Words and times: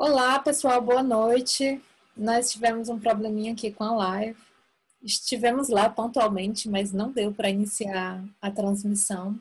Olá, 0.00 0.38
pessoal, 0.38 0.80
boa 0.80 1.02
noite. 1.02 1.82
Nós 2.16 2.52
tivemos 2.52 2.88
um 2.88 3.00
probleminha 3.00 3.52
aqui 3.52 3.72
com 3.72 3.82
a 3.82 3.96
live. 3.96 4.40
Estivemos 5.02 5.68
lá 5.68 5.90
pontualmente, 5.90 6.68
mas 6.68 6.92
não 6.92 7.10
deu 7.10 7.34
para 7.34 7.50
iniciar 7.50 8.22
a 8.40 8.48
transmissão. 8.48 9.36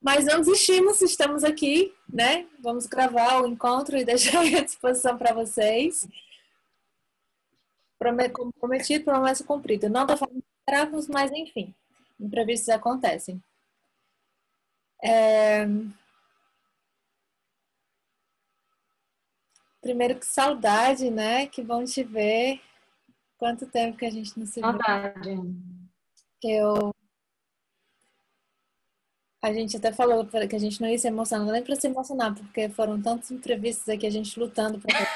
Mas 0.00 0.24
não 0.24 0.40
desistimos, 0.40 1.00
estamos 1.00 1.44
aqui, 1.44 1.94
né? 2.12 2.44
Vamos 2.58 2.86
gravar 2.86 3.40
o 3.40 3.46
encontro 3.46 3.96
e 3.96 4.02
deixar 4.04 4.40
à 4.40 4.60
disposição 4.64 5.16
para 5.16 5.32
vocês. 5.32 6.08
Prometido, 7.96 9.04
promessa 9.04 9.44
cumprida. 9.44 9.88
Não 9.88 10.04
da 10.04 10.16
forma 10.16 10.40
que 10.40 10.46
esperávamos, 10.58 11.06
mas 11.06 11.30
enfim, 11.30 11.72
imprevistos 12.18 12.68
acontecem. 12.68 13.40
É... 15.00 15.68
Primeiro 19.82 20.18
que 20.18 20.24
saudade, 20.24 21.10
né? 21.10 21.46
Que 21.48 21.62
bom 21.62 21.84
te 21.84 22.02
ver. 22.04 22.60
Quanto 23.36 23.66
tempo 23.66 23.98
que 23.98 24.06
a 24.06 24.10
gente 24.10 24.38
não 24.38 24.46
se 24.46 24.60
viu. 24.60 24.70
Saudade. 24.70 25.36
Eu 26.44 26.92
a 29.42 29.52
gente 29.52 29.76
até 29.76 29.92
falou 29.92 30.24
que 30.24 30.54
a 30.54 30.58
gente 30.58 30.80
não 30.80 30.88
ia 30.88 30.96
se 30.96 31.08
emocionar, 31.08 31.52
nem 31.52 31.64
para 31.64 31.74
se 31.74 31.88
emocionar, 31.88 32.32
porque 32.32 32.68
foram 32.68 33.02
tantas 33.02 33.32
entrevistas 33.32 33.88
aqui, 33.88 34.06
a 34.06 34.10
gente 34.10 34.38
lutando 34.38 34.78
para 34.78 35.00
né? 35.00 35.08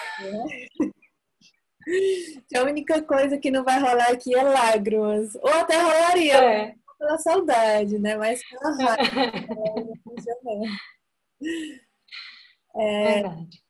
A 2.56 2.64
única 2.64 3.00
coisa 3.02 3.38
que 3.38 3.52
não 3.52 3.62
vai 3.62 3.78
rolar 3.78 4.10
aqui 4.10 4.34
é 4.34 4.42
lágrimas. 4.42 5.36
Ou 5.36 5.48
até 5.48 5.80
rolaria 5.80 6.34
é. 6.34 6.74
pela 6.98 7.16
saudade, 7.18 8.00
né? 8.00 8.16
Mas 8.16 8.42
pela 8.48 8.74
raiva. 8.74 8.96
é, 12.74 13.14
Verdade 13.14 13.65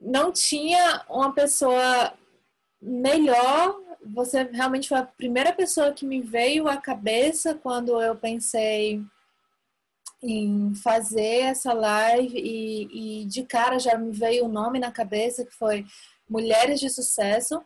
não 0.00 0.32
tinha 0.32 1.04
uma 1.08 1.32
pessoa 1.32 2.12
melhor. 2.80 3.76
Você 4.14 4.44
realmente 4.44 4.88
foi 4.88 4.98
a 4.98 5.06
primeira 5.06 5.52
pessoa 5.52 5.92
que 5.92 6.06
me 6.06 6.20
veio 6.20 6.68
à 6.68 6.76
cabeça 6.76 7.54
quando 7.54 8.00
eu 8.00 8.14
pensei 8.16 9.02
em 10.22 10.74
fazer 10.74 11.42
essa 11.42 11.72
live 11.72 12.38
e, 12.38 13.22
e 13.22 13.24
de 13.26 13.42
cara 13.44 13.78
já 13.78 13.98
me 13.98 14.10
veio 14.12 14.44
o 14.44 14.48
um 14.48 14.52
nome 14.52 14.78
na 14.78 14.90
cabeça 14.90 15.44
que 15.44 15.54
foi 15.54 15.84
Mulheres 16.28 16.80
de 16.80 16.88
Sucesso 16.88 17.62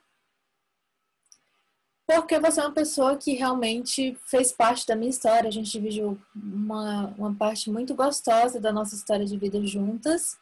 porque 2.06 2.40
você 2.40 2.60
é 2.60 2.64
uma 2.64 2.72
pessoa 2.72 3.16
que 3.16 3.34
realmente 3.34 4.18
fez 4.26 4.50
parte 4.50 4.84
da 4.84 4.96
minha 4.96 5.10
história. 5.10 5.46
A 5.46 5.52
gente 5.52 5.70
dividiu 5.70 6.20
uma, 6.34 7.14
uma 7.16 7.32
parte 7.32 7.70
muito 7.70 7.94
gostosa 7.94 8.58
da 8.58 8.72
nossa 8.72 8.96
história 8.96 9.24
de 9.24 9.38
vida 9.38 9.64
juntas 9.64 10.36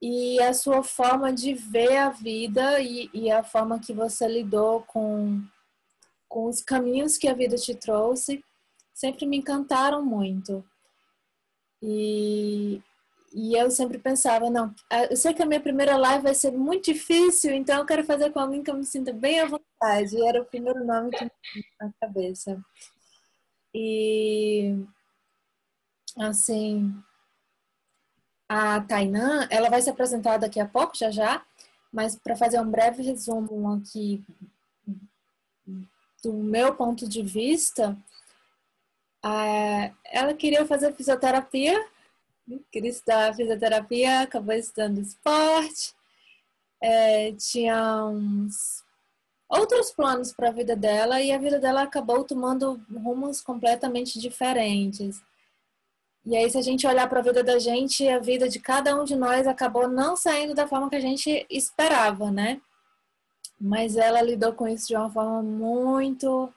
e 0.00 0.40
a 0.40 0.54
sua 0.54 0.82
forma 0.82 1.32
de 1.32 1.54
ver 1.54 1.96
a 1.96 2.10
vida 2.10 2.80
e, 2.80 3.10
e, 3.12 3.30
a 3.30 3.42
forma 3.42 3.80
que 3.80 3.92
você 3.92 4.28
lidou 4.28 4.82
com, 4.82 5.42
com 6.28 6.46
os 6.46 6.62
caminhos 6.62 7.16
que 7.16 7.26
a 7.26 7.34
vida 7.34 7.56
te 7.56 7.74
trouxe 7.74 8.42
sempre 8.94 9.26
me 9.26 9.38
encantaram 9.38 10.04
muito. 10.04 10.64
E, 11.80 12.82
e 13.32 13.54
eu 13.54 13.70
sempre 13.70 13.98
pensava, 13.98 14.50
não, 14.50 14.74
eu 15.10 15.16
sei 15.16 15.32
que 15.32 15.42
a 15.42 15.46
minha 15.46 15.60
primeira 15.60 15.96
live 15.96 16.24
vai 16.24 16.34
ser 16.34 16.50
muito 16.50 16.86
difícil, 16.92 17.52
então 17.52 17.78
eu 17.78 17.86
quero 17.86 18.04
fazer 18.04 18.32
com 18.32 18.40
alguém 18.40 18.62
que 18.62 18.70
eu 18.70 18.76
me 18.76 18.84
sinta 18.84 19.12
bem 19.12 19.40
à 19.40 19.46
vontade. 19.46 20.16
E 20.16 20.26
era 20.26 20.42
o 20.42 20.44
primeiro 20.44 20.84
nome 20.84 21.10
que 21.10 21.24
me 21.24 21.30
na 21.80 21.92
cabeça. 22.00 22.60
E 23.74 24.76
assim, 26.16 26.92
a 28.48 28.80
Tainã, 28.80 29.46
ela 29.50 29.68
vai 29.68 29.82
se 29.82 29.90
apresentar 29.90 30.38
daqui 30.38 30.58
a 30.58 30.66
pouco, 30.66 30.96
já 30.96 31.10
já, 31.10 31.42
mas 31.92 32.16
para 32.16 32.36
fazer 32.36 32.60
um 32.60 32.70
breve 32.70 33.02
resumo 33.02 33.74
aqui 33.74 34.24
do 36.22 36.32
meu 36.32 36.74
ponto 36.74 37.08
de 37.08 37.22
vista, 37.22 37.96
ela 40.04 40.34
queria 40.34 40.66
fazer 40.66 40.94
fisioterapia, 40.94 41.86
queria 42.72 42.90
estudar 42.90 43.34
fisioterapia, 43.34 44.22
acabou 44.22 44.54
estudando 44.54 45.00
esporte, 45.00 45.94
é, 46.82 47.32
tinha 47.32 48.04
uns 48.06 48.84
outros 49.48 49.90
planos 49.90 50.32
para 50.32 50.48
a 50.48 50.52
vida 50.52 50.76
dela 50.76 51.20
e 51.20 51.32
a 51.32 51.38
vida 51.38 51.58
dela 51.58 51.82
acabou 51.82 52.24
tomando 52.24 52.80
rumos 52.92 53.40
completamente 53.40 54.18
diferentes. 54.18 55.20
E 56.28 56.36
aí, 56.36 56.50
se 56.50 56.58
a 56.58 56.62
gente 56.62 56.86
olhar 56.86 57.08
para 57.08 57.20
a 57.20 57.22
vida 57.22 57.42
da 57.42 57.58
gente, 57.58 58.06
a 58.06 58.18
vida 58.18 58.50
de 58.50 58.60
cada 58.60 58.94
um 58.94 59.02
de 59.02 59.16
nós 59.16 59.46
acabou 59.46 59.88
não 59.88 60.14
saindo 60.14 60.52
da 60.52 60.68
forma 60.68 60.90
que 60.90 60.96
a 60.96 61.00
gente 61.00 61.46
esperava, 61.48 62.30
né? 62.30 62.60
Mas 63.58 63.96
ela 63.96 64.20
lidou 64.20 64.52
com 64.52 64.68
isso 64.68 64.88
de 64.88 64.94
uma 64.94 65.08
forma 65.08 65.42
muito, 65.42 66.52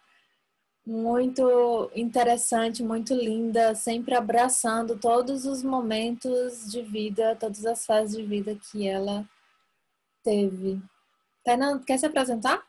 muito 0.85 1.89
interessante, 1.95 2.83
muito 2.83 3.13
linda, 3.13 3.73
sempre 3.73 4.13
abraçando 4.13 4.99
todos 4.99 5.45
os 5.45 5.63
momentos 5.63 6.69
de 6.69 6.81
vida, 6.81 7.37
todas 7.37 7.65
as 7.65 7.85
fases 7.85 8.17
de 8.17 8.23
vida 8.23 8.59
que 8.69 8.85
ela 8.85 9.25
teve. 10.21 10.81
Tainan, 11.45 11.79
quer 11.79 11.97
se 11.97 12.05
apresentar? 12.05 12.61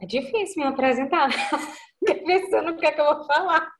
É 0.00 0.06
difícil 0.06 0.62
me 0.62 0.68
apresentar. 0.68 1.28
Pensando 2.24 2.70
o 2.70 2.76
que 2.78 2.86
é 2.86 2.92
que 2.92 3.00
eu 3.02 3.16
vou 3.16 3.26
falar. 3.26 3.70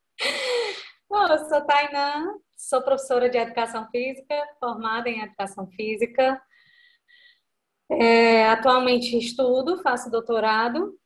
Bom, 1.10 1.26
eu 1.26 1.38
sou 1.48 1.64
Tainã, 1.64 2.34
sou 2.54 2.82
professora 2.82 3.30
de 3.30 3.38
Educação 3.38 3.88
Física, 3.90 4.34
formada 4.60 5.08
em 5.08 5.22
Educação 5.22 5.66
Física. 5.68 6.38
É, 7.90 8.46
atualmente 8.50 9.16
estudo, 9.16 9.82
faço 9.82 10.10
doutorado, 10.10 11.00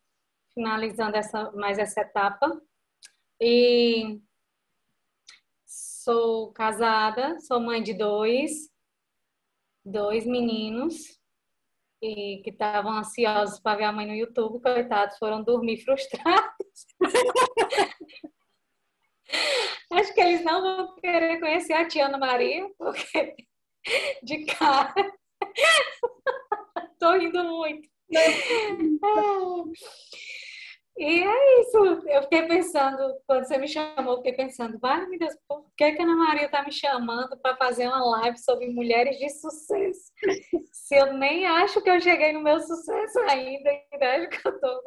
finalizando 0.55 1.17
essa, 1.17 1.53
mais 1.53 1.79
essa 1.79 2.01
etapa. 2.01 2.51
E 3.41 4.21
sou 5.65 6.53
casada, 6.53 7.39
sou 7.39 7.61
mãe 7.61 7.81
de 7.81 7.95
dois, 7.95 8.69
dois 9.85 10.27
meninos, 10.27 10.97
e 12.03 12.43
que 12.43 12.51
estavam 12.51 12.91
ansiosos 12.91 13.61
para 13.61 13.79
ver 13.79 13.85
a 13.85 13.93
mãe 13.93 14.09
no 14.09 14.15
YouTube, 14.15 14.61
coitados, 14.61 15.17
foram 15.19 15.45
dormir 15.45 15.79
frustrados. 15.85 16.87
Acho 19.93 20.15
que 20.15 20.21
eles 20.21 20.43
não 20.43 20.63
vão 20.63 20.97
querer 20.97 21.39
conhecer 21.39 21.75
a 21.75 21.87
tia 21.87 22.07
Ana 22.07 22.19
Maria, 22.19 22.67
porque 22.79 23.35
de 24.23 24.45
cara 24.47 24.95
tô 26.99 27.13
rindo 27.13 27.45
muito. 27.45 27.89
E 30.97 31.25
é 31.25 31.61
isso. 31.61 31.79
Eu 32.07 32.23
fiquei 32.23 32.43
pensando, 32.47 33.19
quando 33.27 33.45
você 33.45 33.59
me 33.59 33.67
chamou, 33.67 34.15
eu 34.15 34.17
fiquei 34.19 34.35
pensando, 34.35 34.79
vai 34.79 35.07
meu 35.07 35.19
Deus, 35.19 35.35
por 35.49 35.65
que, 35.77 35.93
que 35.93 36.03
a 36.03 36.05
Ana 36.05 36.15
Maria 36.15 36.49
tá 36.49 36.63
me 36.63 36.71
chamando 36.71 37.37
para 37.39 37.57
fazer 37.57 37.89
uma 37.89 38.05
live 38.21 38.39
sobre 38.39 38.69
mulheres 38.69 39.19
de 39.19 39.29
sucesso? 39.31 40.13
Se 40.71 40.97
eu 40.97 41.15
nem 41.15 41.47
acho 41.47 41.83
que 41.83 41.91
eu 41.91 42.01
cheguei 42.01 42.33
no 42.33 42.43
meu 42.43 42.61
sucesso 42.61 43.19
ainda, 43.21 43.71
ainda 43.93 44.17
acho 44.17 44.29
que 44.29 44.47
eu 44.49 44.61
tô 44.61 44.83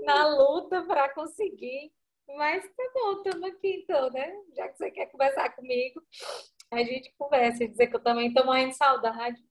na 0.00 0.28
luta 0.28 0.82
para 0.84 1.12
conseguir 1.14 1.90
mas 2.36 2.64
tá 2.64 2.90
bom, 2.94 3.12
estamos 3.12 3.48
aqui 3.48 3.82
então, 3.82 4.10
né? 4.10 4.32
Já 4.56 4.68
que 4.68 4.76
você 4.76 4.90
quer 4.90 5.06
conversar 5.06 5.50
comigo, 5.54 6.02
a 6.70 6.82
gente 6.82 7.12
conversa 7.18 7.64
e 7.64 7.68
dizer 7.68 7.88
que 7.88 7.96
eu 7.96 8.00
também 8.00 8.28
estou 8.28 8.44
morrendo 8.44 8.70
de 8.70 8.76
saudade. 8.76 9.42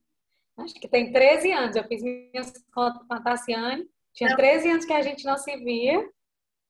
Acho 0.57 0.73
que 0.75 0.87
tem 0.87 1.11
13 1.11 1.51
anos. 1.51 1.75
Eu 1.75 1.83
fiz 1.85 2.01
minhas 2.01 2.51
contas 2.73 3.05
com 3.07 3.13
a 3.13 3.21
Tassiane. 3.21 3.89
Tinha 4.13 4.35
13 4.35 4.69
anos 4.69 4.85
que 4.85 4.93
a 4.93 5.01
gente 5.01 5.25
não 5.25 5.37
se 5.37 5.55
via. 5.57 6.09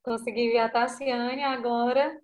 Consegui 0.04 0.52
ver 0.52 0.60
a 0.60 0.70
Tassiane, 0.70 1.44
agora 1.44 2.20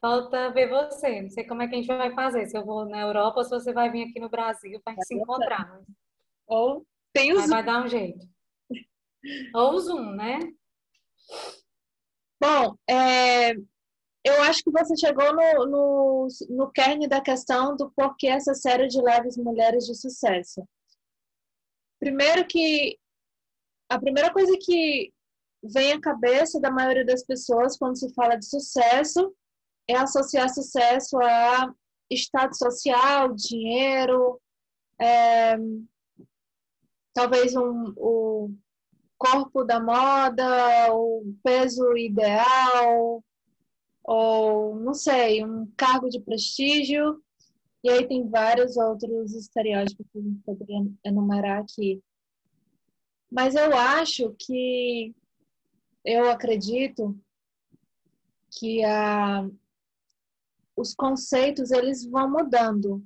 falta 0.00 0.50
ver 0.50 0.68
você. 0.68 1.22
Não 1.22 1.30
sei 1.30 1.44
como 1.44 1.62
é 1.62 1.68
que 1.68 1.74
a 1.74 1.78
gente 1.78 1.86
vai 1.86 2.12
fazer, 2.14 2.46
se 2.46 2.56
eu 2.56 2.64
vou 2.64 2.86
na 2.86 3.00
Europa 3.00 3.38
ou 3.38 3.44
se 3.44 3.50
você 3.50 3.72
vai 3.72 3.90
vir 3.90 4.08
aqui 4.08 4.18
no 4.18 4.30
Brasil 4.30 4.80
para 4.82 5.00
se 5.02 5.14
encontrar. 5.14 5.80
Ou 6.46 6.86
tem 7.12 7.32
o 7.32 7.40
Zoom. 7.40 7.48
Vai 7.48 7.64
dar 7.64 7.84
um 7.84 7.88
jeito. 7.88 8.26
Ou 9.54 9.74
o 9.74 9.78
Zoom, 9.78 10.12
né? 10.12 10.38
Bom, 12.40 12.74
é, 12.88 13.52
eu 14.24 14.42
acho 14.44 14.62
que 14.62 14.70
você 14.70 14.96
chegou 14.96 15.34
no, 15.34 15.66
no, 15.66 16.28
no 16.48 16.70
kern 16.70 17.06
da 17.06 17.20
questão 17.20 17.76
do 17.76 17.90
porquê 17.90 18.28
essa 18.28 18.54
série 18.54 18.88
de 18.88 19.00
leves 19.00 19.36
mulheres 19.36 19.84
de 19.86 19.94
sucesso. 19.94 20.66
Primeiro 21.98 22.46
que 22.46 22.98
a 23.90 23.98
primeira 23.98 24.32
coisa 24.32 24.56
que 24.58 25.12
vem 25.62 25.92
à 25.92 26.00
cabeça 26.00 26.58
da 26.58 26.70
maioria 26.70 27.04
das 27.04 27.22
pessoas 27.24 27.76
quando 27.76 27.98
se 27.98 28.12
fala 28.14 28.36
de 28.36 28.46
sucesso 28.46 29.34
é 29.86 29.96
associar 29.96 30.48
sucesso 30.48 31.18
a 31.20 31.74
estado 32.10 32.56
social, 32.56 33.34
dinheiro, 33.34 34.40
é, 34.98 35.56
talvez 37.12 37.54
um, 37.54 37.92
um 37.98 38.58
corpo 39.20 39.62
da 39.62 39.78
moda, 39.78 40.94
o 40.94 41.34
peso 41.44 41.94
ideal, 41.94 43.22
ou 44.02 44.74
não 44.76 44.94
sei, 44.94 45.44
um 45.44 45.70
cargo 45.76 46.08
de 46.08 46.18
prestígio. 46.18 47.22
E 47.84 47.90
aí 47.90 48.08
tem 48.08 48.26
vários 48.28 48.78
outros 48.78 49.34
estereótipos 49.34 50.06
que 50.10 50.18
a 50.18 50.22
gente 50.22 50.40
poderia 50.40 50.78
enumerar 51.04 51.60
aqui. 51.60 52.02
Mas 53.30 53.54
eu 53.54 53.76
acho 53.76 54.34
que, 54.38 55.14
eu 56.02 56.30
acredito 56.30 57.14
que 58.58 58.82
a, 58.84 59.46
os 60.74 60.94
conceitos 60.94 61.70
eles 61.70 62.06
vão 62.06 62.30
mudando. 62.30 63.04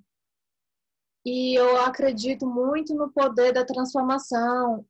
E 1.24 1.58
eu 1.58 1.76
acredito 1.78 2.46
muito 2.46 2.94
no 2.94 3.10
poder 3.10 3.52
da 3.52 3.64
transformação 3.64 4.86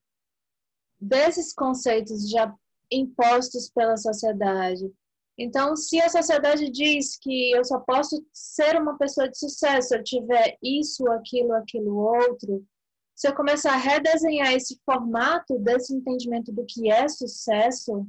desses 1.04 1.52
conceitos 1.52 2.30
já 2.30 2.52
impostos 2.90 3.70
pela 3.70 3.96
sociedade. 3.96 4.90
Então, 5.36 5.74
se 5.76 6.00
a 6.00 6.08
sociedade 6.08 6.70
diz 6.70 7.16
que 7.16 7.50
eu 7.50 7.64
só 7.64 7.80
posso 7.80 8.24
ser 8.32 8.80
uma 8.80 8.96
pessoa 8.96 9.28
de 9.28 9.36
sucesso 9.36 9.88
se 9.88 9.96
eu 9.96 10.04
tiver 10.04 10.56
isso, 10.62 11.10
aquilo, 11.10 11.52
aquilo, 11.52 11.96
outro, 11.96 12.64
se 13.14 13.28
eu 13.28 13.34
começar 13.34 13.74
a 13.74 13.76
redesenhar 13.76 14.52
esse 14.52 14.80
formato 14.84 15.58
desse 15.58 15.94
entendimento 15.94 16.52
do 16.52 16.64
que 16.64 16.90
é 16.90 17.08
sucesso 17.08 18.06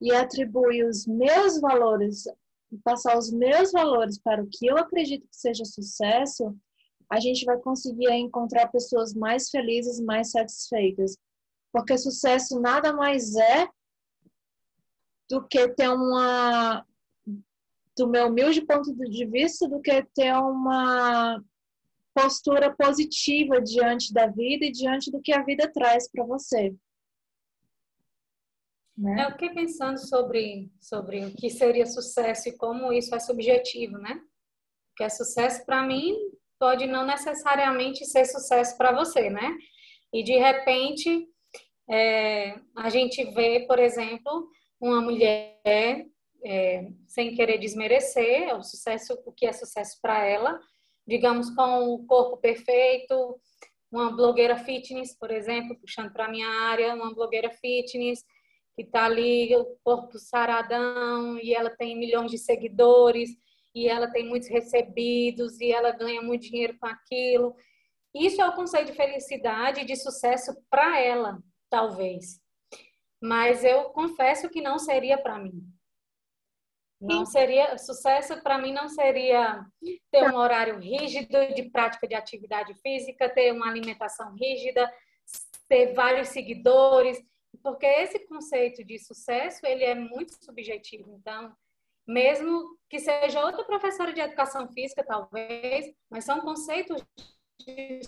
e 0.00 0.12
atribuir 0.12 0.84
os 0.84 1.06
meus 1.06 1.60
valores, 1.60 2.24
passar 2.82 3.16
os 3.16 3.30
meus 3.30 3.70
valores 3.72 4.18
para 4.18 4.42
o 4.42 4.48
que 4.50 4.66
eu 4.66 4.76
acredito 4.76 5.28
que 5.28 5.36
seja 5.36 5.64
sucesso, 5.64 6.54
a 7.08 7.20
gente 7.20 7.44
vai 7.44 7.56
conseguir 7.58 8.10
encontrar 8.12 8.68
pessoas 8.68 9.14
mais 9.14 9.48
felizes, 9.48 10.00
mais 10.00 10.30
satisfeitas. 10.30 11.16
Porque 11.76 11.98
sucesso 11.98 12.58
nada 12.58 12.90
mais 12.90 13.36
é 13.36 13.68
do 15.28 15.46
que 15.46 15.68
ter 15.74 15.90
uma 15.90 16.86
do 17.94 18.08
meu 18.08 18.28
humilde 18.28 18.64
ponto 18.64 18.94
de 18.94 19.26
vista 19.26 19.68
do 19.68 19.80
que 19.82 20.02
ter 20.14 20.34
uma 20.34 21.38
postura 22.14 22.74
positiva 22.74 23.60
diante 23.60 24.10
da 24.10 24.26
vida 24.26 24.64
e 24.64 24.72
diante 24.72 25.10
do 25.10 25.20
que 25.20 25.34
a 25.34 25.42
vida 25.42 25.70
traz 25.70 26.10
para 26.10 26.24
você. 26.24 26.74
Né? 28.96 29.26
Eu 29.26 29.32
fiquei 29.32 29.50
pensando 29.50 29.98
sobre, 29.98 30.72
sobre 30.80 31.26
o 31.26 31.34
que 31.34 31.50
seria 31.50 31.84
sucesso 31.84 32.48
e 32.48 32.56
como 32.56 32.90
isso 32.90 33.14
é 33.14 33.20
subjetivo, 33.20 33.98
né? 33.98 34.18
Porque 34.88 35.04
é 35.04 35.10
sucesso 35.10 35.64
para 35.66 35.86
mim 35.86 36.16
pode 36.58 36.86
não 36.86 37.04
necessariamente 37.04 38.06
ser 38.06 38.24
sucesso 38.24 38.78
para 38.78 38.92
você, 38.92 39.28
né? 39.28 39.54
E 40.10 40.22
de 40.24 40.38
repente 40.38 41.28
é, 41.88 42.58
a 42.76 42.90
gente 42.90 43.24
vê, 43.32 43.60
por 43.66 43.78
exemplo, 43.78 44.48
uma 44.80 45.00
mulher 45.00 45.58
é, 46.44 46.88
sem 47.06 47.34
querer 47.34 47.58
desmerecer 47.58 48.54
o 48.56 48.62
sucesso, 48.62 49.18
o 49.24 49.32
que 49.32 49.46
é 49.46 49.52
sucesso 49.52 49.98
para 50.00 50.24
ela, 50.24 50.60
digamos, 51.06 51.50
com 51.50 51.94
o 51.94 52.06
corpo 52.06 52.36
perfeito, 52.36 53.38
uma 53.90 54.14
blogueira 54.14 54.56
fitness, 54.56 55.16
por 55.16 55.30
exemplo, 55.30 55.78
puxando 55.78 56.12
para 56.12 56.26
a 56.26 56.30
minha 56.30 56.48
área, 56.48 56.94
uma 56.94 57.14
blogueira 57.14 57.50
fitness 57.50 58.24
que 58.74 58.82
está 58.82 59.06
ali, 59.06 59.56
o 59.56 59.64
corpo 59.82 60.18
saradão, 60.18 61.38
e 61.38 61.54
ela 61.54 61.70
tem 61.70 61.96
milhões 61.96 62.30
de 62.30 62.36
seguidores, 62.36 63.30
e 63.74 63.88
ela 63.88 64.10
tem 64.10 64.26
muitos 64.26 64.48
recebidos, 64.50 65.58
e 65.60 65.72
ela 65.72 65.92
ganha 65.92 66.20
muito 66.20 66.42
dinheiro 66.42 66.76
com 66.78 66.86
aquilo. 66.86 67.54
Isso 68.14 68.40
é 68.40 68.48
o 68.48 68.54
conceito 68.54 68.90
de 68.90 68.96
felicidade 68.96 69.80
e 69.80 69.84
de 69.84 69.96
sucesso 69.96 70.54
para 70.68 71.00
ela, 71.00 71.38
talvez. 71.76 72.40
Mas 73.22 73.62
eu 73.62 73.90
confesso 73.90 74.48
que 74.48 74.62
não 74.62 74.78
seria 74.78 75.18
para 75.18 75.38
mim. 75.38 75.62
Não 76.98 77.26
seria 77.26 77.76
sucesso 77.76 78.42
para 78.42 78.56
mim 78.56 78.72
não 78.72 78.88
seria 78.88 79.62
ter 80.10 80.22
um 80.32 80.36
horário 80.36 80.78
rígido 80.78 81.54
de 81.54 81.64
prática 81.70 82.08
de 82.08 82.14
atividade 82.14 82.72
física, 82.80 83.28
ter 83.28 83.52
uma 83.52 83.68
alimentação 83.68 84.34
rígida, 84.34 84.90
ter 85.68 85.92
vários 85.92 86.28
seguidores, 86.28 87.22
porque 87.62 87.84
esse 87.84 88.20
conceito 88.20 88.82
de 88.82 88.98
sucesso 88.98 89.66
ele 89.66 89.84
é 89.84 89.94
muito 89.94 90.32
subjetivo. 90.42 91.14
Então, 91.20 91.54
mesmo 92.06 92.78
que 92.88 92.98
seja 92.98 93.44
outra 93.44 93.62
professora 93.64 94.14
de 94.14 94.20
educação 94.22 94.66
física, 94.72 95.04
talvez, 95.04 95.92
mas 96.08 96.24
são 96.24 96.40
conceitos 96.40 97.04
de 97.60 98.00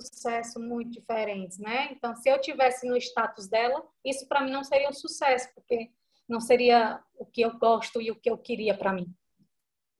sucesso 0.00 0.60
muito 0.60 0.92
diferentes, 0.92 1.58
né? 1.58 1.90
Então, 1.92 2.14
se 2.16 2.28
eu 2.28 2.40
tivesse 2.40 2.86
no 2.86 2.96
status 2.96 3.48
dela, 3.48 3.84
isso 4.04 4.26
para 4.26 4.42
mim 4.42 4.50
não 4.50 4.64
seria 4.64 4.88
um 4.88 4.92
sucesso, 4.92 5.48
porque 5.54 5.90
não 6.28 6.40
seria 6.40 7.02
o 7.16 7.26
que 7.26 7.42
eu 7.42 7.58
gosto 7.58 8.00
e 8.00 8.10
o 8.10 8.16
que 8.16 8.30
eu 8.30 8.38
queria 8.38 8.76
para 8.76 8.92
mim. 8.92 9.06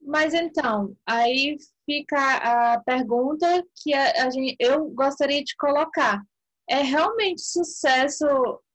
Mas 0.00 0.34
então, 0.34 0.94
aí 1.06 1.56
fica 1.86 2.74
a 2.74 2.80
pergunta 2.80 3.46
que 3.82 3.94
a, 3.94 4.26
a 4.26 4.30
gente, 4.30 4.54
eu 4.58 4.90
gostaria 4.90 5.42
de 5.42 5.56
colocar. 5.56 6.22
É 6.68 6.82
realmente 6.82 7.40
sucesso 7.40 8.26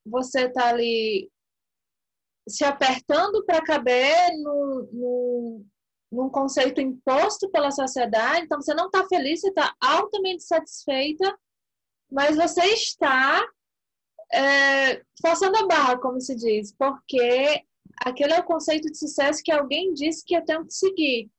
você 0.06 0.48
estar 0.48 0.62
tá 0.62 0.70
ali 0.70 1.30
se 2.48 2.64
apertando 2.64 3.46
para 3.46 3.64
caber 3.64 4.32
no, 4.40 4.90
no, 4.92 5.66
num 6.12 6.30
conceito 6.30 6.82
imposto 6.82 7.50
pela 7.50 7.72
sociedade? 7.72 8.46
Então, 8.46 8.62
você 8.62 8.74
não 8.74 8.88
está 8.88 9.08
feliz, 9.08 9.42
você 9.42 9.50
está 9.50 9.76
altamente 9.80 10.44
satisfeita, 10.44 11.38
mas 12.12 12.36
você 12.36 12.62
está 12.66 13.46
é, 14.32 15.04
forçando 15.22 15.58
a 15.58 15.68
barra, 15.68 16.00
como 16.00 16.20
se 16.20 16.36
diz, 16.36 16.74
porque 16.74 17.64
aquele 17.98 18.34
é 18.34 18.40
o 18.40 18.46
conceito 18.46 18.90
de 18.90 18.98
sucesso 18.98 19.44
que 19.44 19.52
alguém 19.52 19.94
disse 19.94 20.24
que 20.26 20.36
eu 20.36 20.46
tenho 20.46 20.66
que 20.66 20.74
seguir. 20.74 21.30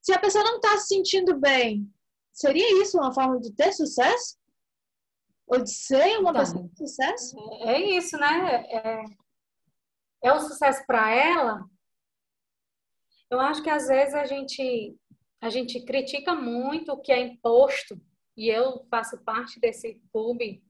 Se 0.00 0.12
a 0.12 0.18
pessoa 0.18 0.44
não 0.44 0.56
está 0.56 0.76
se 0.78 0.88
sentindo 0.88 1.38
bem, 1.38 1.90
seria 2.32 2.82
isso 2.82 2.98
uma 2.98 3.12
forma 3.12 3.40
de 3.40 3.52
ter 3.52 3.72
sucesso? 3.72 4.36
Ou 5.46 5.60
de 5.60 5.70
ser 5.70 6.18
uma 6.18 6.30
então, 6.30 6.32
pessoa 6.34 6.68
de 6.68 6.76
sucesso? 6.76 7.36
É 7.62 7.80
isso, 7.80 8.16
né? 8.16 8.64
É, 8.68 9.04
é 10.24 10.32
um 10.32 10.40
sucesso 10.40 10.82
para 10.86 11.10
ela. 11.10 11.64
Eu 13.30 13.40
acho 13.40 13.62
que 13.62 13.70
às 13.70 13.88
vezes 13.88 14.14
a 14.14 14.24
gente 14.24 14.96
a 15.40 15.50
gente 15.50 15.84
critica 15.84 16.34
muito 16.34 16.92
o 16.92 17.00
que 17.00 17.12
é 17.12 17.20
imposto 17.20 18.00
e 18.36 18.48
eu 18.48 18.86
faço 18.90 19.22
parte 19.24 19.60
desse 19.60 20.00
clube 20.10 20.62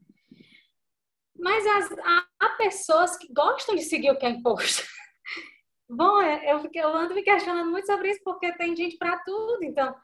mas 1.37 1.67
as, 1.67 1.99
há, 1.99 2.27
há 2.41 2.49
pessoas 2.51 3.17
que 3.17 3.33
gostam 3.33 3.75
de 3.75 3.83
seguir 3.83 4.11
o 4.11 4.17
que 4.17 4.27
é 4.27 4.31
imposto. 4.31 4.83
Bom, 5.89 6.21
é, 6.21 6.53
eu, 6.53 6.69
eu 6.73 6.89
ando 6.89 7.15
me 7.15 7.23
questionando 7.23 7.71
muito 7.71 7.87
sobre 7.87 8.11
isso 8.11 8.21
porque 8.25 8.53
tem 8.57 8.75
gente 8.75 8.97
para 8.97 9.19
tudo. 9.19 9.63
Então, 9.65 9.95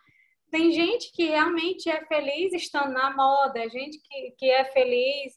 tem 0.51 0.73
gente 0.73 1.13
que 1.13 1.27
realmente 1.27 1.89
é 1.89 2.05
feliz 2.07 2.53
estando 2.53 2.93
na 2.93 3.15
moda, 3.15 3.69
gente 3.69 3.99
que, 4.03 4.33
que 4.33 4.51
é 4.51 4.65
feliz 4.67 5.33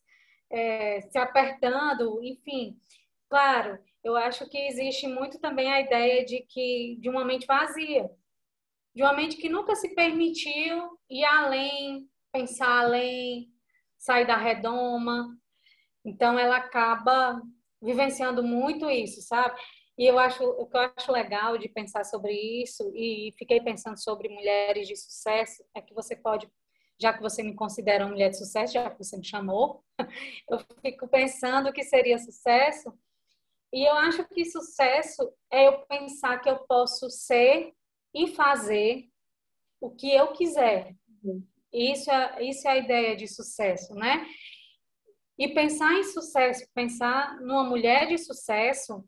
é, 0.52 1.02
se 1.02 1.18
apertando, 1.18 2.22
enfim. 2.24 2.76
Claro, 3.30 3.80
eu 4.04 4.16
acho 4.16 4.48
que 4.50 4.58
existe 4.58 5.08
muito 5.08 5.40
também 5.40 5.72
a 5.72 5.82
ideia 5.82 6.26
de 6.26 6.42
que 6.42 6.98
de 7.00 7.10
uma 7.10 7.24
mente 7.24 7.46
vazia, 7.46 8.10
de 8.96 9.02
uma 9.02 9.14
mente 9.14 9.38
que 9.38 9.50
nunca 9.50 9.76
se 9.76 9.96
permitiu 9.96 10.98
ir 11.10 11.24
além, 11.26 12.08
pensar 12.32 12.82
além, 12.82 13.50
sair 13.98 14.26
da 14.26 14.38
redoma, 14.38 15.38
então, 16.06 16.38
ela 16.38 16.58
acaba 16.58 17.42
vivenciando 17.82 18.44
muito 18.44 18.90
isso, 18.90 19.22
sabe? 19.22 19.60
E 19.98 20.06
eu 20.06 20.20
acho, 20.20 20.44
o 20.44 20.66
que 20.66 20.76
eu 20.76 20.92
acho 20.98 21.12
legal 21.12 21.58
de 21.58 21.70
pensar 21.70 22.04
sobre 22.04 22.34
isso, 22.34 22.92
e 22.96 23.34
fiquei 23.38 23.62
pensando 23.62 23.98
sobre 23.98 24.28
mulheres 24.28 24.88
de 24.88 24.96
sucesso, 24.96 25.64
é 25.76 25.82
que 25.82 25.94
você 25.94 26.16
pode, 26.16 26.50
já 27.00 27.14
que 27.14 27.22
você 27.22 27.44
me 27.44 27.56
considera 27.56 28.04
uma 28.04 28.12
mulher 28.12 28.30
de 28.30 28.38
sucesso, 28.38 28.74
já 28.74 28.90
que 28.90 28.98
você 28.98 29.18
me 29.18 29.26
chamou, 29.26 29.84
eu 30.50 30.60
fico 30.82 31.08
pensando 31.08 31.72
que 31.72 31.84
seria 31.84 32.18
sucesso, 32.18 32.92
e 33.74 33.90
eu 33.90 33.94
acho 33.96 34.24
que 34.30 34.46
sucesso 34.46 35.34
é 35.52 35.68
eu 35.68 35.80
pensar 35.88 36.40
que 36.40 36.48
eu 36.48 36.60
posso 36.60 37.10
ser 37.10 37.74
e 38.14 38.28
fazer 38.28 39.10
o 39.82 39.90
que 39.90 40.14
eu 40.14 40.32
quiser. 40.32 40.96
Isso 41.74 42.12
é, 42.12 42.44
isso 42.44 42.68
é 42.68 42.72
a 42.72 42.78
ideia 42.78 43.16
de 43.16 43.28
sucesso, 43.28 43.96
né? 43.96 44.28
E 45.40 45.56
pensar 45.56 45.92
em 45.94 46.04
sucesso, 46.04 46.64
pensar 46.76 47.42
numa 47.42 47.64
mulher 47.64 48.08
de 48.08 48.20
sucesso 48.20 49.04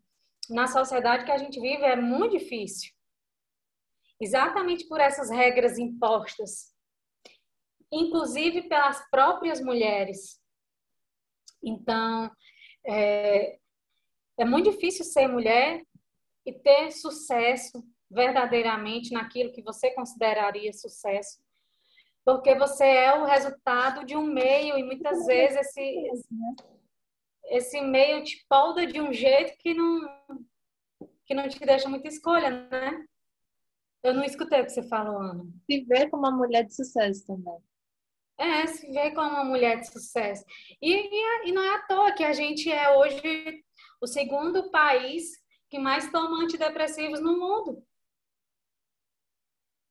na 0.49 0.65
sociedade 0.65 1.25
que 1.25 1.31
a 1.31 1.37
gente 1.37 1.59
vive 1.59 1.83
é 1.83 1.95
muito 1.95 2.39
difícil. 2.39 2.91
Exatamente 4.19 4.87
por 4.87 4.99
essas 4.99 5.29
regras 5.29 5.77
impostas, 5.77 6.73
inclusive 7.91 8.63
pelas 8.63 9.07
próprias 9.11 9.61
mulheres. 9.61 10.41
Então, 11.61 12.31
é, 12.83 13.59
é 14.37 14.45
muito 14.45 14.71
difícil 14.71 15.05
ser 15.05 15.27
mulher 15.27 15.81
e 16.45 16.53
ter 16.53 16.91
sucesso 16.91 17.83
verdadeiramente 18.09 19.11
naquilo 19.11 19.51
que 19.51 19.61
você 19.61 19.91
consideraria 19.91 20.71
sucesso 20.73 21.39
porque 22.25 22.55
você 22.55 22.83
é 22.83 23.13
o 23.13 23.23
resultado 23.23 24.03
de 24.03 24.17
um 24.17 24.23
meio 24.23 24.77
e 24.77 24.83
muitas 24.83 25.25
vezes 25.27 25.59
esse 25.59 26.11
esse 27.45 27.79
meio 27.79 28.23
te 28.23 28.43
polda 28.49 28.87
de 28.87 28.99
um 28.99 29.13
jeito 29.13 29.55
que 29.59 29.75
não 29.75 30.25
que 31.27 31.35
não 31.35 31.47
te 31.47 31.59
deixa 31.59 31.87
muita 31.87 32.07
escolha, 32.07 32.49
né? 32.49 33.05
Eu 34.03 34.13
não 34.13 34.23
escutei 34.23 34.61
o 34.61 34.65
que 34.65 34.71
você 34.71 34.83
falou, 34.87 35.19
Ana. 35.19 35.43
Se 35.69 35.83
ver 35.85 36.09
como 36.09 36.23
uma 36.23 36.35
mulher 36.35 36.63
de 36.63 36.75
sucesso 36.75 37.25
também. 37.25 37.57
É, 38.37 38.67
se 38.67 38.91
ver 38.91 39.11
como 39.13 39.29
uma 39.29 39.43
mulher 39.43 39.79
de 39.79 39.91
sucesso. 39.91 40.43
E, 40.81 40.91
e, 40.91 41.49
e 41.49 41.51
não 41.51 41.63
é 41.63 41.75
à 41.75 41.81
toa 41.87 42.11
que 42.11 42.23
a 42.23 42.33
gente 42.33 42.71
é 42.71 42.95
hoje 42.95 43.64
o 44.01 44.07
segundo 44.07 44.69
país 44.69 45.31
que 45.69 45.79
mais 45.79 46.11
toma 46.11 46.43
antidepressivos 46.43 47.19
no 47.19 47.37
mundo. 47.37 47.83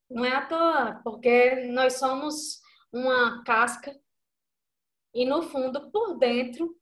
Não 0.08 0.24
é 0.24 0.32
à 0.32 0.46
toa, 0.46 1.00
porque 1.02 1.66
nós 1.66 1.94
somos 1.94 2.60
uma 2.92 3.42
casca 3.44 3.94
e 5.14 5.24
no 5.24 5.42
fundo, 5.42 5.92
por 5.92 6.18
dentro, 6.18 6.76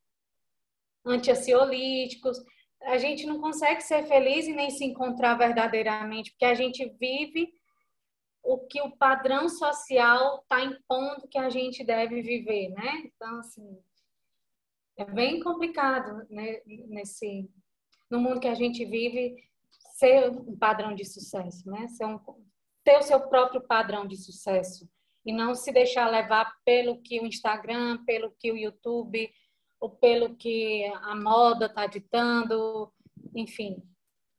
antiansiolíticos, 1.05 2.39
a 2.81 2.97
gente 2.97 3.27
não 3.27 3.41
consegue 3.41 3.83
ser 3.83 4.07
feliz 4.07 4.47
e 4.47 4.55
nem 4.55 4.71
se 4.71 4.85
encontrar 4.85 5.37
verdadeiramente, 5.37 6.31
porque 6.31 6.47
a 6.47 6.55
gente 6.55 6.89
vive 6.99 7.53
o 8.43 8.59
que 8.59 8.81
o 8.81 8.97
padrão 8.97 9.49
social 9.49 10.41
está 10.41 10.65
impondo 10.65 11.29
que 11.29 11.39
a 11.39 11.51
gente 11.51 11.85
deve 11.85 12.23
viver, 12.23 12.71
né? 12.71 13.03
Então, 13.05 13.39
assim, 13.39 13.79
é 15.03 15.13
bem 15.13 15.41
complicado 15.41 16.27
né, 16.31 16.61
nesse 16.67 17.51
no 18.11 18.21
mundo 18.21 18.41
que 18.41 18.49
a 18.49 18.55
gente 18.55 18.85
vive 18.85 19.37
ser 19.95 20.31
um 20.31 20.57
padrão 20.57 20.95
de 20.95 21.05
sucesso, 21.05 21.69
né? 21.69 21.89
Ser 21.89 22.05
um, 22.05 22.21
ter 22.85 22.99
o 22.99 23.03
seu 23.03 23.21
próprio 23.29 23.61
padrão 23.63 24.07
de 24.07 24.17
sucesso 24.17 24.89
e 25.25 25.33
não 25.33 25.55
se 25.55 25.73
deixar 25.73 26.11
levar 26.11 26.53
pelo 26.65 27.01
que 27.01 27.21
o 27.21 27.27
Instagram, 27.27 28.05
pelo 28.05 28.31
que 28.33 28.53
o 28.53 28.57
YouTube 28.57 29.33
ou 29.81 29.91
pelo 29.91 30.37
que 30.37 30.85
a 30.85 31.15
moda 31.15 31.67
está 31.67 31.87
ditando, 31.87 32.93
enfim, 33.35 33.83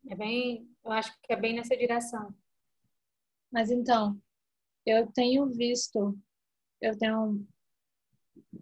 é 0.08 0.16
bem, 0.16 0.70
eu 0.84 0.92
acho 0.92 1.12
que 1.22 1.34
é 1.34 1.36
bem 1.36 1.56
nessa 1.56 1.76
direção. 1.76 2.34
Mas 3.52 3.72
então, 3.72 4.22
eu 4.86 5.08
tenho 5.14 5.48
visto, 5.48 6.18
eu 6.82 6.98
tenho 6.98 7.46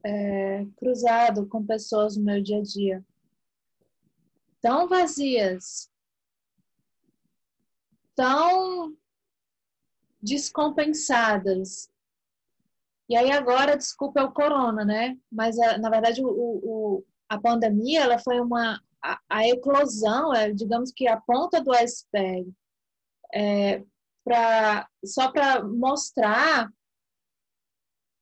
é, 0.03 0.65
cruzado 0.77 1.47
com 1.47 1.65
pessoas 1.65 2.17
no 2.17 2.23
meu 2.23 2.41
dia 2.41 2.59
a 2.59 2.63
dia 2.63 3.05
tão 4.61 4.87
vazias, 4.87 5.89
tão 8.15 8.95
descompensadas. 10.21 11.89
E 13.09 13.15
aí 13.17 13.31
agora, 13.31 13.75
desculpa, 13.75 14.21
é 14.21 14.23
o 14.23 14.31
corona, 14.31 14.85
né? 14.85 15.17
Mas 15.29 15.57
na 15.57 15.89
verdade 15.89 16.23
o, 16.23 16.29
o, 16.29 17.05
a 17.27 17.39
pandemia 17.39 18.01
ela 18.01 18.19
foi 18.19 18.39
uma 18.39 18.79
a, 19.03 19.19
a 19.27 19.47
eclosão, 19.47 20.33
é, 20.33 20.51
digamos 20.51 20.91
que 20.91 21.07
a 21.07 21.19
ponta 21.19 21.59
do 21.59 21.73
iceberg, 21.73 22.53
é, 23.33 23.83
só 25.03 25.31
para 25.31 25.63
mostrar 25.63 26.71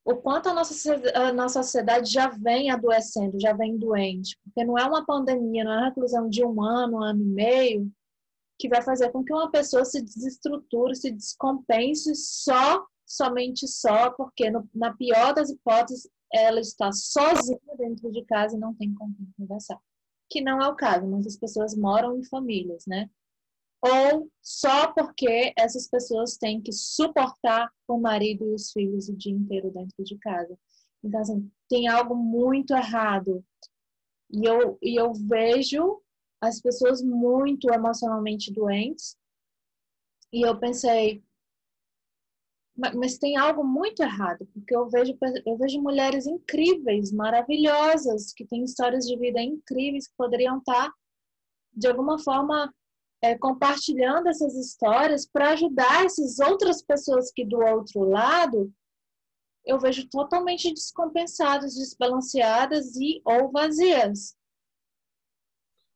o 0.04 0.16
quanto 0.16 0.48
a 0.48 0.54
nossa, 0.54 0.74
a 1.14 1.32
nossa 1.32 1.62
sociedade 1.62 2.10
já 2.10 2.28
vem 2.28 2.70
adoecendo, 2.70 3.40
já 3.40 3.52
vem 3.52 3.78
doente. 3.78 4.38
Porque 4.44 4.64
não 4.64 4.78
é 4.78 4.84
uma 4.84 5.04
pandemia, 5.04 5.64
não 5.64 5.72
é 5.72 5.76
uma 5.76 5.88
reclusão 5.88 6.28
de 6.28 6.44
um 6.44 6.62
ano, 6.62 6.98
um 6.98 7.02
ano 7.02 7.22
e 7.22 7.26
meio, 7.26 7.92
que 8.58 8.68
vai 8.68 8.82
fazer 8.82 9.10
com 9.10 9.24
que 9.24 9.32
uma 9.32 9.50
pessoa 9.50 9.84
se 9.84 10.02
desestruture, 10.02 10.94
se 10.94 11.10
descompense 11.10 12.14
só, 12.14 12.84
somente 13.06 13.66
só, 13.66 14.10
porque 14.10 14.50
no, 14.50 14.68
na 14.74 14.94
pior 14.94 15.34
das 15.34 15.50
hipóteses, 15.50 16.08
ela 16.32 16.60
está 16.60 16.92
sozinha 16.92 17.58
dentro 17.76 18.10
de 18.12 18.24
casa 18.24 18.56
e 18.56 18.60
não 18.60 18.74
tem 18.74 18.94
com 18.94 19.12
quem 19.14 19.26
conversar. 19.36 19.78
Que 20.28 20.40
não 20.40 20.60
é 20.62 20.68
o 20.68 20.76
caso, 20.76 21.06
muitas 21.06 21.36
pessoas 21.36 21.76
moram 21.76 22.16
em 22.18 22.24
famílias, 22.24 22.84
né? 22.86 23.10
Ou 23.82 24.30
só 24.42 24.92
porque 24.92 25.52
essas 25.56 25.88
pessoas 25.88 26.36
têm 26.36 26.60
que 26.60 26.72
suportar 26.72 27.70
o 27.88 27.98
marido 27.98 28.44
e 28.44 28.54
os 28.54 28.70
filhos 28.72 29.08
o 29.08 29.16
dia 29.16 29.32
inteiro 29.32 29.70
dentro 29.70 30.04
de 30.04 30.18
casa. 30.18 30.58
Então, 31.02 31.20
assim, 31.20 31.50
tem 31.68 31.88
algo 31.88 32.14
muito 32.14 32.74
errado. 32.74 33.44
E 34.30 34.44
eu, 34.44 34.78
e 34.82 35.00
eu 35.00 35.12
vejo 35.14 36.00
as 36.40 36.60
pessoas 36.60 37.02
muito 37.02 37.72
emocionalmente 37.72 38.52
doentes. 38.52 39.16
E 40.32 40.46
eu 40.46 40.58
pensei, 40.58 41.24
mas 42.94 43.18
tem 43.18 43.36
algo 43.36 43.64
muito 43.64 44.02
errado, 44.02 44.46
porque 44.54 44.74
eu 44.74 44.88
vejo, 44.88 45.16
eu 45.44 45.56
vejo 45.56 45.82
mulheres 45.82 46.26
incríveis, 46.26 47.12
maravilhosas, 47.12 48.32
que 48.32 48.46
têm 48.46 48.64
histórias 48.64 49.06
de 49.06 49.18
vida 49.18 49.40
incríveis, 49.40 50.06
que 50.06 50.14
poderiam 50.16 50.58
estar, 50.58 50.90
de 51.72 51.88
alguma 51.88 52.18
forma, 52.18 52.72
é, 53.22 53.36
compartilhando 53.36 54.28
essas 54.28 54.54
histórias 54.54 55.26
para 55.26 55.50
ajudar 55.50 56.04
essas 56.04 56.38
outras 56.38 56.82
pessoas 56.82 57.30
que 57.32 57.44
do 57.44 57.58
outro 57.58 58.02
lado 58.02 58.72
eu 59.64 59.78
vejo 59.78 60.08
totalmente 60.08 60.72
descompensadas, 60.72 61.74
desbalanceadas 61.74 62.96
e 62.96 63.20
ou 63.24 63.50
vazias. 63.50 64.36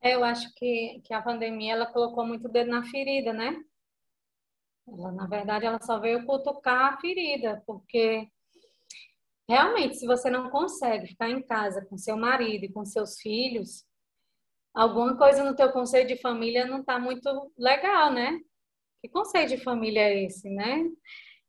É, 0.02 0.14
eu 0.14 0.22
acho 0.22 0.52
que, 0.54 1.00
que 1.02 1.14
a 1.14 1.22
pandemia 1.22 1.72
ela 1.72 1.86
colocou 1.86 2.26
muito 2.26 2.46
dedo 2.46 2.70
na 2.70 2.84
ferida, 2.84 3.32
né? 3.32 3.58
Ela, 4.86 5.10
na 5.12 5.26
verdade, 5.26 5.64
ela 5.64 5.80
só 5.80 5.98
veio 5.98 6.26
cutucar 6.26 6.92
a 6.92 7.00
ferida, 7.00 7.62
porque 7.66 8.28
realmente, 9.48 9.96
se 9.96 10.06
você 10.06 10.28
não 10.28 10.50
consegue 10.50 11.06
ficar 11.06 11.30
em 11.30 11.42
casa 11.42 11.84
com 11.86 11.96
seu 11.96 12.18
marido 12.18 12.64
e 12.66 12.72
com 12.72 12.84
seus 12.84 13.18
filhos, 13.18 13.86
alguma 14.74 15.16
coisa 15.16 15.44
no 15.44 15.56
teu 15.56 15.70
conceito 15.72 16.08
de 16.08 16.20
família 16.20 16.66
não 16.66 16.80
está 16.80 16.98
muito 16.98 17.52
legal, 17.56 18.12
né? 18.12 18.40
Que 19.00 19.08
conceito 19.08 19.50
de 19.50 19.58
família 19.58 20.00
é 20.00 20.24
esse, 20.24 20.50
né? 20.50 20.84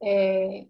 É, 0.04 0.68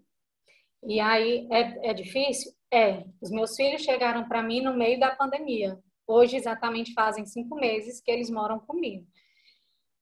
e 0.84 1.00
aí, 1.00 1.48
é, 1.50 1.90
é 1.90 1.94
difícil? 1.94 2.52
É. 2.72 3.04
Os 3.20 3.30
meus 3.30 3.56
filhos 3.56 3.82
chegaram 3.82 4.28
para 4.28 4.42
mim 4.42 4.62
no 4.62 4.74
meio 4.74 4.98
da 4.98 5.14
pandemia. 5.14 5.78
Hoje, 6.06 6.36
exatamente, 6.36 6.92
fazem 6.92 7.26
cinco 7.26 7.56
meses 7.56 8.00
que 8.00 8.10
eles 8.10 8.30
moram 8.30 8.60
comigo. 8.60 9.06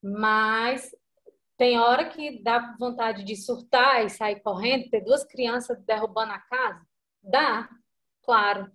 Mas 0.02 0.94
tem 1.56 1.78
hora 1.78 2.08
que 2.08 2.42
dá 2.42 2.76
vontade 2.78 3.24
de 3.24 3.36
surtar 3.36 4.04
e 4.04 4.10
sair 4.10 4.40
correndo, 4.40 4.90
ter 4.90 5.00
duas 5.02 5.24
crianças 5.24 5.82
derrubando 5.84 6.32
a 6.32 6.38
casa? 6.38 6.86
Dá, 7.22 7.68
claro. 8.22 8.70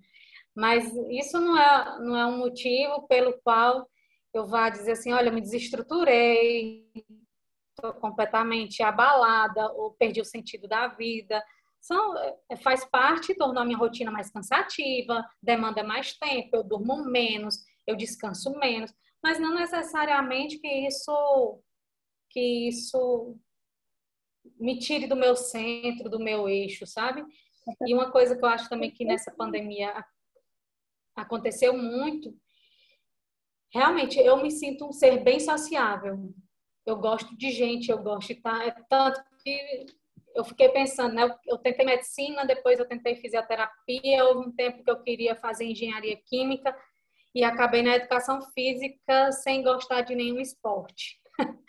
Mas 0.59 0.93
isso 1.09 1.39
não 1.39 1.57
é, 1.57 1.99
não 2.01 2.17
é 2.17 2.25
um 2.25 2.37
motivo 2.37 3.07
pelo 3.07 3.39
qual 3.41 3.89
eu 4.33 4.45
vá 4.45 4.69
dizer 4.69 4.91
assim, 4.91 5.13
olha, 5.13 5.29
eu 5.29 5.33
me 5.33 5.39
desestruturei, 5.39 6.85
estou 7.69 7.93
completamente 7.93 8.83
abalada 8.83 9.71
ou 9.71 9.93
perdi 9.93 10.19
o 10.19 10.25
sentido 10.25 10.67
da 10.67 10.89
vida. 10.89 11.41
São, 11.79 12.13
é, 12.49 12.57
faz 12.57 12.83
parte, 12.83 13.33
tornou 13.35 13.63
a 13.63 13.65
minha 13.65 13.77
rotina 13.77 14.11
mais 14.11 14.29
cansativa, 14.29 15.25
demanda 15.41 15.81
mais 15.81 16.17
tempo, 16.17 16.57
eu 16.57 16.63
durmo 16.65 17.05
menos, 17.05 17.55
eu 17.87 17.95
descanso 17.95 18.51
menos, 18.59 18.93
mas 19.23 19.39
não 19.39 19.55
necessariamente 19.55 20.59
que 20.59 20.67
isso 20.67 21.63
que 22.29 22.67
isso 22.67 23.37
me 24.59 24.77
tire 24.77 25.07
do 25.07 25.15
meu 25.15 25.37
centro, 25.37 26.09
do 26.09 26.19
meu 26.19 26.49
eixo, 26.49 26.85
sabe? 26.85 27.23
E 27.87 27.93
uma 27.93 28.11
coisa 28.11 28.35
que 28.35 28.43
eu 28.43 28.49
acho 28.49 28.67
também 28.67 28.91
que 28.91 29.05
nessa 29.05 29.31
pandemia 29.31 30.03
aconteceu 31.21 31.73
muito. 31.73 32.33
Realmente, 33.73 34.19
eu 34.19 34.37
me 34.41 34.51
sinto 34.51 34.87
um 34.87 34.91
ser 34.91 35.23
bem 35.23 35.39
sociável. 35.39 36.33
Eu 36.85 36.97
gosto 36.97 37.37
de 37.37 37.51
gente, 37.51 37.91
eu 37.91 37.99
gosto 37.99 38.27
de 38.27 38.33
estar. 38.33 38.67
É 38.67 38.75
tanto 38.89 39.21
que 39.43 39.85
eu 40.35 40.43
fiquei 40.43 40.69
pensando, 40.69 41.13
né? 41.13 41.29
Eu 41.47 41.57
tentei 41.57 41.85
medicina, 41.85 42.45
depois 42.45 42.79
eu 42.79 42.87
tentei 42.87 43.15
fisioterapia. 43.15 44.25
Houve 44.25 44.47
um 44.47 44.51
tempo 44.51 44.83
que 44.83 44.89
eu 44.89 45.01
queria 45.01 45.35
fazer 45.35 45.65
engenharia 45.65 46.17
química 46.25 46.75
e 47.33 47.43
acabei 47.43 47.83
na 47.83 47.95
educação 47.95 48.41
física 48.53 49.31
sem 49.31 49.61
gostar 49.61 50.01
de 50.01 50.15
nenhum 50.15 50.39
esporte. 50.39 51.19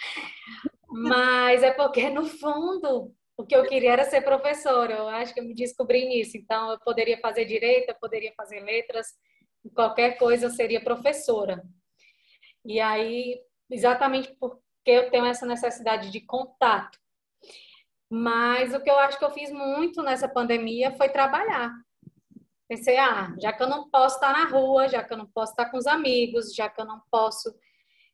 Mas 0.88 1.62
é 1.62 1.70
porque, 1.72 2.08
no 2.08 2.24
fundo, 2.24 3.14
o 3.36 3.46
que 3.46 3.54
eu 3.54 3.64
queria 3.64 3.92
era 3.92 4.04
ser 4.04 4.22
professora. 4.22 4.94
Eu 4.94 5.08
acho 5.08 5.32
que 5.32 5.40
eu 5.40 5.44
me 5.44 5.54
descobri 5.54 6.06
nisso. 6.06 6.36
Então, 6.36 6.72
eu 6.72 6.78
poderia 6.80 7.18
fazer 7.18 7.44
direito, 7.44 7.90
eu 7.90 7.94
poderia 7.94 8.32
fazer 8.36 8.60
letras, 8.60 9.06
qualquer 9.74 10.16
coisa 10.18 10.48
seria 10.50 10.82
professora. 10.82 11.62
E 12.64 12.80
aí, 12.80 13.40
exatamente 13.70 14.34
porque 14.38 14.60
eu 14.86 15.10
tenho 15.10 15.26
essa 15.26 15.46
necessidade 15.46 16.10
de 16.10 16.20
contato. 16.20 16.98
Mas 18.10 18.74
o 18.74 18.80
que 18.80 18.90
eu 18.90 18.98
acho 18.98 19.18
que 19.18 19.24
eu 19.24 19.30
fiz 19.30 19.50
muito 19.52 20.02
nessa 20.02 20.28
pandemia 20.28 20.92
foi 20.92 21.08
trabalhar. 21.08 21.72
Pensei, 22.68 22.98
ah, 22.98 23.34
já 23.40 23.52
que 23.52 23.62
eu 23.62 23.68
não 23.68 23.90
posso 23.90 24.16
estar 24.16 24.32
na 24.32 24.44
rua, 24.44 24.88
já 24.88 25.02
que 25.02 25.12
eu 25.12 25.16
não 25.16 25.26
posso 25.26 25.52
estar 25.52 25.70
com 25.70 25.76
os 25.76 25.86
amigos, 25.86 26.54
já 26.54 26.68
que 26.68 26.80
eu 26.80 26.84
não 26.84 27.00
posso 27.10 27.52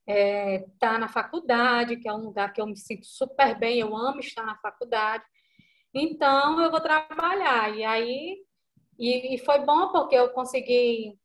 é, 0.06 0.64
estar 0.64 0.98
na 0.98 1.08
faculdade, 1.08 1.96
que 1.96 2.08
é 2.08 2.12
um 2.12 2.24
lugar 2.24 2.52
que 2.52 2.60
eu 2.60 2.66
me 2.66 2.76
sinto 2.76 3.06
super 3.06 3.58
bem, 3.58 3.80
eu 3.80 3.94
amo 3.94 4.20
estar 4.20 4.44
na 4.44 4.56
faculdade, 4.56 5.24
então 5.92 6.60
eu 6.60 6.70
vou 6.70 6.80
trabalhar. 6.80 7.76
E 7.76 7.84
aí, 7.84 8.38
e, 8.98 9.34
e 9.34 9.38
foi 9.38 9.58
bom 9.60 9.90
porque 9.92 10.14
eu 10.14 10.30
consegui 10.30 11.18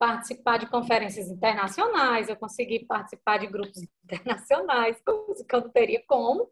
participar 0.00 0.56
de 0.56 0.66
conferências 0.66 1.28
internacionais, 1.28 2.30
eu 2.30 2.36
consegui 2.36 2.86
participar 2.86 3.36
de 3.36 3.46
grupos 3.46 3.82
internacionais, 4.02 4.98
coisa 5.02 5.44
que 5.44 5.54
eu 5.54 5.60
não 5.60 5.68
teria 5.68 6.02
como, 6.08 6.50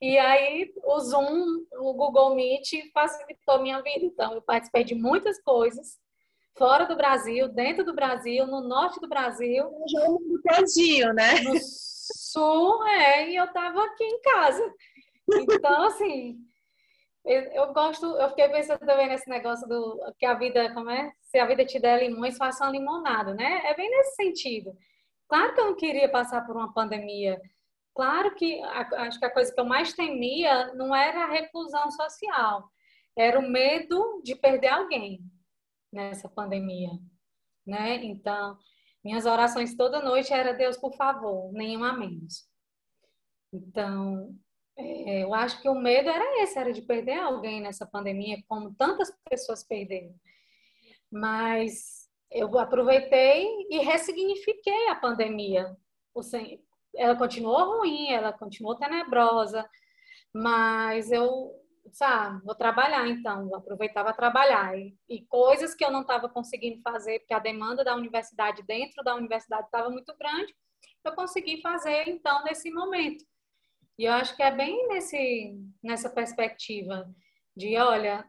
E 0.00 0.16
aí 0.16 0.72
o 0.84 1.00
Zoom, 1.00 1.66
o 1.80 1.92
Google 1.94 2.36
Meet 2.36 2.92
facilitou 2.94 3.56
a 3.56 3.62
minha 3.62 3.82
vida. 3.82 4.04
Então, 4.04 4.34
eu 4.34 4.40
participei 4.40 4.84
de 4.84 4.94
muitas 4.94 5.42
coisas 5.42 5.98
fora 6.56 6.86
do 6.86 6.96
Brasil, 6.96 7.48
dentro 7.48 7.84
do 7.84 7.92
Brasil, 7.92 8.46
no 8.46 8.60
norte 8.60 9.00
do 9.00 9.08
Brasil. 9.08 9.64
Já 9.88 10.04
o 10.04 10.12
mundo 10.12 10.40
todinho, 10.42 11.12
né? 11.12 11.40
No 11.40 11.56
sul, 11.60 12.86
é, 12.86 13.30
e 13.30 13.36
eu 13.36 13.52
tava 13.52 13.82
aqui 13.82 14.04
em 14.04 14.20
casa. 14.20 14.74
Então, 15.28 15.86
assim, 15.86 16.38
eu, 17.24 17.42
eu, 17.50 17.72
gosto, 17.72 18.06
eu 18.06 18.28
fiquei 18.28 18.48
pensando 18.48 18.78
também 18.78 19.08
nesse 19.08 19.28
negócio 19.28 19.66
do 19.66 20.00
que 20.16 20.24
a 20.24 20.34
vida, 20.34 20.72
como 20.72 20.88
é? 20.88 21.10
Se 21.36 21.40
a 21.40 21.44
vida 21.44 21.66
te 21.66 21.78
der 21.78 22.02
limões, 22.02 22.38
faça 22.38 22.64
uma 22.64 22.70
limonada, 22.70 23.34
né? 23.34 23.60
É 23.66 23.74
bem 23.76 23.90
nesse 23.90 24.14
sentido. 24.14 24.74
Claro 25.28 25.52
que 25.52 25.60
eu 25.60 25.66
não 25.66 25.76
queria 25.76 26.10
passar 26.10 26.46
por 26.46 26.56
uma 26.56 26.72
pandemia. 26.72 27.38
Claro 27.94 28.34
que 28.34 28.58
a, 28.62 29.02
acho 29.02 29.18
que 29.18 29.26
a 29.26 29.30
coisa 29.30 29.52
que 29.52 29.60
eu 29.60 29.66
mais 29.66 29.92
temia 29.92 30.72
não 30.72 30.96
era 30.96 31.24
a 31.24 31.30
reclusão 31.30 31.90
social, 31.90 32.70
era 33.14 33.38
o 33.38 33.46
medo 33.46 34.22
de 34.24 34.34
perder 34.34 34.68
alguém 34.68 35.20
nessa 35.92 36.26
pandemia, 36.26 36.88
né? 37.66 37.96
Então, 37.96 38.56
minhas 39.04 39.26
orações 39.26 39.76
toda 39.76 40.00
noite 40.00 40.32
era 40.32 40.54
Deus, 40.54 40.78
por 40.78 40.96
favor, 40.96 41.52
nenhuma 41.52 41.92
menos. 41.92 42.48
Então, 43.52 44.34
é, 44.74 45.22
eu 45.22 45.34
acho 45.34 45.60
que 45.60 45.68
o 45.68 45.74
medo 45.74 46.08
era 46.08 46.42
esse, 46.42 46.58
era 46.58 46.72
de 46.72 46.80
perder 46.80 47.18
alguém 47.18 47.60
nessa 47.60 47.84
pandemia, 47.84 48.42
como 48.48 48.74
tantas 48.74 49.12
pessoas 49.28 49.62
perderam. 49.62 50.14
Mas 51.10 52.08
eu 52.30 52.58
aproveitei 52.58 53.46
e 53.70 53.78
ressignifiquei 53.78 54.88
a 54.88 54.94
pandemia. 54.94 55.76
Ela 56.94 57.16
continuou 57.16 57.78
ruim, 57.78 58.10
ela 58.10 58.32
continuou 58.32 58.76
tenebrosa, 58.76 59.68
mas 60.34 61.10
eu 61.10 61.52
sabe, 61.92 62.44
vou 62.44 62.54
trabalhar 62.54 63.06
então, 63.08 63.48
vou 63.48 63.56
aproveitar 63.56 64.02
para 64.02 64.12
trabalhar. 64.12 64.76
E, 64.76 64.96
e, 65.08 65.24
coisas 65.26 65.74
que 65.74 65.84
eu 65.84 65.90
não 65.90 66.02
estava 66.02 66.28
conseguindo 66.28 66.80
fazer, 66.82 67.20
porque 67.20 67.34
a 67.34 67.38
demanda 67.38 67.84
da 67.84 67.94
universidade 67.94 68.62
dentro 68.66 69.02
da 69.04 69.14
universidade 69.14 69.66
estava 69.66 69.90
muito 69.90 70.14
grande, 70.18 70.54
eu 71.04 71.14
consegui 71.14 71.60
fazer 71.60 72.08
então 72.08 72.42
nesse 72.44 72.70
momento. 72.70 73.24
E 73.98 74.04
eu 74.04 74.12
acho 74.12 74.36
que 74.36 74.42
é 74.42 74.50
bem 74.50 74.88
nesse, 74.88 75.54
nessa 75.82 76.10
perspectiva 76.10 77.08
de, 77.56 77.76
olha, 77.78 78.28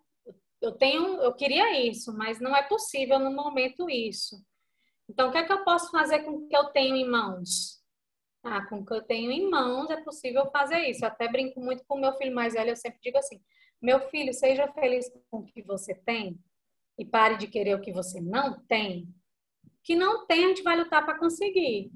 eu 0.61 0.71
tenho, 0.71 1.21
eu 1.21 1.33
queria 1.33 1.87
isso, 1.87 2.15
mas 2.15 2.39
não 2.39 2.55
é 2.55 2.63
possível 2.63 3.19
no 3.19 3.31
momento 3.31 3.89
isso. 3.89 4.43
Então, 5.09 5.29
o 5.29 5.31
que 5.31 5.37
é 5.37 5.43
que 5.43 5.53
eu 5.53 5.63
posso 5.63 5.89
fazer 5.91 6.19
com 6.19 6.31
o 6.31 6.47
que 6.47 6.55
eu 6.55 6.65
tenho 6.65 6.95
em 6.95 7.09
mãos? 7.09 7.81
Ah, 8.43 8.65
com 8.65 8.79
o 8.79 8.85
que 8.85 8.93
eu 8.93 9.01
tenho 9.01 9.31
em 9.31 9.49
mãos 9.49 9.89
é 9.89 10.01
possível 10.01 10.49
fazer 10.51 10.79
isso. 10.89 11.03
Eu 11.03 11.09
até 11.09 11.27
brinco 11.27 11.59
muito 11.59 11.83
com 11.85 11.95
o 11.95 12.01
meu 12.01 12.13
filho 12.13 12.33
mais 12.33 12.53
velho, 12.53 12.71
eu 12.71 12.75
sempre 12.75 12.99
digo 13.01 13.17
assim: 13.17 13.41
meu 13.81 13.99
filho, 14.09 14.33
seja 14.33 14.67
feliz 14.73 15.09
com 15.29 15.39
o 15.39 15.45
que 15.45 15.61
você 15.61 15.93
tem 15.93 16.39
e 16.97 17.05
pare 17.05 17.37
de 17.37 17.47
querer 17.47 17.75
o 17.75 17.81
que 17.81 17.91
você 17.91 18.19
não 18.19 18.59
tem. 18.65 19.07
Que 19.83 19.95
não 19.95 20.25
tem, 20.25 20.45
a 20.45 20.47
gente 20.49 20.63
vai 20.63 20.75
lutar 20.75 21.05
para 21.05 21.19
conseguir. 21.19 21.91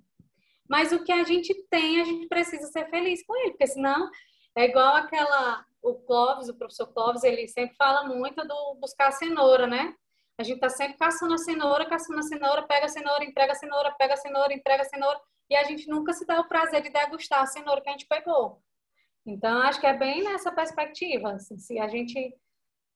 Mas 0.70 0.92
o 0.92 1.04
que 1.04 1.12
a 1.12 1.24
gente 1.24 1.54
tem, 1.70 2.00
a 2.00 2.06
gente 2.06 2.28
precisa 2.28 2.68
ser 2.68 2.90
feliz 2.90 3.26
com 3.26 3.36
ele, 3.36 3.52
porque 3.52 3.68
senão 3.68 4.10
é 4.56 4.66
igual 4.66 4.96
aquela. 4.96 5.66
O 5.84 5.96
Clóvis, 5.96 6.48
o 6.48 6.54
professor 6.54 6.86
Clóvis, 6.94 7.24
ele 7.24 7.48
sempre 7.48 7.76
fala 7.76 8.04
muito 8.04 8.48
do 8.48 8.76
buscar 8.76 9.08
a 9.08 9.12
cenoura, 9.12 9.66
né? 9.66 9.96
A 10.38 10.44
gente 10.44 10.60
tá 10.60 10.70
sempre 10.70 10.96
caçando 10.96 11.34
a 11.34 11.40
cenoura, 11.40 11.88
caçando 11.88 12.20
a 12.20 12.24
cenoura, 12.24 12.68
pega 12.68 12.86
a 12.86 12.90
cenoura, 12.90 13.26
entrega 13.26 13.54
a 13.54 13.56
cenoura, 13.56 13.92
pega 13.98 14.14
a 14.14 14.18
cenoura, 14.18 14.54
entrega 14.54 14.84
a 14.84 14.86
cenoura 14.86 15.20
e 15.50 15.56
a 15.56 15.64
gente 15.64 15.88
nunca 15.88 16.14
se 16.14 16.26
dá 16.26 16.40
o 16.40 16.48
prazer 16.48 16.82
de 16.82 16.90
degustar 16.90 17.42
a 17.42 17.48
cenoura 17.48 17.82
que 17.82 17.90
a 17.90 17.92
gente 17.94 18.08
pegou. 18.08 18.62
Então, 19.26 19.62
acho 19.64 19.80
que 19.80 19.88
é 19.88 19.98
bem 19.98 20.24
nessa 20.24 20.52
perspectiva. 20.52 21.34
Assim, 21.34 21.58
se 21.58 21.80
a 21.80 21.88
gente 21.88 22.36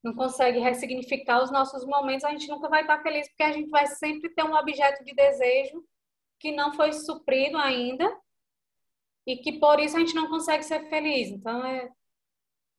não 0.03 0.13
consegue 0.15 0.59
ressignificar 0.59 1.43
os 1.43 1.51
nossos 1.51 1.85
momentos, 1.85 2.23
a 2.23 2.31
gente 2.31 2.47
nunca 2.47 2.69
vai 2.69 2.81
estar 2.81 3.01
feliz, 3.01 3.27
porque 3.27 3.43
a 3.43 3.51
gente 3.51 3.69
vai 3.69 3.87
sempre 3.87 4.29
ter 4.29 4.43
um 4.43 4.55
objeto 4.55 5.03
de 5.03 5.13
desejo 5.13 5.83
que 6.39 6.51
não 6.51 6.73
foi 6.73 6.93
suprido 6.93 7.57
ainda 7.57 8.15
e 9.25 9.37
que 9.37 9.59
por 9.59 9.79
isso 9.79 9.95
a 9.97 9.99
gente 9.99 10.13
não 10.13 10.29
consegue 10.29 10.63
ser 10.63 10.87
feliz. 10.89 11.29
Então, 11.29 11.65
é, 11.65 11.89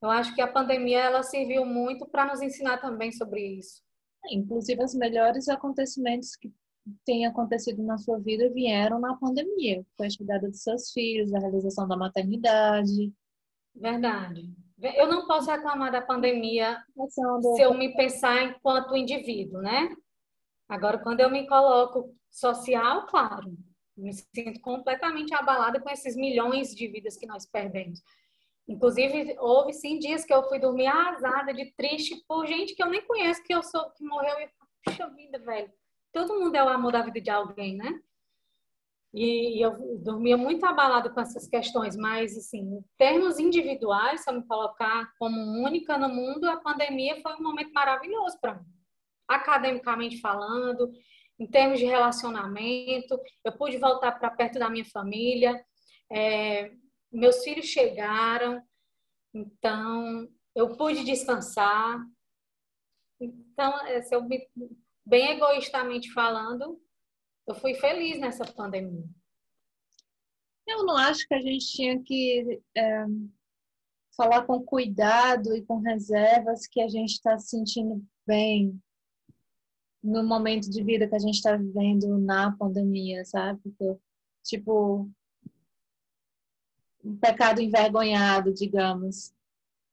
eu 0.02 0.10
acho 0.10 0.34
que 0.34 0.40
a 0.40 0.52
pandemia 0.52 1.00
ela 1.00 1.22
serviu 1.22 1.64
muito 1.64 2.06
para 2.06 2.26
nos 2.26 2.40
ensinar 2.40 2.78
também 2.78 3.10
sobre 3.12 3.58
isso. 3.58 3.82
Inclusive, 4.30 4.82
os 4.82 4.94
melhores 4.94 5.48
acontecimentos 5.48 6.36
que 6.36 6.52
tem 7.04 7.26
acontecido 7.26 7.82
na 7.82 7.98
sua 7.98 8.18
vida 8.18 8.48
vieram 8.50 9.00
na 9.00 9.16
pandemia. 9.16 9.84
Foi 9.96 10.06
a 10.06 10.10
chegada 10.10 10.48
dos 10.48 10.62
seus 10.62 10.92
filhos, 10.92 11.32
a 11.34 11.38
realização 11.38 11.88
da 11.88 11.96
maternidade. 11.96 13.12
Verdade. 13.74 14.48
Eu 14.78 15.08
não 15.08 15.26
posso 15.26 15.50
reclamar 15.50 15.90
da 15.90 16.02
pandemia 16.02 16.78
se 17.08 17.62
eu 17.62 17.74
me 17.74 17.94
pensar 17.96 18.42
enquanto 18.44 18.96
indivíduo, 18.96 19.60
né? 19.60 19.88
Agora, 20.68 20.98
quando 20.98 21.20
eu 21.20 21.30
me 21.30 21.46
coloco 21.46 22.14
social, 22.30 23.06
claro, 23.06 23.56
me 23.96 24.12
sinto 24.12 24.60
completamente 24.60 25.34
abalada 25.34 25.80
com 25.80 25.90
esses 25.90 26.16
milhões 26.16 26.74
de 26.74 26.86
vidas 26.88 27.16
que 27.16 27.26
nós 27.26 27.46
perdemos. 27.46 28.02
Inclusive, 28.68 29.36
houve 29.38 29.72
sim 29.72 29.98
dias 29.98 30.24
que 30.24 30.34
eu 30.34 30.42
fui 30.48 30.58
dormir 30.58 30.86
arrasada, 30.86 31.54
de 31.54 31.72
triste, 31.72 32.24
por 32.26 32.46
gente 32.46 32.74
que 32.74 32.82
eu 32.82 32.90
nem 32.90 33.06
conheço, 33.06 33.42
que 33.42 33.54
eu 33.54 33.62
sou, 33.62 33.90
que 33.90 34.04
morreu 34.04 34.40
e 34.40 34.48
puxa 34.84 35.08
vida, 35.10 35.38
velho 35.38 35.70
todo 36.16 36.40
mundo 36.40 36.54
é 36.54 36.64
o 36.64 36.68
amor 36.70 36.92
da 36.92 37.02
vida 37.02 37.20
de 37.20 37.28
alguém, 37.28 37.76
né? 37.76 38.00
E, 39.12 39.62
eu 39.62 39.98
dormia 39.98 40.34
muito 40.34 40.64
abalado 40.64 41.10
com 41.10 41.20
essas 41.20 41.46
questões, 41.46 41.94
mas, 41.94 42.34
assim, 42.38 42.60
em 42.60 42.84
termos 42.96 43.38
individuais, 43.38 44.22
se 44.22 44.30
eu 44.30 44.34
me 44.34 44.46
colocar 44.46 45.12
como 45.18 45.38
única 45.62 45.98
no 45.98 46.08
mundo, 46.08 46.48
a 46.48 46.56
pandemia 46.56 47.20
foi 47.20 47.34
um 47.34 47.42
momento 47.42 47.70
maravilhoso 47.74 48.38
para 48.40 48.54
mim. 48.54 48.64
Academicamente 49.28 50.18
falando, 50.18 50.90
em 51.38 51.46
termos 51.46 51.78
de 51.78 51.84
relacionamento, 51.84 53.20
eu 53.44 53.52
pude 53.56 53.76
voltar 53.78 54.12
para 54.12 54.30
perto 54.30 54.58
da 54.58 54.70
minha 54.70 54.84
família, 54.84 55.64
é, 56.10 56.72
meus 57.12 57.42
filhos 57.44 57.66
chegaram, 57.66 58.62
então 59.34 60.28
eu 60.54 60.76
pude 60.76 61.04
descansar. 61.04 61.98
Então, 63.20 63.72
se 64.02 64.14
eu 64.14 64.26
bem 65.04 65.30
egoístamente 65.32 66.12
falando, 66.12 66.80
eu 67.46 67.54
fui 67.54 67.74
feliz 67.74 68.18
nessa 68.18 68.44
pandemia. 68.44 69.04
Eu 70.66 70.84
não 70.84 70.96
acho 70.96 71.26
que 71.28 71.34
a 71.34 71.40
gente 71.40 71.66
tinha 71.66 72.02
que 72.02 72.60
é, 72.76 73.04
falar 74.16 74.44
com 74.46 74.64
cuidado 74.64 75.54
e 75.54 75.64
com 75.64 75.78
reservas 75.78 76.66
que 76.66 76.80
a 76.80 76.88
gente 76.88 77.12
está 77.12 77.38
se 77.38 77.50
sentindo 77.50 78.04
bem 78.26 78.82
no 80.06 80.22
momento 80.24 80.70
de 80.70 80.82
vida 80.82 81.08
que 81.08 81.14
a 81.14 81.18
gente 81.18 81.34
está 81.34 81.56
vivendo 81.56 82.18
na 82.18 82.52
pandemia, 82.56 83.24
sabe? 83.24 83.60
Porque, 83.62 83.98
tipo, 84.44 85.10
um 87.04 87.16
pecado 87.16 87.60
envergonhado, 87.60 88.52
digamos, 88.52 89.32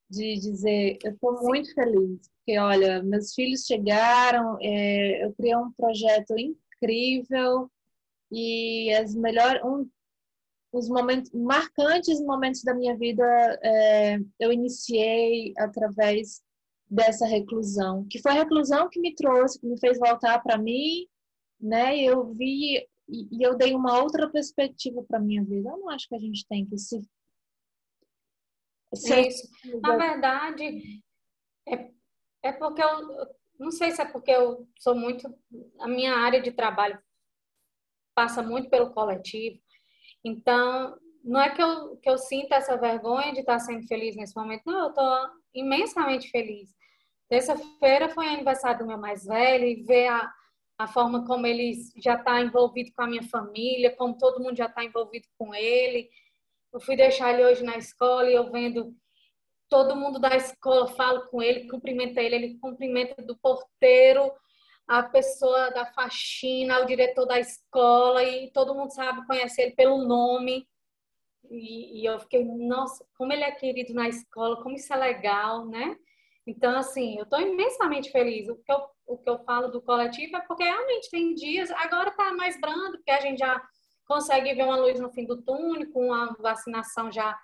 de 0.10 0.36
dizer, 0.36 0.98
eu 1.04 1.12
estou 1.12 1.42
muito 1.44 1.74
feliz 1.74 2.34
porque 2.46 2.60
olha, 2.60 3.02
meus 3.02 3.34
filhos 3.34 3.66
chegaram, 3.66 4.58
é, 4.62 5.24
eu 5.24 5.34
criei 5.34 5.56
um 5.56 5.72
projeto 5.72 6.36
incrível 6.38 7.72
e 8.30 8.94
as 8.94 9.16
melhores, 9.16 9.64
um, 9.64 9.90
os 10.74 10.90
momentos 10.90 11.32
marcantes 11.32 12.20
momentos 12.20 12.62
da 12.62 12.74
minha 12.74 12.98
vida 12.98 13.24
é, 13.64 14.20
eu 14.42 14.52
iniciei 14.52 15.54
através 15.58 16.42
dessa 16.94 17.26
reclusão, 17.26 18.06
que 18.10 18.22
foi 18.22 18.32
a 18.32 18.36
reclusão 18.36 18.90
que 18.90 19.00
me 19.00 19.16
trouxe, 19.16 19.60
que 19.60 19.66
me 19.66 19.80
fez 19.80 19.98
voltar 19.98 20.40
para 20.44 20.58
mim, 20.58 21.08
né? 21.60 21.98
Eu 21.98 22.34
vi 22.34 22.88
e, 23.10 23.44
eu 23.44 23.58
dei 23.58 23.74
uma 23.74 24.02
outra 24.02 24.30
perspectiva 24.30 25.04
para 25.04 25.20
minha 25.20 25.44
vida. 25.44 25.70
Eu 25.70 25.78
não 25.78 25.90
acho 25.90 26.08
que 26.08 26.16
a 26.16 26.20
gente 26.20 26.46
tem 26.48 26.66
que 26.66 26.78
se 26.78 27.02
isso. 28.94 29.50
Na 29.82 29.98
verdade, 29.98 31.02
é 31.68 31.92
é 32.44 32.52
porque 32.52 32.84
eu 32.84 33.28
não 33.58 33.72
sei 33.72 33.92
se 33.92 34.02
é 34.02 34.06
porque 34.06 34.32
eu 34.32 34.68
sou 34.78 34.94
muito 34.94 35.34
a 35.80 35.88
minha 35.88 36.14
área 36.14 36.42
de 36.42 36.52
trabalho 36.52 37.02
passa 38.14 38.44
muito 38.44 38.70
pelo 38.70 38.94
coletivo. 38.94 39.60
Então, 40.24 40.96
não 41.24 41.40
é 41.40 41.50
que 41.50 41.64
eu, 41.64 41.98
que 41.98 42.10
eu 42.10 42.18
sinta 42.18 42.56
essa 42.56 42.78
vergonha 42.78 43.34
de 43.34 43.40
estar 43.40 43.58
sendo 43.60 43.88
feliz 43.88 44.16
nesse 44.16 44.36
momento. 44.36 44.64
Não, 44.66 44.84
eu 44.84 44.90
estou 44.90 45.30
imensamente 45.54 46.30
feliz. 46.30 46.70
Terça-feira 47.34 48.10
foi 48.10 48.28
aniversário 48.28 48.78
do 48.78 48.86
meu 48.86 48.96
mais 49.00 49.26
velho 49.26 49.66
e 49.66 49.82
ver 49.82 50.06
a, 50.06 50.32
a 50.78 50.86
forma 50.86 51.26
como 51.26 51.48
ele 51.48 51.74
já 51.98 52.14
está 52.14 52.40
envolvido 52.40 52.92
com 52.96 53.02
a 53.02 53.08
minha 53.08 53.24
família, 53.24 53.96
como 53.96 54.16
todo 54.20 54.40
mundo 54.40 54.56
já 54.56 54.68
está 54.68 54.84
envolvido 54.84 55.28
com 55.36 55.52
ele. 55.56 56.12
Eu 56.72 56.80
fui 56.80 56.96
deixar 56.96 57.34
ele 57.34 57.44
hoje 57.44 57.64
na 57.64 57.76
escola 57.76 58.30
e 58.30 58.36
eu 58.36 58.52
vendo 58.52 58.96
todo 59.68 59.96
mundo 59.96 60.20
da 60.20 60.36
escola 60.36 60.86
fala 60.90 61.22
com 61.26 61.42
ele, 61.42 61.68
cumprimenta 61.68 62.22
ele, 62.22 62.36
ele 62.36 62.60
cumprimenta 62.60 63.20
do 63.24 63.36
porteiro, 63.36 64.32
a 64.88 65.02
pessoa 65.02 65.72
da 65.72 65.88
faxina, 65.88 66.82
o 66.82 66.86
diretor 66.86 67.26
da 67.26 67.40
escola, 67.40 68.24
e 68.24 68.52
todo 68.52 68.76
mundo 68.76 68.92
sabe, 68.92 69.26
conhece 69.26 69.60
ele 69.60 69.72
pelo 69.72 70.06
nome. 70.06 70.68
e, 71.50 72.02
e 72.02 72.06
eu 72.06 72.20
fiquei, 72.20 72.46
nossa, 72.46 73.04
como 73.18 73.34
ele 73.34 73.44
é 73.44 73.50
querido 73.50 73.92
na 73.92 74.08
escola, 74.08 74.62
como 74.62 74.76
isso 74.76 74.94
é 74.94 74.98
legal, 74.98 75.66
né? 75.66 75.98
Então, 76.46 76.76
assim, 76.78 77.18
eu 77.18 77.24
estou 77.24 77.40
imensamente 77.40 78.12
feliz. 78.12 78.50
O 78.50 78.56
que, 78.58 78.72
eu, 78.72 78.86
o 79.08 79.18
que 79.18 79.30
eu 79.30 79.40
falo 79.46 79.70
do 79.70 79.82
coletivo 79.82 80.36
é 80.38 80.42
porque 80.42 80.64
realmente 80.64 81.10
tem 81.10 81.34
dias, 81.34 81.72
agora 81.72 82.10
está 82.10 82.34
mais 82.34 82.60
brando, 82.60 82.98
porque 82.98 83.12
a 83.12 83.22
gente 83.22 83.40
já 83.40 83.62
consegue 84.06 84.54
ver 84.54 84.64
uma 84.64 84.76
luz 84.76 85.00
no 85.00 85.12
fim 85.12 85.26
do 85.26 85.42
túnel, 85.42 85.90
com 85.92 86.14
a 86.14 86.34
vacinação 86.40 87.12
já 87.12 87.38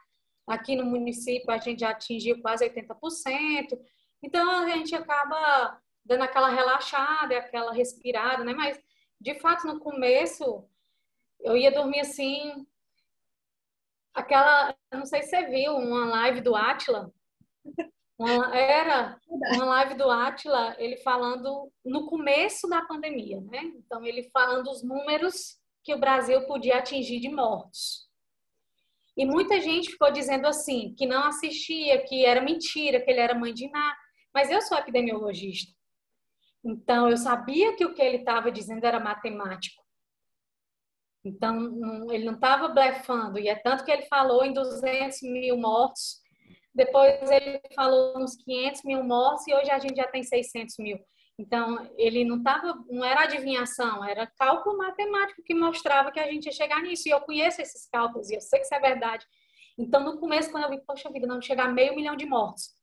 aqui 0.45 0.75
no 0.75 0.85
município, 0.85 1.51
a 1.51 1.57
gente 1.57 1.79
já 1.79 1.91
atingiu 1.91 2.41
quase 2.41 2.67
80%. 2.69 3.79
Então, 4.21 4.49
a 4.49 4.69
gente 4.69 4.93
acaba 4.95 5.79
dando 6.03 6.23
aquela 6.23 6.49
relaxada, 6.49 7.37
aquela 7.37 7.71
respirada, 7.71 8.43
né? 8.43 8.53
Mas, 8.53 8.79
de 9.21 9.35
fato, 9.39 9.65
no 9.67 9.79
começo, 9.79 10.67
eu 11.39 11.55
ia 11.55 11.71
dormir 11.71 12.01
assim, 12.01 12.65
aquela, 14.13 14.75
não 14.91 15.05
sei 15.05 15.21
se 15.21 15.29
você 15.29 15.45
viu, 15.45 15.77
uma 15.77 16.05
live 16.05 16.41
do 16.41 16.55
Atila. 16.55 17.13
Era 18.21 19.17
uma 19.29 19.65
live 19.65 19.95
do 19.95 20.09
Atila, 20.09 20.75
ele 20.77 20.97
falando 20.97 21.71
no 21.85 22.05
começo 22.07 22.67
da 22.67 22.81
pandemia, 22.81 23.39
né? 23.41 23.61
Então, 23.77 24.05
ele 24.05 24.29
falando 24.31 24.69
os 24.69 24.83
números 24.83 25.57
que 25.83 25.93
o 25.93 25.99
Brasil 25.99 26.45
podia 26.45 26.79
atingir 26.79 27.19
de 27.21 27.29
mortos. 27.29 28.09
E 29.15 29.25
muita 29.25 29.59
gente 29.61 29.91
ficou 29.91 30.11
dizendo 30.11 30.47
assim, 30.47 30.93
que 30.97 31.05
não 31.05 31.23
assistia, 31.25 32.03
que 32.05 32.25
era 32.25 32.41
mentira, 32.41 33.01
que 33.01 33.09
ele 33.09 33.19
era 33.19 33.33
mãe 33.37 33.53
de 33.53 33.65
Iná. 33.65 33.95
Mas 34.33 34.51
eu 34.51 34.61
sou 34.61 34.77
epidemiologista. 34.77 35.73
Então, 36.63 37.09
eu 37.09 37.17
sabia 37.17 37.75
que 37.75 37.85
o 37.85 37.93
que 37.93 38.01
ele 38.01 38.17
estava 38.17 38.51
dizendo 38.51 38.83
era 38.83 38.99
matemático. 38.99 39.81
Então, 41.23 42.11
ele 42.11 42.25
não 42.25 42.35
estava 42.35 42.67
blefando. 42.67 43.39
E 43.39 43.47
é 43.47 43.55
tanto 43.55 43.83
que 43.83 43.91
ele 43.91 44.03
falou 44.03 44.43
em 44.43 44.53
200 44.53 45.21
mil 45.21 45.57
mortos, 45.57 46.21
depois 46.73 47.29
ele 47.29 47.59
falou 47.75 48.17
uns 48.17 48.35
500 48.35 48.83
mil 48.83 49.03
mortos 49.03 49.47
e 49.47 49.53
hoje 49.53 49.71
a 49.71 49.79
gente 49.79 49.95
já 49.95 50.07
tem 50.07 50.23
600 50.23 50.75
mil. 50.79 50.99
Então, 51.37 51.89
ele 51.97 52.25
não 52.25 52.37
estava, 52.37 52.83
não 52.89 53.03
era 53.03 53.23
adivinhação, 53.23 54.03
era 54.03 54.27
cálculo 54.27 54.77
matemático 54.77 55.41
que 55.43 55.53
mostrava 55.53 56.11
que 56.11 56.19
a 56.19 56.29
gente 56.29 56.45
ia 56.47 56.51
chegar 56.51 56.81
nisso. 56.81 57.07
E 57.07 57.11
eu 57.11 57.21
conheço 57.21 57.61
esses 57.61 57.87
cálculos 57.89 58.29
e 58.29 58.35
eu 58.35 58.41
sei 58.41 58.59
que 58.59 58.65
isso 58.65 58.75
é 58.75 58.79
verdade. 58.79 59.25
Então, 59.77 60.03
no 60.03 60.19
começo, 60.19 60.51
quando 60.51 60.65
eu 60.65 60.69
vi, 60.69 60.81
poxa 60.85 61.09
vida, 61.09 61.25
não 61.25 61.41
chegar 61.41 61.67
a 61.67 61.71
meio 61.71 61.95
milhão 61.95 62.15
de 62.15 62.25
mortos. 62.25 62.75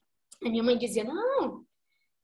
A 0.42 0.49
minha 0.49 0.62
mãe 0.62 0.79
dizia, 0.79 1.05
não, 1.05 1.66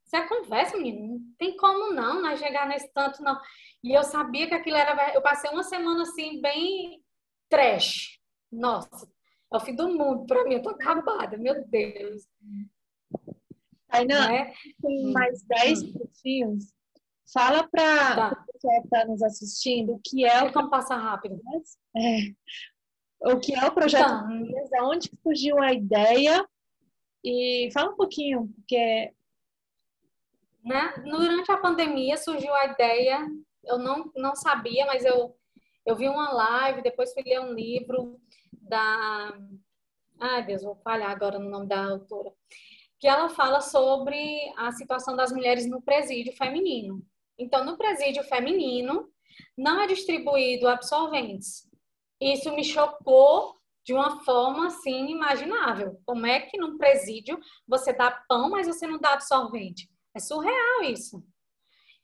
isso 0.06 0.16
é 0.16 0.26
conversa, 0.26 0.76
menino, 0.76 1.18
não 1.18 1.20
tem 1.38 1.56
como 1.56 1.92
não, 1.92 2.22
não 2.22 2.36
chegar 2.36 2.66
nesse 2.66 2.90
tanto, 2.92 3.22
não. 3.22 3.38
E 3.84 3.96
eu 3.96 4.02
sabia 4.02 4.46
que 4.46 4.54
aquilo 4.54 4.76
era. 4.76 5.14
Eu 5.14 5.22
passei 5.22 5.50
uma 5.50 5.62
semana 5.62 6.02
assim, 6.02 6.40
bem 6.40 7.02
trash. 7.50 8.18
Nossa, 8.50 9.06
é 9.52 9.56
o 9.56 9.60
fim 9.60 9.74
do 9.74 9.88
mundo 9.88 10.26
para 10.26 10.44
mim, 10.44 10.54
eu 10.54 10.62
tô 10.62 10.70
acabada, 10.70 11.36
meu 11.36 11.64
Deus. 11.66 12.26
Ainda 13.88 14.28
né? 14.28 14.52
tem 14.80 15.06
hum. 15.06 15.12
mais 15.12 15.42
10 15.42 15.82
minutinhos. 15.82 16.72
Fala 17.32 17.68
para 17.68 18.14
tá. 18.14 18.44
o 18.48 18.52
pessoal 18.52 18.80
que 18.80 18.86
está 18.86 19.04
nos 19.04 19.22
assistindo 19.22 19.94
o 19.94 20.00
que 20.04 20.24
é. 20.24 20.42
o... 20.42 20.52
Como 20.52 20.70
passar 20.70 20.96
rápido. 20.96 21.40
É. 21.96 23.32
O 23.32 23.38
que 23.38 23.54
é 23.54 23.64
o 23.66 23.72
projeto 23.72 24.10
então, 24.30 24.90
onde 24.90 25.10
surgiu 25.22 25.62
a 25.62 25.72
ideia 25.72 26.44
e 27.24 27.68
fala 27.72 27.92
um 27.92 27.96
pouquinho, 27.96 28.48
porque 28.56 29.12
né? 30.64 30.94
Durante 31.04 31.50
a 31.50 31.56
pandemia 31.56 32.16
surgiu 32.16 32.54
a 32.54 32.66
ideia, 32.66 33.26
eu 33.64 33.78
não, 33.78 34.10
não 34.14 34.34
sabia, 34.34 34.86
mas 34.86 35.04
eu, 35.04 35.36
eu 35.84 35.96
vi 35.96 36.08
uma 36.08 36.32
live, 36.32 36.82
depois 36.82 37.12
fui 37.12 37.22
ler 37.24 37.40
um 37.40 37.52
livro 37.52 38.20
da. 38.72 39.38
Ai, 40.18 40.46
Deus, 40.46 40.62
vou 40.62 40.76
falhar 40.76 41.10
agora 41.10 41.38
no 41.38 41.50
nome 41.50 41.66
da 41.66 41.84
autora. 41.84 42.32
Que 42.98 43.06
ela 43.06 43.28
fala 43.28 43.60
sobre 43.60 44.40
a 44.56 44.72
situação 44.72 45.14
das 45.14 45.30
mulheres 45.30 45.68
no 45.68 45.82
presídio 45.82 46.34
feminino. 46.36 47.04
Então, 47.38 47.64
no 47.64 47.76
presídio 47.76 48.24
feminino, 48.24 49.12
não 49.58 49.82
é 49.82 49.86
distribuído 49.86 50.68
absorventes. 50.68 51.68
Isso 52.18 52.54
me 52.54 52.64
chocou 52.64 53.60
de 53.84 53.92
uma 53.92 54.24
forma 54.24 54.68
assim 54.68 55.00
inimaginável. 55.00 56.00
Como 56.06 56.24
é 56.24 56.40
que 56.40 56.56
num 56.56 56.78
presídio 56.78 57.38
você 57.66 57.92
dá 57.92 58.10
pão, 58.26 58.48
mas 58.48 58.66
você 58.66 58.86
não 58.86 58.98
dá 58.98 59.12
absorvente? 59.12 59.90
É 60.14 60.20
surreal 60.20 60.84
isso. 60.84 61.22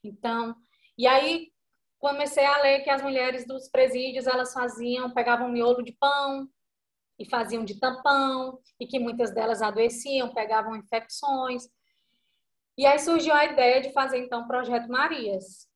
Então, 0.03 0.55
e 0.97 1.07
aí 1.07 1.51
comecei 1.97 2.45
a 2.45 2.61
ler 2.61 2.81
que 2.81 2.89
as 2.89 3.01
mulheres 3.01 3.47
dos 3.47 3.69
presídios 3.69 4.27
elas 4.27 4.53
faziam, 4.53 5.13
pegavam 5.13 5.49
miolo 5.49 5.81
de 5.81 5.93
pão 5.93 6.47
e 7.19 7.29
faziam 7.29 7.65
de 7.65 7.79
tampão 7.79 8.59
e 8.79 8.87
que 8.87 8.97
muitas 8.97 9.33
delas 9.33 9.61
adoeciam, 9.61 10.33
pegavam 10.33 10.75
infecções. 10.75 11.67
E 12.77 12.85
aí 12.85 12.97
surgiu 12.97 13.33
a 13.33 13.45
ideia 13.45 13.81
de 13.81 13.91
fazer 13.91 14.19
então 14.19 14.43
o 14.43 14.47
projeto 14.47 14.87
Marias, 14.87 15.69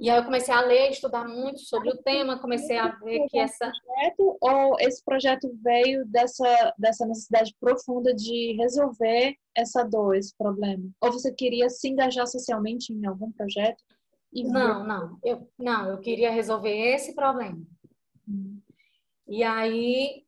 e 0.00 0.08
aí 0.08 0.18
eu 0.18 0.24
comecei 0.24 0.54
a 0.54 0.62
ler, 0.62 0.90
estudar 0.90 1.28
muito 1.28 1.60
sobre 1.60 1.90
o 1.90 1.96
tema, 1.98 2.40
comecei 2.40 2.78
a 2.78 2.88
ver 2.88 3.26
que 3.28 3.38
essa 3.38 3.70
projeto 3.70 4.38
ou 4.40 4.80
esse 4.80 5.04
projeto 5.04 5.50
veio 5.62 6.06
dessa 6.06 6.74
dessa 6.78 7.04
necessidade 7.04 7.54
profunda 7.60 8.14
de 8.14 8.56
resolver 8.56 9.36
essa 9.54 9.84
dor, 9.84 10.16
esse 10.16 10.34
problema? 10.38 10.88
Ou 11.02 11.12
você 11.12 11.30
queria 11.30 11.68
se 11.68 11.86
engajar 11.86 12.26
socialmente 12.26 12.94
em 12.94 13.04
algum 13.04 13.30
projeto? 13.30 13.84
não, 14.32 14.86
não, 14.86 15.18
eu 15.22 15.46
não, 15.58 15.90
eu 15.90 15.98
queria 15.98 16.30
resolver 16.30 16.74
esse 16.94 17.14
problema. 17.14 17.60
Hum. 18.26 18.58
E 19.30 19.44
aí 19.44 20.24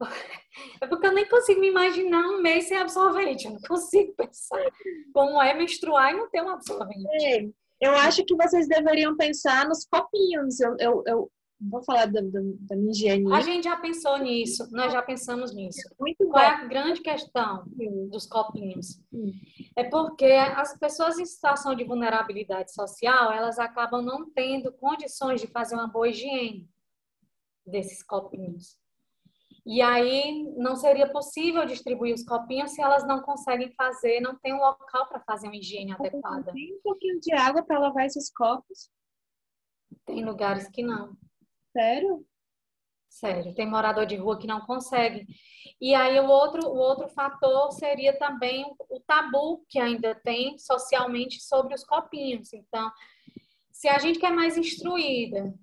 é 0.80 0.86
porque 0.86 1.06
eu 1.06 1.12
nem 1.12 1.26
consigo 1.26 1.60
me 1.60 1.68
imaginar 1.68 2.28
um 2.28 2.42
mês 2.42 2.68
sem 2.68 2.76
absorvente. 2.76 3.46
Eu 3.46 3.52
não 3.52 3.60
consigo 3.60 4.14
pensar 4.14 4.62
como 5.14 5.42
é 5.42 5.54
menstruar 5.54 6.12
e 6.12 6.16
não 6.18 6.28
ter 6.28 6.42
um 6.42 6.50
absorvente. 6.50 7.06
É. 7.24 7.48
Eu 7.80 7.92
acho 7.96 8.24
que 8.24 8.36
vocês 8.36 8.68
deveriam 8.68 9.16
pensar 9.16 9.66
nos 9.66 9.84
copinhos. 9.86 10.60
Eu, 10.60 10.76
eu, 10.78 11.02
eu 11.06 11.30
vou 11.58 11.82
falar 11.82 12.06
da, 12.06 12.20
da, 12.20 12.40
da, 12.60 12.76
minha 12.76 12.92
higiene. 12.92 13.32
A 13.32 13.40
gente 13.40 13.64
já 13.64 13.76
pensou 13.76 14.18
nisso, 14.18 14.68
nós 14.70 14.92
já 14.92 15.02
pensamos 15.02 15.54
nisso. 15.54 15.80
Muito 15.98 16.28
Qual 16.28 16.42
é 16.42 16.48
a 16.48 16.64
grande 16.66 17.00
questão 17.00 17.64
dos 18.10 18.26
copinhos? 18.26 19.00
Hum. 19.12 19.32
É 19.74 19.84
porque 19.84 20.26
as 20.26 20.78
pessoas 20.78 21.18
em 21.18 21.24
situação 21.24 21.74
de 21.74 21.82
vulnerabilidade 21.82 22.72
social, 22.72 23.32
elas 23.32 23.58
acabam 23.58 24.02
não 24.02 24.30
tendo 24.30 24.72
condições 24.72 25.40
de 25.40 25.46
fazer 25.46 25.74
uma 25.74 25.88
boa 25.88 26.08
higiene 26.08 26.68
desses 27.66 28.02
copinhos. 28.02 28.76
E 29.64 29.80
aí 29.80 30.52
não 30.56 30.74
seria 30.74 31.10
possível 31.10 31.64
distribuir 31.64 32.14
os 32.14 32.24
copinhos 32.24 32.72
se 32.72 32.82
elas 32.82 33.06
não 33.06 33.22
conseguem 33.22 33.72
fazer, 33.74 34.20
não 34.20 34.36
tem 34.36 34.52
um 34.52 34.58
local 34.58 35.06
para 35.08 35.20
fazer 35.20 35.46
uma 35.46 35.56
higiene 35.56 35.92
adequada. 35.92 36.52
Tem 36.52 36.74
um 36.74 36.80
pouquinho 36.82 37.20
de 37.20 37.32
água 37.32 37.62
para 37.62 37.78
lavar 37.78 38.06
esses 38.06 38.32
copos? 38.32 38.90
Tem 40.04 40.24
lugares 40.24 40.68
que 40.68 40.82
não. 40.82 41.16
Sério? 41.72 42.26
Sério, 43.08 43.54
tem 43.54 43.68
morador 43.68 44.06
de 44.06 44.16
rua 44.16 44.38
que 44.38 44.46
não 44.46 44.62
consegue. 44.62 45.26
E 45.80 45.94
aí 45.94 46.18
o 46.18 46.26
outro, 46.26 46.66
o 46.66 46.76
outro 46.76 47.08
fator 47.10 47.70
seria 47.70 48.18
também 48.18 48.64
o 48.88 49.00
tabu 49.00 49.64
que 49.68 49.78
ainda 49.78 50.14
tem 50.14 50.58
socialmente 50.58 51.40
sobre 51.40 51.74
os 51.74 51.84
copinhos. 51.84 52.52
Então, 52.52 52.90
se 53.70 53.86
a 53.86 53.98
gente 53.98 54.18
quer 54.18 54.32
mais 54.32 54.56
instruída, 54.56 55.54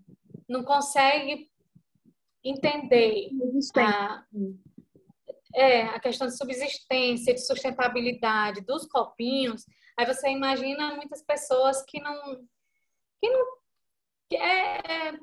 não 0.47 0.63
consegue 0.63 1.49
entender 2.49 3.29
a, 3.77 4.25
é, 5.55 5.83
a 5.83 5.99
questão 5.99 6.27
de 6.27 6.37
subsistência, 6.37 7.33
de 7.33 7.45
sustentabilidade 7.45 8.61
dos 8.61 8.85
copinhos, 8.85 9.65
aí 9.97 10.05
você 10.05 10.29
imagina 10.29 10.95
muitas 10.95 11.21
pessoas 11.21 11.83
que 11.83 12.01
não. 12.01 12.47
Que 13.21 13.29
não 13.29 13.59
que 14.29 14.37
é, 14.37 14.77
é, 14.77 15.19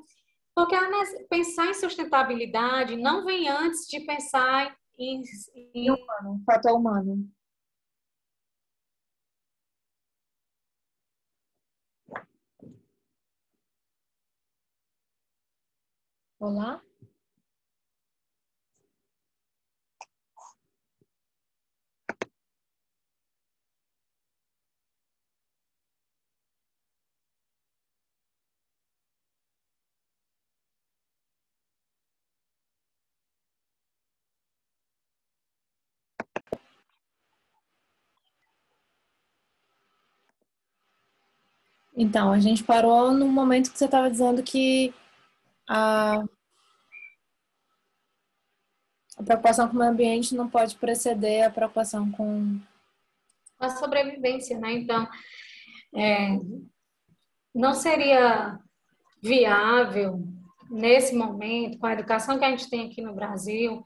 porque 0.53 0.75
pensar 1.29 1.67
em 1.67 1.73
sustentabilidade 1.73 2.97
não 2.97 3.25
vem 3.25 3.47
antes 3.47 3.87
de 3.87 4.01
pensar 4.01 4.75
em. 4.97 5.21
em... 5.73 5.91
Humano, 5.91 6.43
fator 6.45 6.73
humano. 6.73 7.31
Olá? 16.39 16.86
Então, 41.99 42.31
a 42.31 42.39
gente 42.39 42.63
parou 42.63 43.11
no 43.11 43.27
momento 43.27 43.71
que 43.71 43.77
você 43.77 43.85
estava 43.85 44.09
dizendo 44.09 44.43
que 44.43 44.93
a 45.67 46.23
a 49.17 49.23
preocupação 49.23 49.67
com 49.67 49.77
o 49.77 49.81
ambiente 49.81 50.35
não 50.35 50.47
pode 50.47 50.75
preceder 50.75 51.43
a 51.43 51.49
preocupação 51.49 52.11
com 52.11 52.59
a 53.59 53.69
sobrevivência, 53.71 54.59
né? 54.59 54.73
Então, 54.73 55.07
é, 55.95 56.37
não 57.53 57.73
seria 57.73 58.59
viável 59.19 60.23
nesse 60.69 61.15
momento, 61.15 61.79
com 61.79 61.87
a 61.87 61.93
educação 61.93 62.37
que 62.37 62.45
a 62.45 62.51
gente 62.51 62.69
tem 62.69 62.85
aqui 62.85 63.01
no 63.01 63.15
Brasil, 63.15 63.83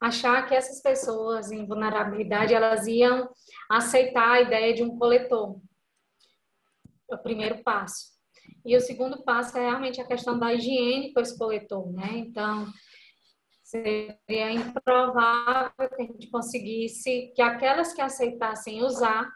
achar 0.00 0.46
que 0.46 0.54
essas 0.54 0.80
pessoas 0.80 1.50
em 1.50 1.66
vulnerabilidade 1.66 2.54
elas 2.54 2.86
iam 2.86 3.28
aceitar 3.68 4.30
a 4.30 4.40
ideia 4.42 4.72
de 4.72 4.84
um 4.84 4.96
coletor. 4.96 5.60
É 7.10 7.14
o 7.14 7.18
primeiro 7.18 7.62
passo. 7.62 8.18
E 8.64 8.76
o 8.76 8.80
segundo 8.80 9.22
passo 9.22 9.56
é 9.56 9.62
realmente 9.62 10.00
a 10.00 10.06
questão 10.06 10.38
da 10.38 10.52
higiene 10.52 11.12
com 11.12 11.20
esse 11.20 11.36
coletor, 11.38 11.92
né? 11.92 12.08
Então, 12.14 12.66
seria 13.62 14.50
improvável 14.50 15.88
que 15.94 16.02
a 16.02 16.06
gente 16.06 16.30
conseguisse 16.30 17.32
que 17.34 17.42
aquelas 17.42 17.92
que 17.92 18.00
aceitassem 18.00 18.82
usar, 18.82 19.30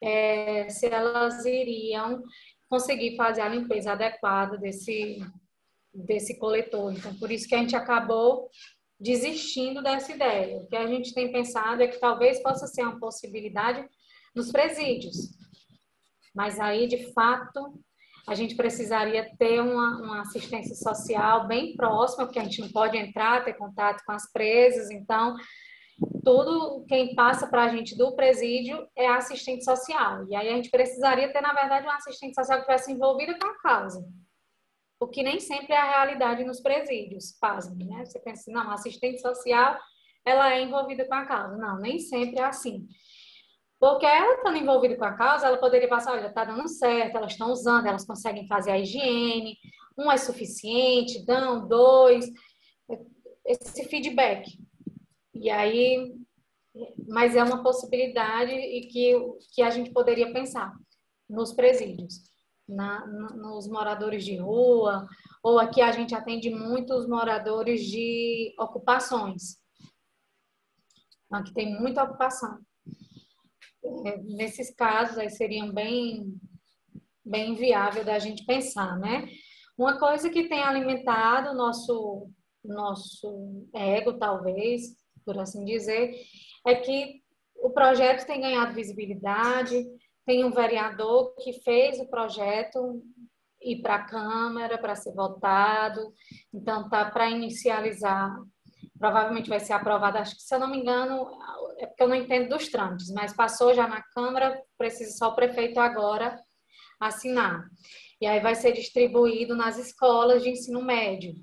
é, 0.00 0.68
se 0.68 0.86
elas 0.86 1.44
iriam 1.44 2.22
conseguir 2.68 3.16
fazer 3.16 3.42
a 3.42 3.48
limpeza 3.48 3.92
adequada 3.92 4.56
desse, 4.56 5.18
desse 5.92 6.38
coletor. 6.38 6.92
Então, 6.92 7.14
por 7.18 7.30
isso 7.30 7.48
que 7.48 7.54
a 7.54 7.58
gente 7.58 7.76
acabou 7.76 8.48
desistindo 8.98 9.82
dessa 9.82 10.12
ideia. 10.12 10.58
O 10.58 10.66
que 10.68 10.76
a 10.76 10.86
gente 10.86 11.12
tem 11.12 11.32
pensado 11.32 11.82
é 11.82 11.88
que 11.88 11.98
talvez 11.98 12.40
possa 12.42 12.66
ser 12.66 12.82
uma 12.82 13.00
possibilidade 13.00 13.84
nos 14.34 14.50
presídios. 14.50 15.41
Mas 16.34 16.58
aí, 16.58 16.86
de 16.86 17.12
fato, 17.12 17.78
a 18.26 18.34
gente 18.34 18.54
precisaria 18.54 19.30
ter 19.36 19.60
uma, 19.60 20.00
uma, 20.00 20.20
assistência 20.22 20.74
social 20.74 21.46
bem 21.46 21.74
próxima, 21.74 22.24
porque 22.24 22.38
a 22.38 22.44
gente 22.44 22.60
não 22.60 22.70
pode 22.70 22.96
entrar, 22.96 23.44
ter 23.44 23.54
contato 23.54 24.02
com 24.04 24.12
as 24.12 24.30
presas, 24.32 24.90
então 24.90 25.36
tudo 26.24 26.84
quem 26.88 27.14
passa 27.14 27.46
para 27.46 27.64
a 27.64 27.68
gente 27.68 27.96
do 27.96 28.14
presídio 28.14 28.88
é 28.96 29.08
assistente 29.08 29.64
social. 29.64 30.26
E 30.28 30.34
aí 30.34 30.48
a 30.48 30.56
gente 30.56 30.70
precisaria 30.70 31.32
ter, 31.32 31.40
na 31.40 31.52
verdade, 31.52 31.86
uma 31.86 31.96
assistente 31.96 32.34
social 32.34 32.58
que 32.58 32.64
estivesse 32.72 32.92
envolvida 32.92 33.38
com 33.38 33.46
a 33.46 33.58
causa. 33.58 34.04
O 35.00 35.08
que 35.08 35.22
nem 35.22 35.40
sempre 35.40 35.74
é 35.74 35.76
a 35.76 35.90
realidade 35.90 36.44
nos 36.44 36.60
presídios, 36.60 37.36
pasme, 37.40 37.84
né? 37.84 38.04
Você 38.04 38.20
pensa, 38.20 38.50
não, 38.52 38.70
assistente 38.70 39.20
social, 39.20 39.76
ela 40.24 40.52
é 40.54 40.62
envolvida 40.62 41.04
com 41.06 41.14
a 41.14 41.26
causa. 41.26 41.56
Não, 41.56 41.78
nem 41.78 41.98
sempre 41.98 42.38
é 42.38 42.44
assim. 42.44 42.86
Porque 43.82 44.06
ela 44.06 44.36
estando 44.36 44.56
envolvida 44.58 44.96
com 44.96 45.04
a 45.04 45.12
causa, 45.12 45.48
ela 45.48 45.56
poderia 45.56 45.88
passar, 45.88 46.12
olha, 46.12 46.28
está 46.28 46.44
dando 46.44 46.68
certo, 46.68 47.16
elas 47.16 47.32
estão 47.32 47.50
usando, 47.50 47.88
elas 47.88 48.04
conseguem 48.04 48.46
fazer 48.46 48.70
a 48.70 48.78
higiene, 48.78 49.58
um 49.98 50.08
é 50.08 50.16
suficiente, 50.16 51.26
dão 51.26 51.66
dois, 51.66 52.30
esse 53.44 53.82
feedback. 53.88 54.56
E 55.34 55.50
aí, 55.50 56.14
mas 57.08 57.34
é 57.34 57.42
uma 57.42 57.64
possibilidade 57.64 58.52
e 58.52 58.86
que, 58.86 59.16
que 59.52 59.62
a 59.62 59.70
gente 59.70 59.90
poderia 59.90 60.32
pensar 60.32 60.72
nos 61.28 61.52
presídios, 61.52 62.22
na, 62.68 63.04
nos 63.34 63.66
moradores 63.66 64.24
de 64.24 64.36
rua, 64.36 65.08
ou 65.42 65.58
aqui 65.58 65.82
a 65.82 65.90
gente 65.90 66.14
atende 66.14 66.50
muitos 66.50 67.08
moradores 67.08 67.84
de 67.84 68.54
ocupações. 68.60 69.56
Aqui 71.32 71.52
tem 71.52 71.80
muita 71.80 72.04
ocupação. 72.04 72.60
É, 73.84 74.16
nesses 74.18 74.74
casos 74.74 75.18
aí 75.18 75.30
seriam 75.30 75.72
bem 75.72 76.34
bem 77.24 77.54
viável 77.54 78.04
da 78.04 78.18
gente 78.18 78.44
pensar, 78.44 78.98
né? 78.98 79.28
Uma 79.78 79.98
coisa 79.98 80.28
que 80.28 80.48
tem 80.48 80.60
alimentado 80.62 81.50
o 81.50 81.54
nosso 81.54 82.30
nosso 82.64 83.66
ego, 83.74 84.18
talvez, 84.18 84.82
por 85.24 85.36
assim 85.38 85.64
dizer, 85.64 86.14
é 86.66 86.76
que 86.76 87.22
o 87.56 87.70
projeto 87.70 88.24
tem 88.24 88.40
ganhado 88.40 88.74
visibilidade, 88.74 89.84
tem 90.24 90.44
um 90.44 90.50
vereador 90.52 91.34
que 91.36 91.54
fez 91.64 91.98
o 91.98 92.08
projeto 92.08 93.02
ir 93.60 93.80
para 93.82 93.96
a 93.96 94.04
Câmara 94.04 94.78
para 94.78 94.94
ser 94.94 95.12
votado, 95.12 96.12
então 96.52 96.88
tá 96.88 97.10
para 97.10 97.30
inicializar 97.30 98.32
provavelmente 99.02 99.48
vai 99.48 99.58
ser 99.58 99.72
aprovada, 99.72 100.20
acho 100.20 100.36
que 100.36 100.42
se 100.42 100.54
eu 100.54 100.60
não 100.60 100.70
me 100.70 100.78
engano, 100.78 101.28
é 101.78 101.86
porque 101.86 102.02
eu 102.02 102.08
não 102.08 102.16
entendo 102.16 102.50
dos 102.50 102.68
trâmites, 102.68 103.10
mas 103.10 103.34
passou 103.34 103.74
já 103.74 103.86
na 103.86 104.02
Câmara, 104.02 104.60
precisa 104.78 105.16
só 105.16 105.28
o 105.28 105.34
prefeito 105.34 105.78
agora 105.78 106.38
assinar. 107.00 107.64
E 108.20 108.26
aí 108.26 108.40
vai 108.40 108.54
ser 108.54 108.72
distribuído 108.72 109.56
nas 109.56 109.78
escolas 109.78 110.42
de 110.42 110.50
ensino 110.50 110.82
médio. 110.82 111.34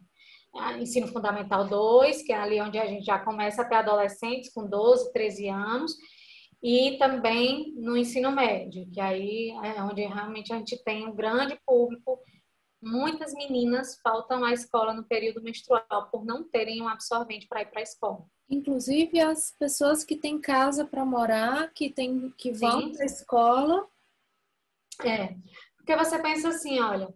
Ensino 0.79 1.07
Fundamental 1.07 1.67
2, 1.67 2.23
que 2.23 2.31
é 2.31 2.37
ali 2.37 2.59
onde 2.59 2.79
a 2.79 2.85
gente 2.85 3.05
já 3.05 3.19
começa 3.19 3.61
a 3.61 3.65
ter 3.65 3.75
adolescentes 3.75 4.51
com 4.51 4.67
12, 4.67 5.11
13 5.13 5.47
anos, 5.49 5.93
e 6.61 6.97
também 6.97 7.73
no 7.77 7.95
ensino 7.95 8.31
médio, 8.31 8.89
que 8.91 8.99
aí 8.99 9.51
é 9.63 9.81
onde 9.83 10.01
realmente 10.01 10.51
a 10.51 10.57
gente 10.57 10.81
tem 10.83 11.07
um 11.07 11.15
grande 11.15 11.57
público 11.65 12.19
muitas 12.81 13.33
meninas 13.33 13.99
faltam 14.01 14.43
à 14.43 14.53
escola 14.53 14.93
no 14.93 15.03
período 15.03 15.41
menstrual 15.41 16.09
por 16.09 16.25
não 16.25 16.43
terem 16.43 16.81
um 16.81 16.87
absorvente 16.87 17.47
para 17.47 17.61
ir 17.61 17.69
para 17.69 17.79
a 17.79 17.83
escola. 17.83 18.25
Inclusive 18.49 19.19
as 19.19 19.55
pessoas 19.57 20.03
que 20.03 20.15
têm 20.15 20.39
casa 20.39 20.85
para 20.85 21.05
morar, 21.05 21.71
que 21.73 21.89
tem 21.89 22.31
que 22.37 22.51
vão 22.51 22.91
para 22.91 23.03
a 23.03 23.05
escola. 23.05 23.87
É, 25.03 25.35
porque 25.77 25.95
você 25.95 26.19
pensa 26.19 26.49
assim, 26.49 26.79
olha, 26.79 27.13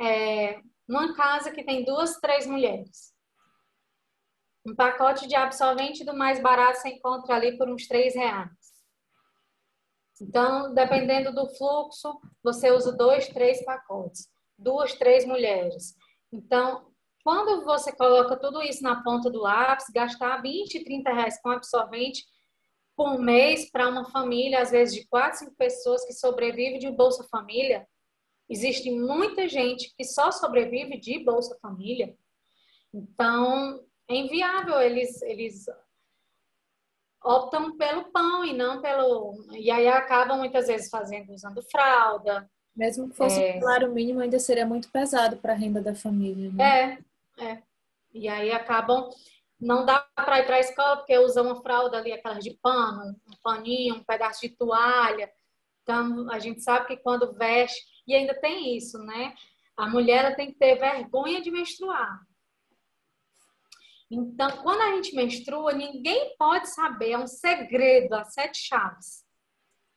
é, 0.00 0.60
uma 0.88 1.14
casa 1.14 1.50
que 1.50 1.62
tem 1.62 1.84
duas, 1.84 2.18
três 2.18 2.46
mulheres. 2.46 3.14
Um 4.66 4.74
pacote 4.74 5.26
de 5.26 5.34
absorvente 5.34 6.04
do 6.04 6.14
mais 6.14 6.40
barato 6.40 6.78
você 6.78 6.90
encontra 6.90 7.34
ali 7.34 7.56
por 7.56 7.68
uns 7.68 7.86
três 7.86 8.14
reais. 8.14 8.50
Então, 10.20 10.74
dependendo 10.74 11.34
do 11.34 11.48
fluxo, 11.56 12.20
você 12.42 12.70
usa 12.70 12.92
dois, 12.92 13.28
três 13.28 13.64
pacotes 13.64 14.28
duas, 14.60 14.94
três 14.94 15.24
mulheres. 15.24 15.94
Então, 16.32 16.86
quando 17.24 17.64
você 17.64 17.92
coloca 17.92 18.38
tudo 18.38 18.62
isso 18.62 18.82
na 18.82 19.02
ponta 19.02 19.30
do 19.30 19.40
lápis, 19.40 19.86
gastar 19.94 20.40
20, 20.40 20.84
30 20.84 21.12
reais 21.12 21.40
com 21.42 21.50
absorvente 21.50 22.24
por 22.96 23.18
mês 23.18 23.70
para 23.70 23.88
uma 23.88 24.04
família, 24.10 24.60
às 24.60 24.70
vezes 24.70 24.94
de 24.94 25.06
quatro, 25.06 25.38
cinco 25.38 25.54
pessoas 25.56 26.04
que 26.04 26.12
sobrevive 26.12 26.78
de 26.78 26.90
Bolsa 26.90 27.26
Família, 27.30 27.86
existe 28.48 28.90
muita 28.90 29.48
gente 29.48 29.94
que 29.96 30.04
só 30.04 30.30
sobrevive 30.30 30.98
de 30.98 31.18
Bolsa 31.24 31.58
Família. 31.60 32.14
Então, 32.92 33.82
é 34.08 34.16
inviável 34.16 34.80
eles 34.80 35.22
eles 35.22 35.66
optam 37.22 37.76
pelo 37.76 38.10
pão 38.10 38.44
e 38.44 38.52
não 38.52 38.80
pelo 38.80 39.34
e 39.52 39.70
aí 39.70 39.86
acabam 39.88 40.38
muitas 40.38 40.66
vezes 40.66 40.90
fazendo 40.90 41.32
usando 41.32 41.62
fralda, 41.70 42.50
mesmo 42.74 43.08
que 43.08 43.16
fosse 43.16 43.42
é... 43.42 43.56
um 43.56 43.60
salário 43.60 43.92
mínimo, 43.92 44.20
ainda 44.20 44.38
seria 44.38 44.66
muito 44.66 44.90
pesado 44.90 45.36
para 45.36 45.52
a 45.52 45.56
renda 45.56 45.80
da 45.80 45.94
família. 45.94 46.50
Né? 46.52 46.98
É, 47.38 47.44
é. 47.44 47.62
E 48.12 48.28
aí 48.28 48.50
acabam. 48.50 49.08
Não 49.60 49.84
dá 49.84 50.00
para 50.16 50.40
ir 50.40 50.46
para 50.46 50.56
a 50.56 50.60
escola 50.60 50.96
porque 50.96 51.18
usa 51.18 51.42
uma 51.42 51.60
fralda 51.60 51.98
ali, 51.98 52.12
aquelas 52.12 52.42
de 52.42 52.58
pano, 52.62 53.14
um 53.28 53.36
paninho, 53.42 53.96
um 53.96 54.04
pedaço 54.04 54.40
de 54.40 54.48
toalha. 54.48 55.30
Então, 55.82 56.30
a 56.30 56.38
gente 56.38 56.62
sabe 56.62 56.86
que 56.86 56.96
quando 56.96 57.34
veste. 57.34 57.78
E 58.06 58.14
ainda 58.14 58.34
tem 58.40 58.74
isso, 58.74 58.98
né? 58.98 59.34
A 59.76 59.86
mulher 59.86 60.34
tem 60.34 60.50
que 60.50 60.58
ter 60.58 60.76
vergonha 60.76 61.42
de 61.42 61.50
menstruar. 61.50 62.20
Então, 64.10 64.50
quando 64.62 64.80
a 64.80 64.96
gente 64.96 65.14
menstrua, 65.14 65.72
ninguém 65.72 66.34
pode 66.36 66.68
saber, 66.70 67.12
é 67.12 67.18
um 67.18 67.26
segredo, 67.26 68.14
as 68.14 68.32
sete 68.32 68.58
chaves. 68.58 69.24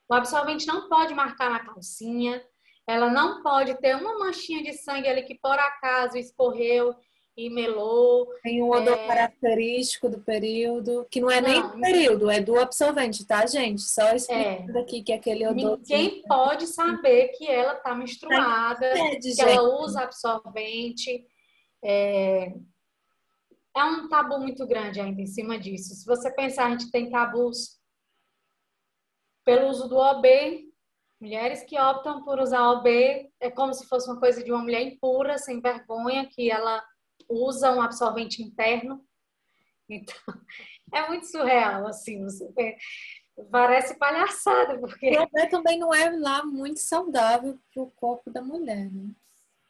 O 0.08 0.14
absorvente 0.14 0.68
não 0.68 0.88
pode 0.88 1.16
marcar 1.16 1.50
na 1.50 1.66
calcinha, 1.66 2.46
ela 2.88 3.10
não 3.10 3.42
pode 3.42 3.76
ter 3.80 3.96
uma 3.96 4.18
manchinha 4.18 4.62
de 4.64 4.74
sangue 4.74 5.08
ali 5.08 5.24
que 5.24 5.36
por 5.36 5.58
acaso 5.58 6.18
escorreu 6.18 6.96
e 7.36 7.50
melou. 7.50 8.28
Tem 8.44 8.62
um 8.62 8.70
odor 8.70 8.98
é... 8.98 9.08
característico 9.08 10.10
do 10.10 10.20
período, 10.20 11.08
que 11.10 11.20
não 11.20 11.32
é 11.32 11.42
não, 11.42 11.50
nem 11.50 11.62
do 11.62 11.82
período, 11.82 12.30
é 12.30 12.40
do 12.40 12.60
absorvente, 12.60 13.26
tá, 13.26 13.46
gente? 13.46 13.82
Só 13.82 14.14
explicando 14.14 14.78
é. 14.78 14.82
aqui 14.82 15.02
que 15.02 15.14
aquele 15.14 15.48
odor. 15.48 15.78
Ninguém 15.78 16.22
que... 16.22 16.28
pode 16.28 16.68
saber 16.68 17.30
que 17.30 17.48
ela 17.48 17.76
tá 17.76 17.96
menstruada, 17.96 18.86
é, 18.86 19.16
que 19.16 19.42
ela 19.42 19.64
usa 19.82 20.02
absorvente. 20.02 21.26
É... 21.84 22.54
é 23.76 23.84
um 23.84 24.08
tabu 24.08 24.40
muito 24.40 24.66
grande 24.68 25.00
ainda 25.00 25.22
em 25.22 25.28
cima 25.28 25.58
disso. 25.58 25.96
Se 25.96 26.06
você 26.06 26.30
pensar, 26.32 26.68
a 26.68 26.72
gente 26.72 26.92
tem 26.92 27.10
tabus 27.10 27.82
pelo 29.44 29.68
uso 29.70 29.90
do 29.90 29.98
OB, 29.98 30.73
Mulheres 31.24 31.64
que 31.64 31.80
optam 31.80 32.22
por 32.22 32.38
usar 32.38 32.70
OB 32.72 33.32
é 33.40 33.50
como 33.50 33.74
se 33.74 33.88
fosse 33.88 34.12
uma 34.12 34.20
coisa 34.20 34.44
de 34.44 34.52
uma 34.52 34.62
mulher 34.62 34.82
impura, 34.82 35.38
sem 35.38 35.62
vergonha, 35.62 36.28
que 36.30 36.52
ela 36.52 36.84
usa 37.30 37.72
um 37.72 37.82
absorvente 37.82 38.44
interno. 38.44 39.02
Então, 39.88 40.14
é 40.94 41.08
muito 41.08 41.26
surreal, 41.28 41.88
assim, 41.88 42.22
você 42.26 42.52
parece 43.50 43.98
palhaçada, 43.98 44.78
porque... 44.78 45.18
O 45.18 45.22
OB 45.22 45.50
também 45.50 45.80
não 45.80 45.94
é 45.94 46.10
lá 46.10 46.44
muito 46.44 46.82
saudável 46.82 47.58
para 47.74 47.84
o 47.84 47.92
corpo 47.92 48.30
da 48.30 48.42
mulher, 48.42 48.92
né? 48.92 49.10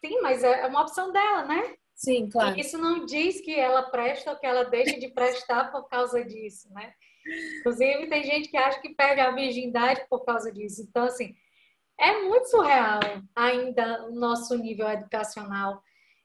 Sim, 0.03 0.21
mas 0.21 0.43
é 0.43 0.65
uma 0.65 0.81
opção 0.81 1.11
dela, 1.11 1.45
né? 1.45 1.75
Sim, 1.93 2.29
claro. 2.29 2.57
E 2.57 2.61
isso 2.61 2.79
não 2.79 3.05
diz 3.05 3.39
que 3.41 3.53
ela 3.53 3.83
presta 3.83 4.31
ou 4.31 4.39
que 4.39 4.47
ela 4.47 4.63
deixa 4.63 4.99
de 4.99 5.07
prestar 5.09 5.71
por 5.71 5.87
causa 5.87 6.25
disso, 6.25 6.73
né? 6.73 6.95
Inclusive, 7.59 8.07
tem 8.07 8.23
gente 8.23 8.49
que 8.49 8.57
acha 8.57 8.81
que 8.81 8.95
perde 8.95 9.21
a 9.21 9.29
virgindade 9.29 10.03
por 10.09 10.25
causa 10.25 10.51
disso. 10.51 10.81
Então, 10.81 11.05
assim, 11.05 11.35
é 11.99 12.21
muito 12.21 12.49
surreal 12.49 12.99
ainda 13.35 14.05
o 14.05 14.11
nosso 14.15 14.57
nível 14.57 14.89
educacional 14.89 15.81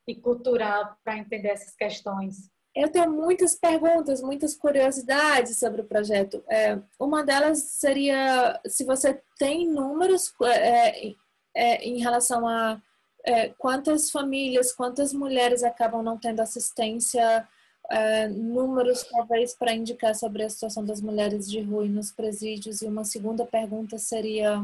e 0.07 0.15
cultural 0.15 0.97
para 1.05 1.19
entender 1.19 1.49
essas 1.49 1.75
questões. 1.75 2.51
Eu 2.75 2.91
tenho 2.91 3.11
muitas 3.11 3.55
perguntas, 3.55 4.23
muitas 4.23 4.55
curiosidades 4.55 5.59
sobre 5.59 5.81
o 5.81 5.85
projeto. 5.85 6.43
É, 6.49 6.79
uma 6.99 7.25
delas 7.25 7.59
seria 7.59 8.61
se 8.67 8.85
você 8.85 9.21
tem 9.39 9.69
números 9.69 10.33
é, 10.45 11.15
é, 11.55 11.85
em 11.85 11.99
relação 11.99 12.47
a 12.47 12.81
é, 13.25 13.49
quantas 13.59 14.11
famílias, 14.11 14.73
quantas 14.73 15.13
mulheres 15.13 15.63
acabam 15.63 16.03
não 16.03 16.17
tendo 16.17 16.41
assistência, 16.41 17.47
é, 17.91 18.29
números 18.29 19.03
talvez 19.03 19.55
para 19.55 19.73
indicar 19.73 20.15
sobre 20.15 20.45
a 20.45 20.51
situação 20.51 20.85
das 20.85 21.01
mulheres 21.01 21.51
de 21.51 21.61
rua 21.61 21.85
nos 21.87 22.13
presídios. 22.13 22.81
E 22.81 22.87
uma 22.87 23.05
segunda 23.05 23.45
pergunta 23.45 23.99
seria: 23.99 24.63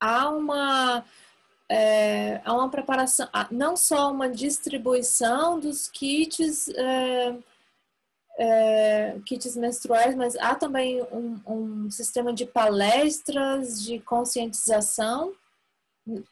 há 0.00 0.30
uma 0.30 1.04
é, 1.68 2.40
há 2.44 2.52
uma 2.52 2.68
preparação, 2.68 3.28
não 3.48 3.76
só 3.76 4.10
uma 4.10 4.28
distribuição 4.28 5.60
dos 5.60 5.88
kits, 5.88 6.68
é, 6.70 7.38
é, 8.36 9.20
kits 9.24 9.54
menstruais, 9.54 10.16
mas 10.16 10.34
há 10.36 10.56
também 10.56 11.00
um, 11.12 11.40
um, 11.46 11.90
sistema 11.90 12.32
de 12.32 12.44
palestras, 12.44 13.80
de 13.84 14.00
conscientização, 14.00 15.32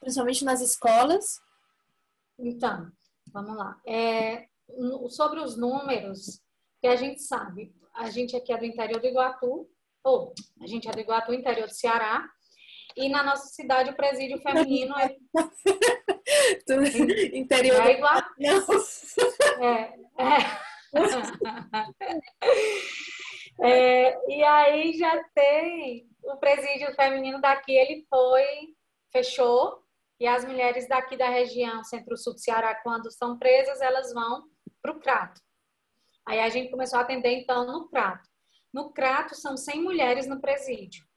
principalmente 0.00 0.44
nas 0.44 0.61
escolas. 0.61 1.40
Então, 2.37 2.90
vamos 3.33 3.57
lá. 3.57 3.78
É, 3.87 4.48
sobre 5.09 5.38
os 5.38 5.57
números, 5.57 6.40
que 6.81 6.88
a 6.88 6.96
gente 6.96 7.22
sabe, 7.22 7.72
a 7.94 8.11
gente 8.11 8.35
aqui 8.35 8.52
é 8.52 8.59
do 8.59 8.64
interior 8.64 9.00
do 9.00 9.07
Iguatu, 9.07 9.68
ou 10.02 10.35
a 10.61 10.66
gente 10.66 10.88
é 10.88 10.90
do 10.90 10.98
Iguatu, 10.98 11.33
interior 11.33 11.68
do 11.68 11.74
Ceará, 11.74 12.28
e 12.98 13.08
na 13.08 13.22
nossa 13.22 13.46
cidade, 13.48 13.88
o 13.90 13.96
presídio 13.96 14.38
feminino 14.40 14.94
é. 14.98 15.16
Interior 17.32 17.87
é 17.87 17.92
igual. 17.92 18.20
É, 19.61 19.94
é. 20.22 20.38
é, 23.62 24.30
e 24.30 24.42
aí 24.42 24.92
já 24.94 25.22
tem 25.34 26.08
o 26.24 26.37
presídio 26.37 26.92
feminino 26.94 27.40
daqui, 27.40 27.72
ele 27.72 28.04
foi, 28.11 28.74
fechou, 29.12 29.82
e 30.20 30.26
as 30.26 30.44
mulheres 30.44 30.88
daqui 30.88 31.16
da 31.16 31.28
região 31.28 31.84
centro-sul 31.84 32.34
do 32.34 32.40
Ceará, 32.40 32.74
quando 32.82 33.11
são 33.12 33.38
presas, 33.38 33.80
elas 33.80 34.12
vão 34.12 34.44
para 34.82 34.92
o 34.92 35.00
Crato. 35.00 35.40
Aí 36.26 36.40
a 36.40 36.48
gente 36.48 36.70
começou 36.70 36.98
a 36.98 37.02
atender, 37.02 37.30
então, 37.30 37.66
no 37.66 37.88
Crato. 37.88 38.28
No 38.72 38.92
Crato, 38.92 39.34
são 39.34 39.56
100 39.56 39.82
mulheres 39.82 40.26
no 40.26 40.40
presídio. 40.40 41.07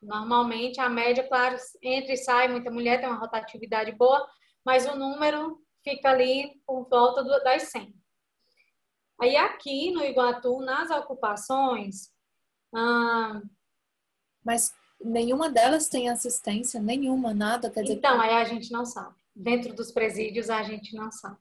Normalmente, 0.00 0.80
a 0.80 0.88
média, 0.88 1.26
claro, 1.26 1.56
entra 1.82 2.12
e 2.12 2.16
sai, 2.16 2.48
muita 2.48 2.70
mulher 2.70 3.00
tem 3.00 3.08
uma 3.08 3.18
rotatividade 3.18 3.92
boa, 3.92 4.26
mas 4.64 4.86
o 4.86 4.96
número 4.96 5.60
fica 5.82 6.10
ali 6.10 6.60
por 6.66 6.88
volta 6.88 7.24
das 7.42 7.64
100. 7.64 7.94
Aí, 9.20 9.36
aqui 9.36 9.90
no 9.90 10.04
Iguatu, 10.04 10.60
nas 10.60 10.90
ocupações. 10.90 12.12
Ah, 12.72 13.42
mas 14.44 14.72
nenhuma 15.00 15.50
delas 15.50 15.88
tem 15.88 16.08
assistência, 16.08 16.80
nenhuma, 16.80 17.34
nada. 17.34 17.70
Quer 17.70 17.82
dizer 17.82 17.94
então, 17.94 18.20
aí 18.20 18.34
a 18.34 18.44
gente 18.44 18.70
não 18.70 18.84
sabe. 18.84 19.14
Dentro 19.34 19.74
dos 19.74 19.92
presídios, 19.92 20.48
a 20.50 20.62
gente 20.62 20.94
não 20.94 21.10
sabe. 21.10 21.38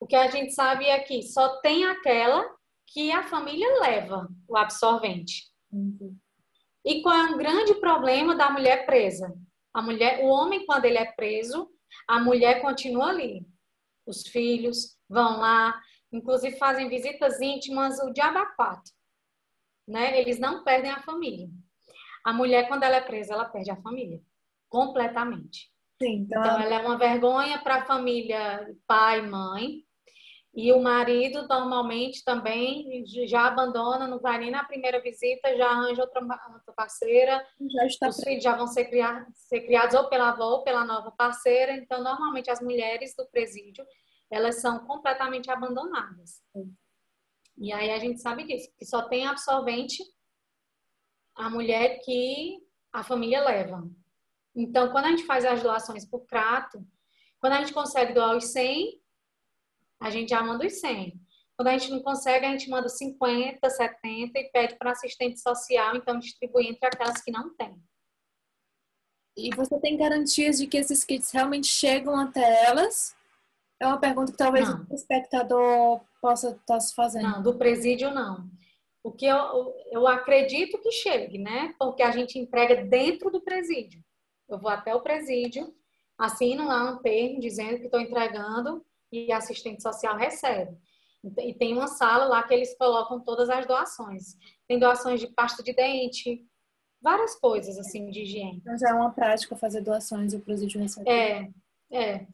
O 0.00 0.06
que 0.06 0.14
a 0.14 0.30
gente 0.30 0.52
sabe 0.52 0.86
é 0.86 0.98
que 1.00 1.22
só 1.22 1.60
tem 1.60 1.84
aquela 1.84 2.44
que 2.86 3.10
a 3.10 3.26
família 3.26 3.80
leva 3.80 4.28
o 4.46 4.56
absorvente. 4.56 5.50
Uhum. 5.72 6.16
E 6.84 7.02
qual 7.02 7.14
é 7.14 7.32
o 7.32 7.36
grande 7.36 7.74
problema 7.74 8.34
da 8.34 8.50
mulher 8.50 8.86
presa? 8.86 9.34
A 9.74 9.82
mulher, 9.82 10.24
o 10.24 10.26
homem 10.26 10.64
quando 10.64 10.84
ele 10.84 10.98
é 10.98 11.12
preso, 11.12 11.70
a 12.06 12.20
mulher 12.20 12.60
continua 12.60 13.08
ali. 13.08 13.46
Os 14.06 14.26
filhos 14.26 14.96
vão 15.08 15.38
lá, 15.38 15.80
inclusive 16.12 16.56
fazem 16.56 16.88
visitas 16.88 17.40
íntimas, 17.40 17.98
o 18.00 18.12
diabo 18.12 18.38
quatro. 18.56 18.92
Né? 19.86 20.18
Eles 20.20 20.38
não 20.38 20.64
perdem 20.64 20.90
a 20.90 21.02
família. 21.02 21.48
A 22.24 22.32
mulher 22.32 22.68
quando 22.68 22.82
ela 22.82 22.96
é 22.96 23.00
presa, 23.00 23.34
ela 23.34 23.44
perde 23.44 23.70
a 23.70 23.80
família 23.80 24.20
completamente. 24.68 25.70
Sim, 26.00 26.26
então... 26.26 26.40
então 26.40 26.60
ela 26.60 26.74
é 26.74 26.86
uma 26.86 26.98
vergonha 26.98 27.58
para 27.62 27.76
a 27.76 27.86
família, 27.86 28.74
pai, 28.86 29.22
mãe, 29.22 29.84
e 30.60 30.72
o 30.72 30.82
marido 30.82 31.46
normalmente 31.46 32.24
também 32.24 33.04
já 33.28 33.46
abandona, 33.46 34.08
não 34.08 34.18
vai 34.18 34.38
nem 34.38 34.50
na 34.50 34.64
primeira 34.64 35.00
visita, 35.00 35.56
já 35.56 35.68
arranja 35.68 36.02
outra, 36.02 36.20
outra 36.20 36.72
parceira. 36.74 37.46
Já 37.70 37.86
está 37.86 38.08
Os 38.08 38.20
filhos 38.20 38.42
já 38.42 38.56
vão 38.56 38.66
ser, 38.66 38.86
criar, 38.86 39.24
ser 39.34 39.60
criados 39.60 39.94
ou 39.94 40.08
pela 40.08 40.30
avó 40.30 40.56
ou 40.56 40.64
pela 40.64 40.84
nova 40.84 41.12
parceira. 41.12 41.74
Então, 41.74 42.02
normalmente 42.02 42.50
as 42.50 42.60
mulheres 42.60 43.14
do 43.16 43.24
presídio, 43.28 43.86
elas 44.28 44.60
são 44.60 44.84
completamente 44.84 45.48
abandonadas. 45.48 46.42
E 47.56 47.72
aí 47.72 47.92
a 47.92 47.98
gente 48.00 48.20
sabe 48.20 48.42
disso, 48.42 48.68
que 48.76 48.84
só 48.84 49.02
tem 49.02 49.28
absorvente 49.28 50.02
a 51.36 51.48
mulher 51.48 52.00
que 52.00 52.58
a 52.92 53.04
família 53.04 53.44
leva. 53.44 53.88
Então, 54.56 54.90
quando 54.90 55.04
a 55.04 55.10
gente 55.10 55.22
faz 55.22 55.44
as 55.44 55.62
doações 55.62 56.04
por 56.04 56.26
crato, 56.26 56.84
quando 57.38 57.52
a 57.52 57.60
gente 57.60 57.72
consegue 57.72 58.12
doar 58.12 58.36
os 58.36 58.46
100, 58.46 59.00
a 60.00 60.10
gente 60.10 60.30
já 60.30 60.42
manda 60.42 60.66
os 60.66 60.80
100. 60.80 61.20
Quando 61.56 61.68
a 61.68 61.76
gente 61.76 61.90
não 61.90 62.00
consegue, 62.00 62.46
a 62.46 62.50
gente 62.50 62.70
manda 62.70 62.88
50, 62.88 63.68
70 63.68 64.38
e 64.38 64.50
pede 64.50 64.76
para 64.76 64.92
assistente 64.92 65.40
social, 65.40 65.96
então 65.96 66.18
distribui 66.18 66.68
entre 66.68 66.86
aquelas 66.86 67.20
que 67.20 67.32
não 67.32 67.54
têm. 67.56 67.76
E 69.36 69.54
você 69.54 69.78
tem 69.80 69.96
garantias 69.96 70.58
de 70.58 70.66
que 70.66 70.76
esses 70.76 71.04
kits 71.04 71.32
realmente 71.32 71.66
chegam 71.66 72.16
até 72.16 72.64
elas? 72.64 73.16
É 73.80 73.86
uma 73.86 73.98
pergunta 73.98 74.32
que 74.32 74.38
talvez 74.38 74.68
não. 74.68 74.86
o 74.88 74.94
espectador 74.94 76.00
possa 76.20 76.50
estar 76.50 76.80
se 76.80 76.94
fazendo. 76.94 77.28
Não, 77.28 77.42
do 77.42 77.56
presídio 77.56 78.12
não. 78.12 78.48
O 79.02 79.12
que 79.12 79.26
eu, 79.26 79.74
eu 79.92 80.06
acredito 80.06 80.78
que 80.78 80.90
chegue, 80.90 81.38
né? 81.38 81.74
Porque 81.78 82.02
a 82.02 82.10
gente 82.10 82.38
entrega 82.38 82.84
dentro 82.84 83.30
do 83.30 83.40
presídio. 83.40 84.04
Eu 84.48 84.58
vou 84.58 84.70
até 84.70 84.94
o 84.94 85.00
presídio, 85.00 85.72
assino 86.16 86.66
lá 86.66 86.92
um 86.92 86.98
termo 86.98 87.40
dizendo 87.40 87.78
que 87.78 87.84
estou 87.84 88.00
entregando 88.00 88.84
e 89.12 89.32
a 89.32 89.38
assistente 89.38 89.82
social 89.82 90.16
recebe. 90.16 90.76
E 91.38 91.52
tem 91.54 91.72
uma 91.72 91.88
sala 91.88 92.26
lá 92.26 92.42
que 92.42 92.54
eles 92.54 92.76
colocam 92.76 93.20
todas 93.20 93.50
as 93.50 93.66
doações. 93.66 94.36
Tem 94.66 94.78
doações 94.78 95.20
de 95.20 95.26
pasta 95.28 95.62
de 95.62 95.72
dente, 95.72 96.46
várias 97.00 97.34
coisas 97.34 97.78
assim 97.78 98.08
de 98.10 98.22
higiene. 98.22 98.58
Então 98.58 98.78
já 98.78 98.90
é 98.90 98.92
uma 98.92 99.12
prática 99.12 99.56
fazer 99.56 99.80
doações 99.80 100.32
e 100.32 100.36
o 100.36 100.40
presídio 100.40 100.80
receber. 100.80 101.10
É, 101.10 101.50
é. 101.92 102.26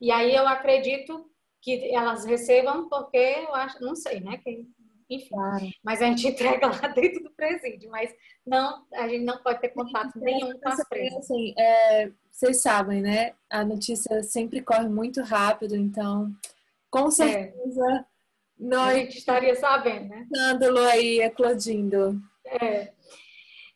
E 0.00 0.10
aí 0.10 0.34
eu 0.34 0.46
acredito 0.46 1.30
que 1.62 1.92
elas 1.94 2.24
recebam 2.24 2.88
porque 2.88 3.16
eu 3.16 3.54
acho, 3.54 3.82
não 3.82 3.96
sei, 3.96 4.20
né? 4.20 4.36
Que, 4.38 4.66
enfim, 5.08 5.28
claro. 5.28 5.66
mas 5.82 6.02
a 6.02 6.06
gente 6.06 6.26
entrega 6.28 6.66
lá 6.66 6.88
dentro 6.88 7.22
do 7.22 7.30
presídio, 7.30 7.90
mas 7.90 8.14
não, 8.44 8.84
a 8.94 9.08
gente 9.08 9.24
não 9.24 9.38
pode 9.38 9.60
ter 9.60 9.68
contato 9.70 10.18
nenhum 10.18 10.58
com 10.58 10.68
as 10.68 10.88
presas. 10.88 11.18
Assim, 11.18 11.54
é, 11.58 12.10
vocês 12.30 12.60
sabem, 12.60 13.00
né? 13.00 13.34
A 13.48 13.64
notícia 13.64 14.22
sempre 14.22 14.60
corre 14.60 14.88
muito 14.88 15.22
rápido, 15.22 15.76
então 15.76 16.34
com 16.90 17.08
é. 17.08 17.10
certeza 17.10 17.86
é. 17.90 18.04
nós 18.58 18.96
a 18.96 18.98
gente 18.98 19.18
estaria 19.18 19.54
sabendo, 19.54 20.08
né? 20.08 20.26
Escândalo 20.30 20.78
aí 20.80 21.20
eclodindo. 21.20 22.20
É. 22.44 22.92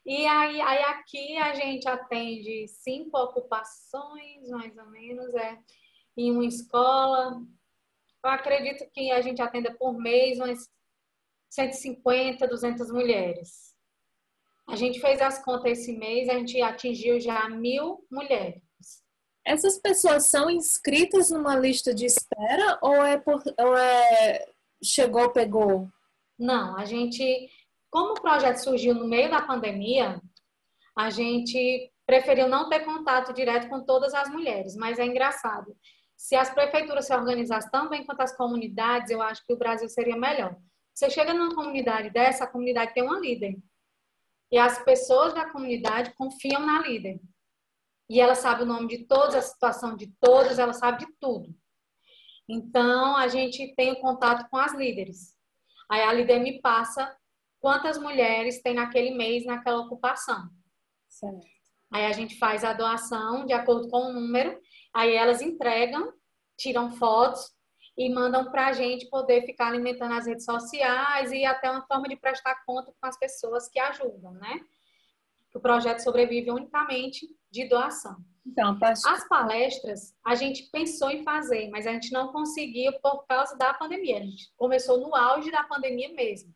E 0.05 0.27
aí, 0.27 0.61
aí 0.61 0.83
aqui 0.85 1.37
a 1.37 1.55
gente 1.55 1.89
atende 1.89 2.67
cinco 2.69 3.17
ocupações, 3.19 4.49
mais 4.49 4.77
ou 4.77 4.87
menos, 4.87 5.35
é 5.35 5.59
em 6.17 6.33
uma 6.33 6.45
escola. 6.45 7.41
Eu 8.25 8.31
acredito 8.31 8.89
que 8.93 9.11
a 9.11 9.21
gente 9.21 9.41
atenda 9.41 9.73
por 9.73 9.97
mês 9.97 10.39
umas 10.39 10.69
150, 11.51 12.47
200 12.47 12.91
mulheres. 12.91 13.75
A 14.69 14.77
gente 14.77 15.01
fez 15.01 15.21
as 15.21 15.45
contas 15.45 15.79
esse 15.79 15.93
mês, 15.93 16.29
a 16.29 16.35
gente 16.35 16.61
atingiu 16.63 17.19
já 17.21 17.49
mil 17.49 18.07
mulheres. 18.11 18.63
Essas 19.45 19.79
pessoas 19.79 20.31
são 20.31 20.49
inscritas 20.49 21.31
numa 21.31 21.57
lista 21.57 21.93
de 21.93 22.07
espera 22.07 22.79
ou 22.81 23.05
é, 23.05 23.19
por, 23.19 23.43
ou 23.59 23.77
é 23.77 24.47
chegou, 24.83 25.33
pegou? 25.33 25.89
Não, 26.39 26.77
a 26.77 26.85
gente, 26.85 27.51
como 27.91 28.13
o 28.13 28.21
projeto 28.21 28.59
surgiu 28.59 28.95
no 28.95 29.09
meio 29.09 29.31
da 29.31 29.43
pandemia, 29.43 30.21
a 30.97 31.11
gente 31.11 31.91
preferiu 32.07 32.49
não 32.49 32.69
ter 32.69 32.81
contato 32.81 33.33
direto 33.33 33.69
com 33.69 33.85
todas 33.85 34.15
as 34.15 34.29
mulheres, 34.29 34.77
mas 34.77 34.99
é 34.99 35.05
engraçado. 35.05 35.77
Se 36.17 36.37
as 36.37 36.51
prefeituras 36.51 37.07
se 37.07 37.15
organizassem 37.15 37.71
tão 37.71 37.89
bem 37.89 38.05
quanto 38.05 38.21
as 38.21 38.37
comunidades, 38.37 39.11
eu 39.11 39.23
acho 39.23 39.45
que 39.47 39.53
o 39.53 39.59
Brasil 39.59 39.89
seria 39.89 40.17
melhor. 40.17 40.55
Você 40.95 41.09
chega 41.11 41.33
numa 41.33 41.55
comunidade 41.55 42.11
dessa, 42.11 42.45
a 42.45 42.47
comunidade 42.47 42.95
tem 42.95 43.03
uma 43.03 43.19
líder. 43.19 43.59
E 44.51 44.59
as 44.59 44.83
pessoas 44.85 45.33
da 45.33 45.49
comunidade 45.49 46.15
confiam 46.15 46.65
na 46.65 46.81
líder. 46.81 47.21
e 48.09 48.21
ela 48.21 48.35
sabe 48.35 48.65
o 48.65 48.67
nome 48.67 48.89
de 48.89 49.07
todas, 49.07 49.37
a 49.37 49.43
situação 49.43 49.97
de 49.97 50.13
todas, 50.21 50.59
ela 50.59 50.73
sabe 50.73 51.07
de 51.07 51.13
tudo. 51.21 51.55
Então, 52.49 53.17
a 53.17 53.29
gente 53.29 53.73
tem 53.77 53.93
o 53.93 54.01
contato 54.01 54.49
com 54.51 54.57
as 54.57 54.75
líderes. 54.75 55.37
Aí 55.89 56.03
a 56.03 56.13
líder 56.13 56.41
me 56.41 56.61
passa 56.61 57.17
quantas 57.61 57.99
mulheres 57.99 58.61
tem 58.63 58.75
naquele 58.75 59.13
mês 59.13 59.47
naquela 59.47 59.81
ocupação. 59.83 60.51
Certo. 61.09 61.47
Aí 61.93 62.07
a 62.07 62.13
gente 62.13 62.37
faz 62.39 62.65
a 62.65 62.73
doação 62.73 63.47
de 63.47 63.53
acordo 63.53 63.89
com 63.89 64.11
o 64.11 64.13
número, 64.13 64.61
aí 64.93 65.15
elas 65.15 65.41
entregam, 65.41 66.13
tiram 66.57 66.91
fotos 66.93 67.53
e 68.01 68.09
mandam 68.09 68.51
para 68.51 68.69
a 68.69 68.73
gente 68.73 69.11
poder 69.11 69.45
ficar 69.45 69.67
alimentando 69.67 70.15
as 70.15 70.27
redes 70.27 70.47
sociais 70.47 71.31
e 71.33 71.45
até 71.45 71.71
uma 71.71 71.87
forma 71.87 72.09
de 72.09 72.17
prestar 72.17 72.65
conta 72.65 72.91
com 72.99 73.07
as 73.07 73.19
pessoas 73.19 73.69
que 73.69 73.79
ajudam, 73.79 74.33
né? 74.33 74.59
O 75.55 75.61
projeto 75.61 75.99
sobrevive 75.99 76.51
unicamente 76.51 77.29
de 77.51 77.69
doação. 77.69 78.17
Então, 78.47 78.79
As 78.83 79.29
palestras 79.29 80.17
a 80.25 80.35
gente 80.35 80.71
pensou 80.71 81.11
em 81.11 81.23
fazer, 81.23 81.69
mas 81.69 81.87
a 81.87 81.93
gente 81.93 82.11
não 82.11 82.33
conseguiu 82.33 82.91
por 83.03 83.27
causa 83.27 83.55
da 83.59 83.75
pandemia. 83.75 84.17
A 84.17 84.23
gente 84.23 84.51
começou 84.57 84.99
no 84.99 85.15
auge 85.15 85.51
da 85.51 85.65
pandemia 85.65 86.09
mesmo. 86.15 86.55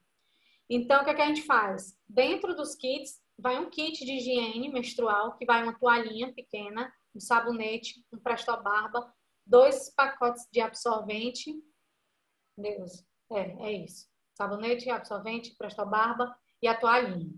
Então, 0.71 1.03
o 1.03 1.05
que, 1.05 1.11
é 1.11 1.15
que 1.15 1.21
a 1.21 1.27
gente 1.27 1.43
faz? 1.43 1.95
Dentro 2.09 2.57
dos 2.57 2.75
kits, 2.75 3.21
vai 3.39 3.59
um 3.59 3.69
kit 3.69 4.03
de 4.03 4.13
higiene 4.13 4.73
menstrual, 4.73 5.37
que 5.37 5.45
vai 5.45 5.63
uma 5.63 5.79
toalhinha 5.79 6.33
pequena, 6.33 6.91
um 7.15 7.21
sabonete, 7.21 8.03
um 8.11 8.19
presto-barba, 8.19 9.13
dois 9.47 9.95
pacotes 9.95 10.47
de 10.53 10.61
absorvente. 10.61 11.55
Deus, 12.57 13.05
é, 13.33 13.67
é 13.67 13.73
isso. 13.85 14.07
Sabonete, 14.35 14.91
absorvente, 14.91 15.55
presto-barba 15.57 16.35
e 16.61 16.67
a 16.67 16.75
toalhinha. 16.77 17.35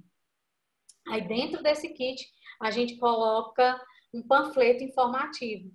Aí, 1.09 1.26
dentro 1.26 1.62
desse 1.62 1.88
kit, 1.90 2.26
a 2.61 2.70
gente 2.70 2.96
coloca 2.96 3.80
um 4.12 4.26
panfleto 4.26 4.82
informativo 4.82 5.70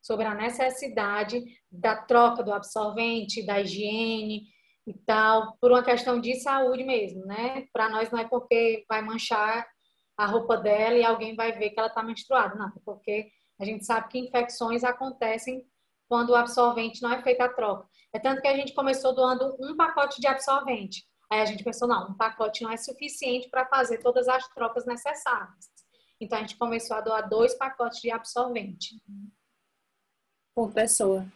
sobre 0.00 0.26
a 0.26 0.34
necessidade 0.34 1.42
da 1.70 1.96
troca 1.96 2.42
do 2.42 2.52
absorvente, 2.52 3.44
da 3.44 3.60
higiene, 3.60 4.48
e 4.88 4.94
tal, 5.04 5.54
por 5.60 5.70
uma 5.70 5.82
questão 5.82 6.18
de 6.18 6.34
saúde 6.36 6.82
mesmo, 6.82 7.26
né? 7.26 7.66
Para 7.74 7.90
nós 7.90 8.10
não 8.10 8.18
é 8.18 8.26
porque 8.26 8.86
vai 8.88 9.02
manchar 9.02 9.68
a 10.16 10.24
roupa 10.24 10.56
dela 10.56 10.96
e 10.96 11.04
alguém 11.04 11.36
vai 11.36 11.52
ver 11.52 11.70
que 11.70 11.78
ela 11.78 11.88
está 11.88 12.02
menstruada, 12.02 12.54
não, 12.54 12.68
é 12.68 12.80
porque 12.84 13.30
a 13.58 13.64
gente 13.64 13.84
sabe 13.84 14.08
que 14.08 14.18
infecções 14.18 14.84
acontecem 14.84 15.66
quando 16.08 16.30
o 16.30 16.34
absorvente 16.34 17.02
não 17.02 17.12
é 17.12 17.22
feita 17.22 17.44
a 17.44 17.48
troca. 17.48 17.88
É 18.12 18.18
tanto 18.18 18.40
que 18.40 18.48
a 18.48 18.56
gente 18.56 18.72
começou 18.74 19.14
doando 19.14 19.56
um 19.60 19.76
pacote 19.76 20.20
de 20.20 20.26
absorvente. 20.26 21.04
Aí 21.30 21.40
a 21.40 21.44
gente 21.44 21.62
pensou, 21.62 21.86
não, 21.86 22.10
um 22.10 22.14
pacote 22.14 22.62
não 22.62 22.70
é 22.70 22.76
suficiente 22.76 23.48
para 23.50 23.66
fazer 23.66 23.98
todas 23.98 24.28
as 24.28 24.48
trocas 24.48 24.86
necessárias. 24.86 25.68
Então 26.20 26.38
a 26.38 26.40
gente 26.40 26.56
começou 26.56 26.96
a 26.96 27.00
doar 27.00 27.28
dois 27.28 27.54
pacotes 27.54 28.00
de 28.00 28.10
absorvente. 28.10 29.00
Por 30.54 30.72
pessoa 30.72 31.26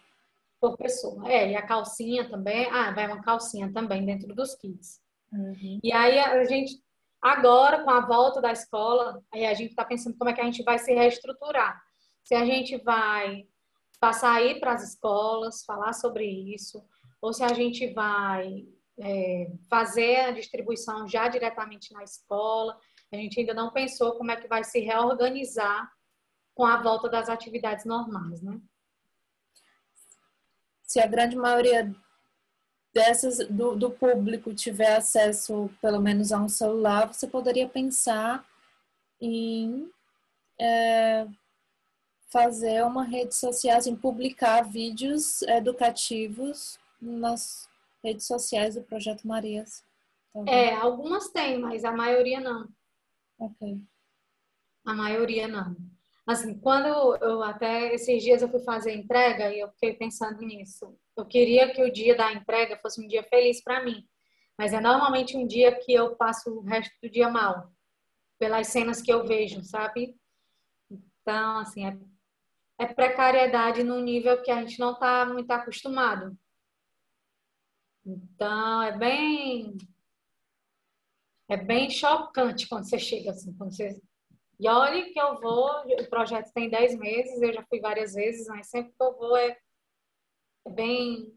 por 0.63 0.77
pessoa. 0.77 1.29
É, 1.29 1.51
e 1.51 1.57
a 1.57 1.67
calcinha 1.67 2.29
também. 2.31 2.69
Ah, 2.71 2.93
vai 2.93 3.09
uma 3.09 3.21
calcinha 3.21 3.73
também 3.73 4.07
dentro 4.07 4.33
dos 4.33 4.55
kits. 4.55 5.01
Uhum. 5.33 5.81
E 5.83 5.93
aí 5.93 6.21
a 6.21 6.45
gente, 6.45 6.81
agora, 7.21 7.83
com 7.83 7.91
a 7.91 8.07
volta 8.07 8.41
da 8.41 8.53
escola, 8.53 9.21
aí 9.35 9.45
a 9.45 9.55
gente 9.55 9.71
está 9.71 9.85
pensando 9.85 10.17
como 10.17 10.31
é 10.31 10.33
que 10.33 10.41
a 10.41 10.45
gente 10.45 10.63
vai 10.63 10.79
se 10.79 10.95
reestruturar. 10.95 11.83
Se 12.25 12.35
a 12.35 12.45
gente 12.45 12.77
vai 12.79 13.47
passar 14.01 14.33
aí 14.33 14.59
para 14.59 14.73
as 14.73 14.83
escolas, 14.83 15.65
falar 15.65 15.93
sobre 15.93 16.25
isso, 16.27 16.85
ou 17.21 17.33
se 17.33 17.45
a 17.45 17.53
gente 17.53 17.93
vai 17.93 18.67
é, 18.99 19.53
fazer 19.69 20.17
a 20.21 20.31
distribuição 20.33 21.09
já 21.09 21.29
diretamente 21.29 21.93
na 21.93 22.03
escola. 22.03 22.79
A 23.13 23.17
gente 23.17 23.39
ainda 23.39 23.55
não 23.55 23.73
pensou 23.73 24.17
como 24.17 24.31
é 24.31 24.37
que 24.37 24.49
vai 24.49 24.65
se 24.65 24.81
reorganizar 24.81 25.91
com 26.55 26.65
a 26.65 26.83
volta 26.83 27.09
das 27.09 27.29
atividades 27.29 27.85
normais, 27.85 28.43
né? 28.43 28.61
se 30.93 31.01
a 31.01 31.07
grande 31.07 31.35
maioria 31.37 31.91
dessas 32.93 33.39
do, 33.49 33.75
do, 33.75 33.91
público 33.91 34.55
tiver 34.55 34.95
acesso 34.97 35.71
pelo 35.81 35.99
menos 35.99 36.31
a 36.31 36.39
um 36.39 36.51
celular, 36.51 37.11
você 37.11 37.27
poderia 37.27 37.67
pensar 37.67 38.45
em 39.19 39.91
é, 40.61 41.27
fazer 42.33 42.83
uma 42.85 43.05
rede 43.05 43.35
social, 43.35 43.79
em 43.87 43.95
publicar 43.95 44.63
vídeos 44.63 45.43
educativos 45.43 46.79
nas 47.01 47.69
redes 48.03 48.27
sociais 48.27 48.75
do 48.75 48.83
Projeto 48.83 49.27
Marias. 49.27 49.85
Tá 50.33 50.51
é, 50.51 50.75
algumas 50.75 51.29
tem, 51.29 51.59
mas 51.59 51.85
a 51.85 51.93
maioria 51.93 52.41
não. 52.41 52.67
Ok. 53.39 53.79
A 54.87 54.95
maioria 54.95 55.47
não. 55.47 55.77
Assim, 56.27 56.59
quando 56.59 56.87
eu 57.17 57.43
até 57.43 57.95
esses 57.95 58.23
dias 58.23 58.41
eu 58.41 58.49
fui 58.49 58.61
fazer 58.61 58.95
entrega 58.95 59.53
e 59.53 59.61
eu 59.61 59.69
fiquei 59.73 59.93
pensando 59.95 60.41
nisso. 60.41 60.97
Eu 61.17 61.27
queria 61.27 61.73
que 61.73 61.83
o 61.83 61.93
dia 61.93 62.17
da 62.17 62.33
entrega 62.33 62.79
fosse 62.79 63.05
um 63.05 63.07
dia 63.07 63.23
feliz 63.25 63.63
para 63.63 63.85
mim, 63.85 64.09
mas 64.57 64.73
é 64.73 64.81
normalmente 64.81 65.37
um 65.37 65.47
dia 65.47 65.77
que 65.79 65.93
eu 65.93 66.17
passo 66.17 66.51
o 66.51 66.63
resto 66.63 66.95
do 67.03 67.11
dia 67.11 67.29
mal, 67.29 67.71
pelas 68.39 68.69
cenas 68.69 69.03
que 69.03 69.13
eu 69.13 69.27
vejo, 69.27 69.63
sabe? 69.63 70.17
Então, 70.91 71.59
assim, 71.59 71.87
é, 71.87 71.99
é 72.83 72.95
precariedade 72.95 73.83
num 73.83 74.01
nível 74.01 74.43
que 74.43 74.51
a 74.51 74.61
gente 74.61 74.79
não 74.79 74.93
está 74.93 75.25
muito 75.25 75.51
acostumado. 75.51 76.37
Então, 78.05 78.83
é 78.83 78.97
bem 78.97 79.77
é 81.49 81.57
bem 81.57 81.91
chocante 81.91 82.69
quando 82.69 82.89
você 82.89 82.99
chega 82.99 83.31
assim, 83.31 83.55
quando 83.55 83.75
você 83.75 84.01
e 84.59 84.69
olha 84.69 85.13
que 85.13 85.21
eu 85.21 85.41
vou, 85.41 85.83
o 85.83 86.09
projeto 86.09 86.53
tem 86.53 86.71
10 86.71 86.97
meses, 86.97 87.43
eu 87.43 87.53
já 87.53 87.65
fui 87.65 87.81
várias 87.81 88.15
vezes, 88.15 88.47
mas 88.47 88.69
sempre 88.69 88.93
que 88.93 89.03
eu 89.03 89.13
vou 89.17 89.37
é, 89.37 89.59
é 90.67 90.71
bem 90.71 91.35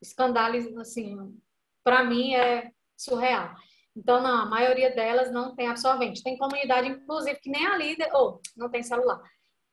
escandaloso, 0.00 0.78
assim, 0.80 1.38
para 1.84 2.02
mim 2.04 2.34
é 2.34 2.72
surreal. 2.96 3.54
Então, 3.94 4.22
não, 4.22 4.42
a 4.42 4.46
maioria 4.46 4.94
delas 4.94 5.30
não 5.30 5.54
tem 5.54 5.68
absorvente. 5.68 6.22
Tem 6.22 6.38
comunidade, 6.38 6.88
inclusive, 6.88 7.38
que 7.40 7.50
nem 7.50 7.66
a 7.66 7.76
líder, 7.76 8.10
ou 8.14 8.40
não 8.56 8.70
tem 8.70 8.82
celular. 8.82 9.22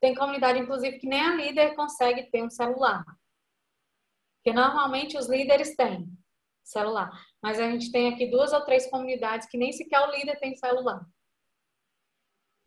Tem 0.04 0.14
comunidade, 0.14 0.60
inclusive, 0.60 1.00
que 1.00 1.08
nem 1.08 1.22
a 1.22 1.34
líder 1.34 1.76
consegue 1.78 2.30
ter 2.30 2.44
um 2.44 2.50
celular. 2.50 3.06
Porque 4.36 4.54
normalmente 4.54 5.18
os 5.18 5.30
líderes 5.30 5.78
têm 5.78 6.06
celular. 6.62 7.10
Mas 7.42 7.58
a 7.58 7.72
gente 7.72 7.90
tem 7.90 8.14
aqui 8.14 8.30
duas 8.30 8.52
ou 8.52 8.66
três 8.66 8.90
comunidades 8.90 9.48
que 9.48 9.58
nem 9.58 9.72
sequer 9.72 10.02
o 10.02 10.12
líder 10.12 10.38
tem 10.42 10.58
celular. 10.58 11.08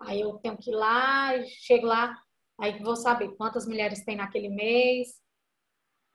Aí 0.01 0.23
eu 0.23 0.39
tenho 0.39 0.57
que 0.57 0.71
ir 0.71 0.75
lá, 0.75 1.35
chego 1.45 1.85
lá, 1.85 2.19
aí 2.59 2.83
vou 2.83 2.97
saber 2.97 3.29
quantas 3.37 3.67
mulheres 3.67 4.03
tem 4.03 4.17
naquele 4.17 4.49
mês. 4.49 5.21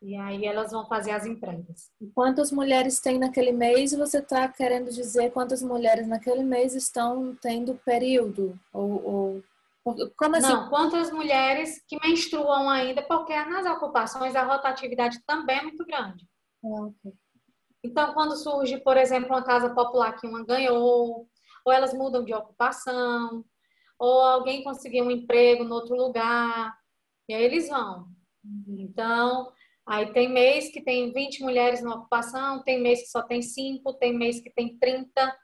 E 0.01 0.15
aí 0.15 0.43
elas 0.43 0.71
vão 0.71 0.87
fazer 0.87 1.11
as 1.11 1.27
entregas. 1.27 1.91
Quantas 2.15 2.51
mulheres 2.51 2.99
tem 2.99 3.19
naquele 3.19 3.51
mês? 3.51 3.93
Você 3.93 4.17
está 4.17 4.47
querendo 4.47 4.91
dizer 4.91 5.31
quantas 5.31 5.61
mulheres 5.61 6.07
naquele 6.07 6.43
mês 6.43 6.73
estão 6.73 7.37
tendo 7.39 7.79
período? 7.85 8.59
Ou, 8.73 9.05
ou... 9.05 9.43
como 9.83 10.35
assim? 10.35 10.47
Não, 10.47 10.69
quantas 10.69 11.11
mulheres 11.11 11.83
que 11.87 11.97
menstruam 12.05 12.69
ainda, 12.69 13.01
porque 13.03 13.33
nas 13.45 13.65
ocupações 13.65 14.35
a 14.35 14.43
rotatividade 14.43 15.23
também 15.25 15.57
é 15.57 15.63
muito 15.63 15.85
grande. 15.85 16.27
Ah, 16.63 16.85
okay. 16.85 17.13
Então, 17.83 18.13
quando 18.13 18.35
surge, 18.35 18.77
por 18.79 18.95
exemplo, 18.95 19.29
uma 19.29 19.43
casa 19.43 19.73
popular 19.73 20.13
que 20.13 20.27
uma 20.27 20.45
ganhou, 20.45 21.27
ou 21.65 21.73
elas 21.73 21.93
mudam 21.93 22.23
de 22.23 22.33
ocupação, 22.33 23.43
ou 23.97 24.21
alguém 24.21 24.63
conseguir 24.63 25.01
um 25.01 25.11
emprego 25.11 25.63
em 25.63 25.71
outro 25.71 25.95
lugar, 25.95 26.75
e 27.27 27.33
aí 27.33 27.43
eles 27.43 27.69
vão. 27.69 28.07
Então, 28.67 29.51
aí 29.85 30.11
tem 30.13 30.29
mês 30.29 30.71
que 30.71 30.83
tem 30.83 31.11
20 31.11 31.41
mulheres 31.41 31.81
na 31.81 31.95
ocupação, 31.95 32.63
tem 32.63 32.81
mês 32.81 33.01
que 33.01 33.07
só 33.07 33.23
tem 33.23 33.41
5, 33.41 33.93
tem 33.93 34.15
mês 34.15 34.39
que 34.39 34.51
tem 34.51 34.77
30. 34.77 35.37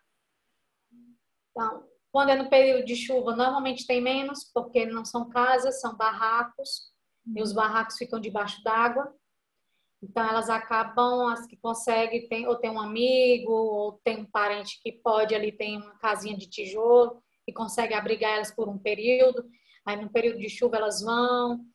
Então, 1.50 1.88
quando 2.12 2.30
é 2.30 2.36
no 2.36 2.50
período 2.50 2.86
de 2.86 2.96
chuva, 2.96 3.36
normalmente 3.36 3.86
tem 3.86 4.02
menos, 4.02 4.44
porque 4.54 4.86
não 4.86 5.06
são 5.06 5.30
casas, 5.30 5.82
são 5.82 5.96
barracos, 5.96 6.92
e 7.36 7.42
os 7.42 7.52
barracos 7.52 7.98
ficam 7.98 8.20
debaixo 8.20 8.64
d'água. 8.64 9.14
Então, 10.02 10.28
elas 10.28 10.50
acabam, 10.50 11.28
as 11.30 11.46
que 11.48 11.58
conseguem, 11.58 12.28
tem, 12.28 12.48
ou 12.48 12.56
tem 12.56 12.70
um 12.70 12.80
amigo, 12.80 13.52
ou 13.52 14.00
tem 14.04 14.18
um 14.18 14.26
parente 14.26 14.80
que 14.82 14.92
pode 14.92 15.36
ali, 15.36 15.52
tem 15.52 15.78
uma 15.78 15.98
casinha 15.98 16.38
de 16.38 16.48
tijolo, 16.48 17.22
e 17.48 17.54
consegue 17.54 17.94
abrigar 17.94 18.36
elas 18.36 18.54
por 18.54 18.68
um 18.68 18.78
período. 18.78 19.48
Aí 19.86 19.96
no 19.96 20.10
período 20.10 20.40
de 20.40 20.50
chuva 20.50 20.78
elas 20.78 21.02
vão. 21.02 21.66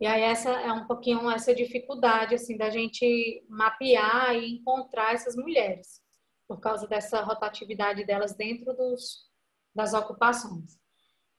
E 0.00 0.06
aí 0.06 0.22
essa 0.22 0.50
é 0.50 0.72
um 0.72 0.86
pouquinho 0.86 1.30
essa 1.30 1.54
dificuldade 1.54 2.34
assim 2.34 2.56
da 2.56 2.70
gente 2.70 3.44
mapear 3.48 4.34
e 4.34 4.54
encontrar 4.54 5.14
essas 5.14 5.36
mulheres 5.36 6.00
por 6.48 6.60
causa 6.60 6.88
dessa 6.88 7.22
rotatividade 7.22 8.04
delas 8.04 8.34
dentro 8.34 8.74
dos, 8.74 9.30
das 9.74 9.94
ocupações. 9.94 10.78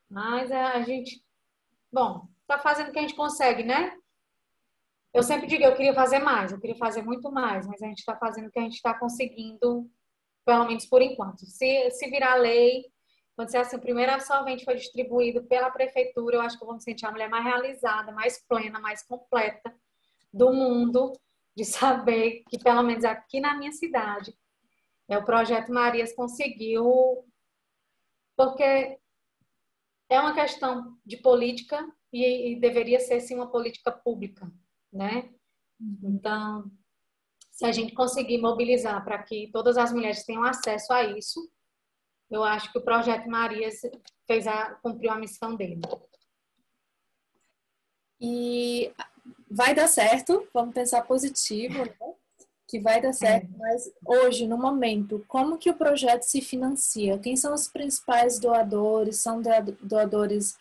Mas 0.09 0.51
a 0.51 0.81
gente, 0.81 1.23
bom, 1.91 2.27
está 2.41 2.59
fazendo 2.59 2.89
o 2.89 2.91
que 2.91 2.99
a 2.99 3.01
gente 3.01 3.15
consegue, 3.15 3.63
né? 3.63 3.97
Eu 5.13 5.21
sempre 5.21 5.47
digo, 5.47 5.63
eu 5.63 5.75
queria 5.75 5.93
fazer 5.93 6.19
mais, 6.19 6.51
eu 6.51 6.59
queria 6.59 6.75
fazer 6.75 7.03
muito 7.03 7.31
mais, 7.31 7.67
mas 7.67 7.81
a 7.81 7.87
gente 7.87 7.99
está 7.99 8.15
fazendo 8.15 8.47
o 8.47 8.51
que 8.51 8.59
a 8.59 8.63
gente 8.63 8.75
está 8.75 8.93
conseguindo, 8.97 9.89
pelo 10.43 10.65
menos 10.65 10.85
por 10.85 11.01
enquanto. 11.01 11.45
Se, 11.45 11.91
se 11.91 12.09
virar 12.09 12.35
lei, 12.35 12.85
quando 13.35 13.49
você 13.49 13.57
assim, 13.57 13.75
o 13.75 13.81
primeiro 13.81 14.11
absolvente 14.11 14.65
foi 14.65 14.75
distribuído 14.75 15.43
pela 15.43 15.69
prefeitura, 15.69 16.35
eu 16.35 16.41
acho 16.41 16.57
que 16.57 16.63
eu 16.63 16.67
vou 16.67 16.75
me 16.75 16.81
sentir 16.81 17.05
a 17.05 17.11
mulher 17.11 17.29
mais 17.29 17.43
realizada, 17.43 18.11
mais 18.11 18.43
plena, 18.47 18.79
mais 18.79 19.03
completa 19.03 19.73
do 20.33 20.51
mundo, 20.51 21.13
de 21.55 21.63
saber 21.65 22.43
que 22.49 22.57
pelo 22.57 22.81
menos 22.81 23.05
aqui 23.05 23.39
na 23.39 23.55
minha 23.55 23.71
cidade, 23.71 24.35
é, 25.07 25.17
o 25.17 25.23
projeto 25.23 25.71
Marias 25.71 26.13
conseguiu, 26.13 27.23
porque 28.35 28.99
é 30.09 30.19
uma 30.19 30.33
questão 30.33 30.97
de 31.05 31.17
política 31.17 31.85
e, 32.11 32.53
e 32.53 32.59
deveria 32.59 32.99
ser 32.99 33.19
sim 33.19 33.35
uma 33.35 33.51
política 33.51 33.91
pública, 33.91 34.51
né? 34.91 35.29
Uhum. 35.79 35.99
Então, 36.03 36.71
se 37.51 37.65
a 37.65 37.71
gente 37.71 37.93
conseguir 37.93 38.39
mobilizar 38.39 39.03
para 39.03 39.21
que 39.23 39.49
todas 39.51 39.77
as 39.77 39.91
mulheres 39.91 40.25
tenham 40.25 40.43
acesso 40.43 40.91
a 40.93 41.03
isso, 41.03 41.51
eu 42.29 42.43
acho 42.43 42.71
que 42.71 42.79
o 42.79 42.83
projeto 42.83 43.29
Marias 43.29 43.81
fez 44.25 44.47
a, 44.47 44.75
cumpriu 44.75 45.11
a 45.11 45.19
missão 45.19 45.55
dele. 45.55 45.79
E 48.19 48.91
vai 49.49 49.75
dar 49.75 49.87
certo, 49.87 50.47
vamos 50.53 50.73
pensar 50.73 51.03
positivo, 51.03 51.85
né? 51.85 52.15
Que 52.73 52.79
vai 52.79 52.99
dar 52.99 53.13
certo, 53.13 53.45
é. 53.53 53.57
mas 53.59 53.93
hoje, 54.03 54.47
no 54.47 54.57
momento, 54.57 55.23
como 55.27 55.59
que 55.59 55.69
o 55.69 55.75
projeto 55.75 56.23
se 56.23 56.41
financia? 56.41 57.19
Quem 57.19 57.35
são 57.35 57.53
os 57.53 57.67
principais 57.67 58.39
doadores? 58.39 59.17
São 59.17 59.39
doadores 59.79 60.57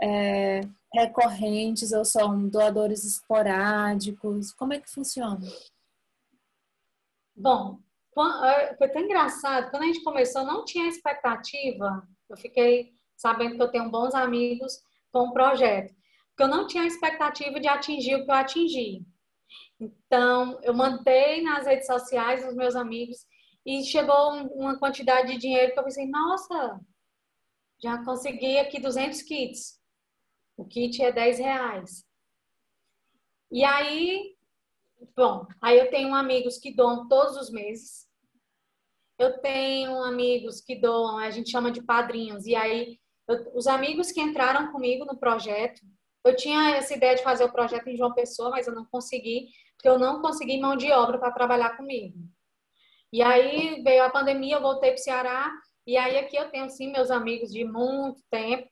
é, 0.00 0.60
recorrentes 0.94 1.90
ou 1.90 2.04
são 2.04 2.48
doadores 2.48 3.02
esporádicos? 3.02 4.52
Como 4.52 4.72
é 4.72 4.78
que 4.78 4.88
funciona? 4.88 5.40
Bom, 7.34 7.80
é, 8.44 8.76
foi 8.76 8.88
tão 8.90 9.02
engraçado. 9.02 9.68
Quando 9.72 9.82
a 9.82 9.86
gente 9.86 10.04
começou, 10.04 10.44
não 10.44 10.64
tinha 10.64 10.86
expectativa. 10.86 12.06
Eu 12.30 12.36
fiquei 12.36 12.92
sabendo 13.16 13.56
que 13.56 13.62
eu 13.62 13.70
tenho 13.72 13.90
bons 13.90 14.14
amigos 14.14 14.80
com 15.10 15.24
o 15.24 15.32
projeto. 15.32 15.92
Porque 16.28 16.44
eu 16.44 16.56
não 16.56 16.68
tinha 16.68 16.86
expectativa 16.86 17.58
de 17.58 17.66
atingir 17.66 18.14
o 18.14 18.24
que 18.24 18.30
eu 18.30 18.34
atingi. 18.36 19.04
Então, 19.80 20.58
eu 20.62 20.74
mandei 20.74 21.42
nas 21.42 21.66
redes 21.66 21.86
sociais 21.86 22.46
os 22.46 22.54
meus 22.54 22.74
amigos 22.74 23.26
e 23.64 23.84
chegou 23.84 24.32
uma 24.54 24.78
quantidade 24.78 25.32
de 25.32 25.38
dinheiro 25.38 25.72
que 25.72 25.78
eu 25.78 25.84
pensei, 25.84 26.06
nossa, 26.06 26.80
já 27.82 28.04
consegui 28.04 28.58
aqui 28.58 28.80
200 28.80 29.22
kits. 29.22 29.80
O 30.56 30.64
kit 30.64 31.02
é 31.02 31.12
10 31.12 31.38
reais. 31.38 32.04
E 33.50 33.64
aí, 33.64 34.36
bom, 35.16 35.46
aí 35.62 35.78
eu 35.78 35.90
tenho 35.90 36.14
amigos 36.14 36.58
que 36.58 36.74
doam 36.74 37.08
todos 37.08 37.36
os 37.36 37.50
meses. 37.50 38.08
Eu 39.18 39.40
tenho 39.40 40.02
amigos 40.02 40.60
que 40.60 40.76
doam, 40.76 41.18
a 41.18 41.30
gente 41.30 41.50
chama 41.50 41.70
de 41.70 41.82
padrinhos. 41.82 42.46
E 42.46 42.54
aí, 42.54 42.98
eu, 43.28 43.52
os 43.54 43.66
amigos 43.66 44.10
que 44.10 44.20
entraram 44.20 44.72
comigo 44.72 45.04
no 45.04 45.18
projeto, 45.18 45.80
eu 46.28 46.36
tinha 46.36 46.76
essa 46.76 46.94
ideia 46.94 47.14
de 47.14 47.22
fazer 47.22 47.44
o 47.44 47.52
projeto 47.52 47.88
em 47.88 47.96
João 47.96 48.12
Pessoa, 48.12 48.50
mas 48.50 48.66
eu 48.66 48.74
não 48.74 48.84
consegui, 48.84 49.48
porque 49.74 49.88
eu 49.88 49.98
não 49.98 50.20
consegui 50.20 50.60
mão 50.60 50.76
de 50.76 50.90
obra 50.92 51.18
para 51.18 51.32
trabalhar 51.32 51.76
comigo. 51.76 52.18
E 53.12 53.22
aí 53.22 53.82
veio 53.82 54.04
a 54.04 54.10
pandemia, 54.10 54.56
eu 54.56 54.60
voltei 54.60 54.90
para 54.90 55.00
o 55.00 55.02
Ceará, 55.02 55.50
e 55.86 55.96
aí 55.96 56.18
aqui 56.18 56.36
eu 56.36 56.50
tenho, 56.50 56.68
sim, 56.68 56.92
meus 56.92 57.10
amigos 57.10 57.50
de 57.50 57.64
muito 57.64 58.20
tempo, 58.30 58.68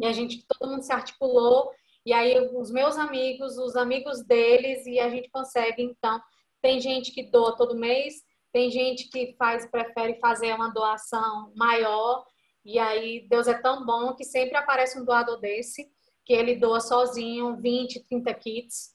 e 0.00 0.06
a 0.06 0.12
gente, 0.12 0.46
todo 0.46 0.70
mundo 0.70 0.82
se 0.82 0.92
articulou, 0.92 1.70
e 2.06 2.12
aí 2.12 2.38
os 2.54 2.70
meus 2.70 2.96
amigos, 2.96 3.58
os 3.58 3.74
amigos 3.74 4.24
deles, 4.24 4.86
e 4.86 5.00
a 5.00 5.08
gente 5.08 5.28
consegue, 5.30 5.82
então, 5.82 6.20
tem 6.62 6.78
gente 6.80 7.10
que 7.10 7.24
doa 7.30 7.56
todo 7.56 7.74
mês, 7.74 8.14
tem 8.52 8.70
gente 8.70 9.08
que 9.08 9.34
faz, 9.36 9.68
prefere 9.68 10.20
fazer 10.20 10.54
uma 10.54 10.68
doação 10.68 11.52
maior, 11.56 12.24
e 12.64 12.78
aí 12.78 13.26
Deus 13.28 13.48
é 13.48 13.54
tão 13.54 13.84
bom 13.84 14.14
que 14.14 14.24
sempre 14.24 14.56
aparece 14.56 15.00
um 15.00 15.04
doador 15.04 15.40
desse, 15.40 15.90
que 16.30 16.34
ele 16.34 16.54
doa 16.54 16.78
sozinho 16.78 17.56
20, 17.56 18.04
30 18.04 18.34
kits, 18.34 18.94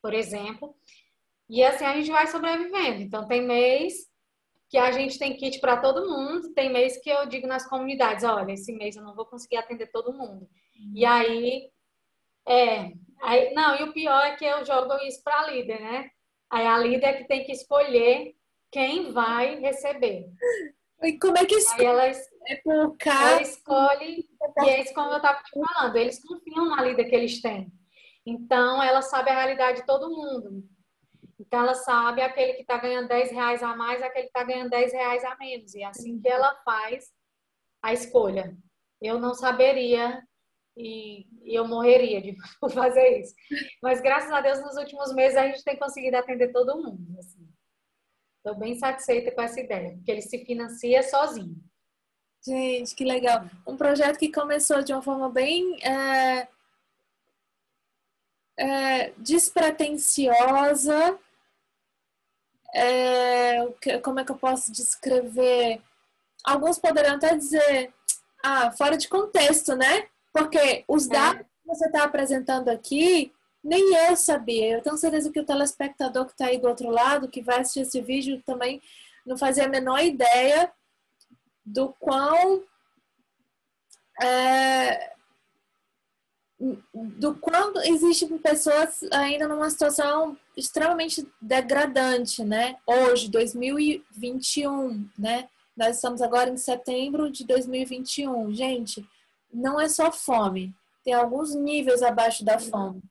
por 0.00 0.14
exemplo. 0.14 0.72
E 1.48 1.64
assim 1.64 1.84
a 1.84 1.96
gente 1.96 2.12
vai 2.12 2.28
sobrevivendo. 2.28 3.02
Então 3.02 3.26
tem 3.26 3.42
mês 3.42 4.08
que 4.68 4.78
a 4.78 4.92
gente 4.92 5.18
tem 5.18 5.36
kit 5.36 5.58
para 5.58 5.78
todo 5.78 6.08
mundo, 6.08 6.54
tem 6.54 6.72
mês 6.72 6.96
que 7.02 7.10
eu 7.10 7.26
digo 7.26 7.48
nas 7.48 7.68
comunidades, 7.68 8.22
olha, 8.22 8.52
esse 8.52 8.72
mês 8.72 8.94
eu 8.94 9.02
não 9.02 9.16
vou 9.16 9.26
conseguir 9.26 9.56
atender 9.56 9.90
todo 9.90 10.12
mundo. 10.12 10.48
E 10.94 11.04
aí 11.04 11.72
é, 12.46 12.92
aí, 13.20 13.52
não, 13.52 13.74
e 13.74 13.82
o 13.82 13.92
pior 13.92 14.24
é 14.24 14.36
que 14.36 14.44
eu 14.44 14.64
jogo 14.64 14.94
isso 14.98 15.24
para 15.24 15.40
a 15.40 15.50
líder, 15.50 15.80
né? 15.80 16.08
Aí 16.48 16.68
a 16.68 16.78
líder 16.78 17.04
é 17.04 17.12
que 17.14 17.24
tem 17.24 17.42
que 17.42 17.50
escolher 17.50 18.32
quem 18.70 19.10
vai 19.10 19.58
receber. 19.58 20.30
E 21.02 21.18
como 21.18 21.36
é 21.36 21.44
que 21.44 21.56
escolhe? 21.56 21.84
Aí 21.84 21.86
ela, 21.86 22.12
é 22.46 22.56
por 22.56 22.96
ela 23.06 23.42
escolhe, 23.42 24.28
e 24.64 24.68
é 24.68 24.82
isso 24.82 24.94
como 24.94 25.10
eu 25.10 25.16
estava 25.16 25.42
te 25.42 25.50
falando, 25.50 25.96
eles 25.96 26.22
confiam 26.22 26.66
na 26.66 26.82
líder 26.82 27.04
que 27.04 27.14
eles 27.14 27.40
têm. 27.40 27.72
Então, 28.24 28.82
ela 28.82 29.02
sabe 29.02 29.30
a 29.30 29.34
realidade 29.34 29.80
de 29.80 29.86
todo 29.86 30.10
mundo. 30.10 30.62
Então, 31.38 31.62
ela 31.62 31.74
sabe 31.74 32.22
aquele 32.22 32.54
que 32.54 32.62
está 32.62 32.76
ganhando 32.76 33.08
10 33.08 33.30
reais 33.32 33.62
a 33.62 33.74
mais, 33.74 34.02
aquele 34.02 34.24
que 34.24 34.28
está 34.28 34.44
ganhando 34.44 34.70
10 34.70 34.92
reais 34.92 35.24
a 35.24 35.36
menos. 35.36 35.74
E 35.74 35.82
é 35.82 35.86
assim 35.86 36.20
que 36.20 36.28
ela 36.28 36.54
faz 36.64 37.10
a 37.82 37.92
escolha. 37.92 38.56
Eu 39.00 39.18
não 39.18 39.34
saberia 39.34 40.22
e, 40.76 41.26
eu 41.44 41.66
morreria 41.66 42.20
de 42.20 42.36
fazer 42.74 43.20
isso. 43.20 43.34
Mas, 43.82 44.00
graças 44.00 44.30
a 44.30 44.40
Deus, 44.40 44.60
nos 44.60 44.76
últimos 44.76 45.14
meses 45.14 45.36
a 45.36 45.46
gente 45.46 45.64
tem 45.64 45.78
conseguido 45.78 46.16
atender 46.16 46.52
todo 46.52 46.80
mundo. 46.82 47.18
Assim. 47.18 47.48
Estou 48.36 48.58
bem 48.58 48.74
satisfeita 48.74 49.32
com 49.32 49.42
essa 49.42 49.60
ideia, 49.60 49.94
porque 49.94 50.10
ele 50.10 50.22
se 50.22 50.44
financia 50.44 51.02
sozinho. 51.02 51.56
Gente, 52.42 52.94
que 52.94 53.04
legal. 53.04 53.44
Um 53.66 53.76
projeto 53.76 54.18
que 54.18 54.32
começou 54.32 54.82
de 54.82 54.92
uma 54.92 55.02
forma 55.02 55.28
bem 55.28 55.76
é, 55.84 56.48
é, 58.58 59.12
despretensiosa. 59.18 61.18
É, 62.74 63.66
como 64.02 64.20
é 64.20 64.24
que 64.24 64.32
eu 64.32 64.36
posso 64.36 64.72
descrever? 64.72 65.82
Alguns 66.42 66.78
poderiam 66.78 67.16
até 67.16 67.36
dizer, 67.36 67.92
ah, 68.42 68.72
fora 68.72 68.96
de 68.96 69.08
contexto, 69.08 69.76
né? 69.76 70.08
Porque 70.32 70.84
os 70.88 71.06
é. 71.08 71.10
dados 71.10 71.42
que 71.42 71.68
você 71.68 71.86
está 71.86 72.04
apresentando 72.04 72.70
aqui 72.70 73.32
nem 73.62 73.94
eu 74.08 74.16
sabia. 74.16 74.76
Eu 74.76 74.82
tenho 74.82 74.96
certeza 74.96 75.30
que 75.30 75.40
o 75.40 75.44
telespectador 75.44 76.24
que 76.24 76.32
está 76.32 76.46
aí 76.46 76.56
do 76.56 76.68
outro 76.68 76.88
lado, 76.88 77.28
que 77.28 77.42
vai 77.42 77.60
assistir 77.60 77.80
esse 77.80 78.00
vídeo, 78.00 78.42
também 78.46 78.80
não 79.26 79.36
fazia 79.36 79.66
a 79.66 79.68
menor 79.68 80.02
ideia 80.02 80.72
do 81.72 81.94
quão. 81.98 82.62
É, 84.22 85.14
do 86.58 87.34
quanto 87.36 87.78
existem 87.80 88.36
pessoas 88.36 89.02
ainda 89.12 89.48
numa 89.48 89.70
situação 89.70 90.36
extremamente 90.54 91.26
degradante, 91.40 92.44
né? 92.44 92.76
Hoje, 92.86 93.30
2021, 93.30 95.08
né? 95.18 95.48
Nós 95.74 95.96
estamos 95.96 96.20
agora 96.20 96.50
em 96.50 96.58
setembro 96.58 97.30
de 97.30 97.46
2021. 97.46 98.52
Gente, 98.52 99.08
não 99.52 99.80
é 99.80 99.88
só 99.88 100.12
fome, 100.12 100.74
tem 101.02 101.14
alguns 101.14 101.54
níveis 101.54 102.02
abaixo 102.02 102.44
da 102.44 102.58
fome 102.58 103.02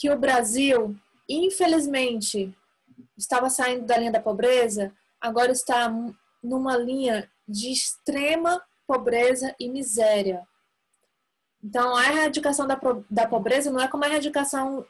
que 0.00 0.10
o 0.10 0.18
Brasil, 0.18 0.96
infelizmente, 1.28 2.54
estava 3.18 3.50
saindo 3.50 3.84
da 3.84 3.98
linha 3.98 4.10
da 4.12 4.20
pobreza, 4.20 4.92
agora 5.20 5.52
está 5.52 5.92
numa 6.42 6.74
linha 6.76 7.30
de 7.50 7.72
extrema 7.72 8.62
pobreza 8.86 9.54
e 9.58 9.68
miséria. 9.68 10.46
Então, 11.62 11.94
a 11.94 12.06
erradicação 12.06 12.66
da, 12.66 12.80
da 13.10 13.26
pobreza 13.26 13.70
não 13.70 13.80
é 13.80 13.88
como 13.88 14.04
a 14.04 14.08
erradicação, 14.08 14.84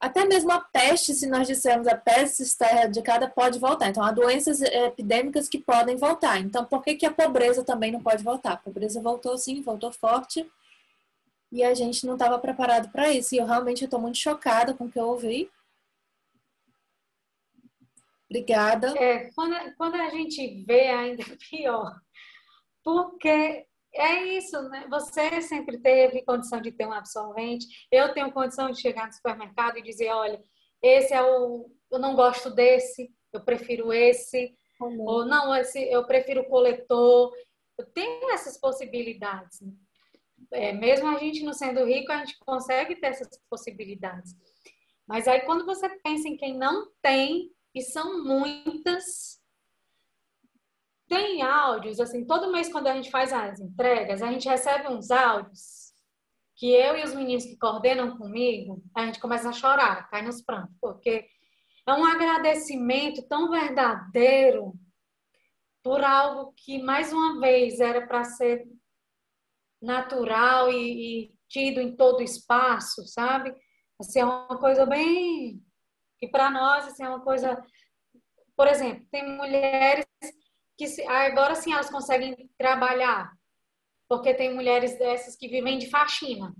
até 0.00 0.24
mesmo 0.24 0.50
a 0.50 0.60
peste, 0.60 1.12
se 1.12 1.26
nós 1.26 1.46
dissermos 1.46 1.86
a 1.86 1.96
peste 1.96 2.42
está 2.42 2.70
erradicada, 2.70 3.28
pode 3.28 3.58
voltar. 3.58 3.88
Então, 3.88 4.02
há 4.02 4.10
doenças 4.10 4.62
epidêmicas 4.62 5.48
que 5.48 5.58
podem 5.58 5.96
voltar. 5.96 6.40
Então, 6.40 6.64
por 6.64 6.82
que, 6.82 6.94
que 6.94 7.06
a 7.06 7.12
pobreza 7.12 7.62
também 7.62 7.92
não 7.92 8.02
pode 8.02 8.24
voltar? 8.24 8.52
A 8.52 8.56
pobreza 8.56 9.00
voltou 9.00 9.36
sim, 9.36 9.60
voltou 9.60 9.92
forte, 9.92 10.50
e 11.52 11.62
a 11.62 11.74
gente 11.74 12.06
não 12.06 12.14
estava 12.14 12.38
preparado 12.38 12.90
para 12.90 13.12
isso. 13.12 13.34
E 13.34 13.38
eu 13.38 13.46
realmente 13.46 13.84
estou 13.84 14.00
muito 14.00 14.18
chocada 14.18 14.74
com 14.74 14.86
o 14.86 14.90
que 14.90 14.98
eu 14.98 15.06
ouvi. 15.06 15.50
Obrigada. 18.28 18.98
É, 18.98 19.30
quando, 19.32 19.54
quando 19.76 19.94
a 19.94 20.10
gente 20.10 20.64
vê 20.64 20.88
ainda 20.88 21.22
pior, 21.48 22.00
porque 22.84 23.66
é 23.94 24.22
isso, 24.36 24.60
né? 24.68 24.86
Você 24.90 25.40
sempre 25.40 25.78
teve 25.78 26.22
condição 26.24 26.60
de 26.60 26.70
ter 26.70 26.86
um 26.86 26.92
absolvente. 26.92 27.66
Eu 27.90 28.12
tenho 28.12 28.32
condição 28.32 28.70
de 28.70 28.80
chegar 28.80 29.06
no 29.06 29.12
supermercado 29.12 29.78
e 29.78 29.82
dizer, 29.82 30.10
olha, 30.10 30.42
esse 30.82 31.12
é 31.14 31.22
o, 31.22 31.70
eu 31.90 31.98
não 31.98 32.14
gosto 32.14 32.50
desse, 32.50 33.10
eu 33.32 33.40
prefiro 33.40 33.92
esse, 33.92 34.54
uhum. 34.80 35.00
ou 35.00 35.24
não, 35.24 35.54
esse, 35.54 35.80
eu 35.90 36.06
prefiro 36.06 36.42
o 36.42 36.48
coletor. 36.48 37.32
Eu 37.78 37.86
tenho 37.86 38.30
essas 38.30 38.60
possibilidades. 38.60 39.60
Né? 39.60 39.72
é, 40.52 40.72
mesmo 40.72 41.08
a 41.08 41.18
gente 41.18 41.42
não 41.42 41.52
sendo 41.52 41.84
rico, 41.84 42.12
a 42.12 42.18
gente 42.18 42.38
consegue 42.40 42.96
ter 42.96 43.08
essas 43.08 43.28
possibilidades. 43.50 44.34
Mas 45.06 45.28
aí 45.28 45.40
quando 45.40 45.66
você 45.66 45.88
pensa 46.02 46.28
em 46.28 46.36
quem 46.36 46.56
não 46.56 46.88
tem, 47.02 47.50
e 47.74 47.82
são 47.82 48.22
muitas, 48.22 49.40
tem 51.14 51.42
áudios, 51.42 52.00
assim, 52.00 52.26
todo 52.26 52.50
mês 52.50 52.72
quando 52.72 52.88
a 52.88 52.94
gente 52.94 53.08
faz 53.08 53.32
as 53.32 53.60
entregas, 53.60 54.20
a 54.20 54.32
gente 54.32 54.48
recebe 54.48 54.88
uns 54.88 55.12
áudios 55.12 55.92
que 56.56 56.72
eu 56.72 56.96
e 56.96 57.04
os 57.04 57.14
meninos 57.14 57.44
que 57.44 57.56
coordenam 57.56 58.18
comigo, 58.18 58.82
a 58.96 59.06
gente 59.06 59.20
começa 59.20 59.48
a 59.48 59.52
chorar, 59.52 60.10
cai 60.10 60.22
nos 60.22 60.42
prantos, 60.42 60.74
porque 60.80 61.24
é 61.86 61.92
um 61.92 62.04
agradecimento 62.04 63.22
tão 63.28 63.48
verdadeiro 63.48 64.74
por 65.84 66.02
algo 66.02 66.52
que, 66.56 66.82
mais 66.82 67.12
uma 67.12 67.38
vez, 67.38 67.78
era 67.78 68.04
para 68.08 68.24
ser 68.24 68.66
natural 69.80 70.72
e, 70.72 71.26
e, 71.26 71.34
tido 71.48 71.80
em 71.80 71.94
todo 71.94 72.22
espaço, 72.22 73.06
sabe? 73.06 73.54
Assim, 74.00 74.18
é 74.18 74.24
uma 74.24 74.58
coisa 74.58 74.84
bem. 74.84 75.62
que 76.18 76.26
para 76.26 76.50
nós 76.50 76.86
assim, 76.86 77.04
é 77.04 77.08
uma 77.08 77.20
coisa. 77.20 77.62
Por 78.56 78.66
exemplo, 78.66 79.06
tem 79.12 79.36
mulheres 79.36 80.04
que 80.76 81.02
agora 81.08 81.54
sim 81.54 81.72
elas 81.72 81.90
conseguem 81.90 82.50
trabalhar, 82.58 83.32
porque 84.08 84.34
tem 84.34 84.54
mulheres 84.54 84.98
dessas 84.98 85.36
que 85.36 85.48
vivem 85.48 85.78
de 85.78 85.88
faxina. 85.88 86.54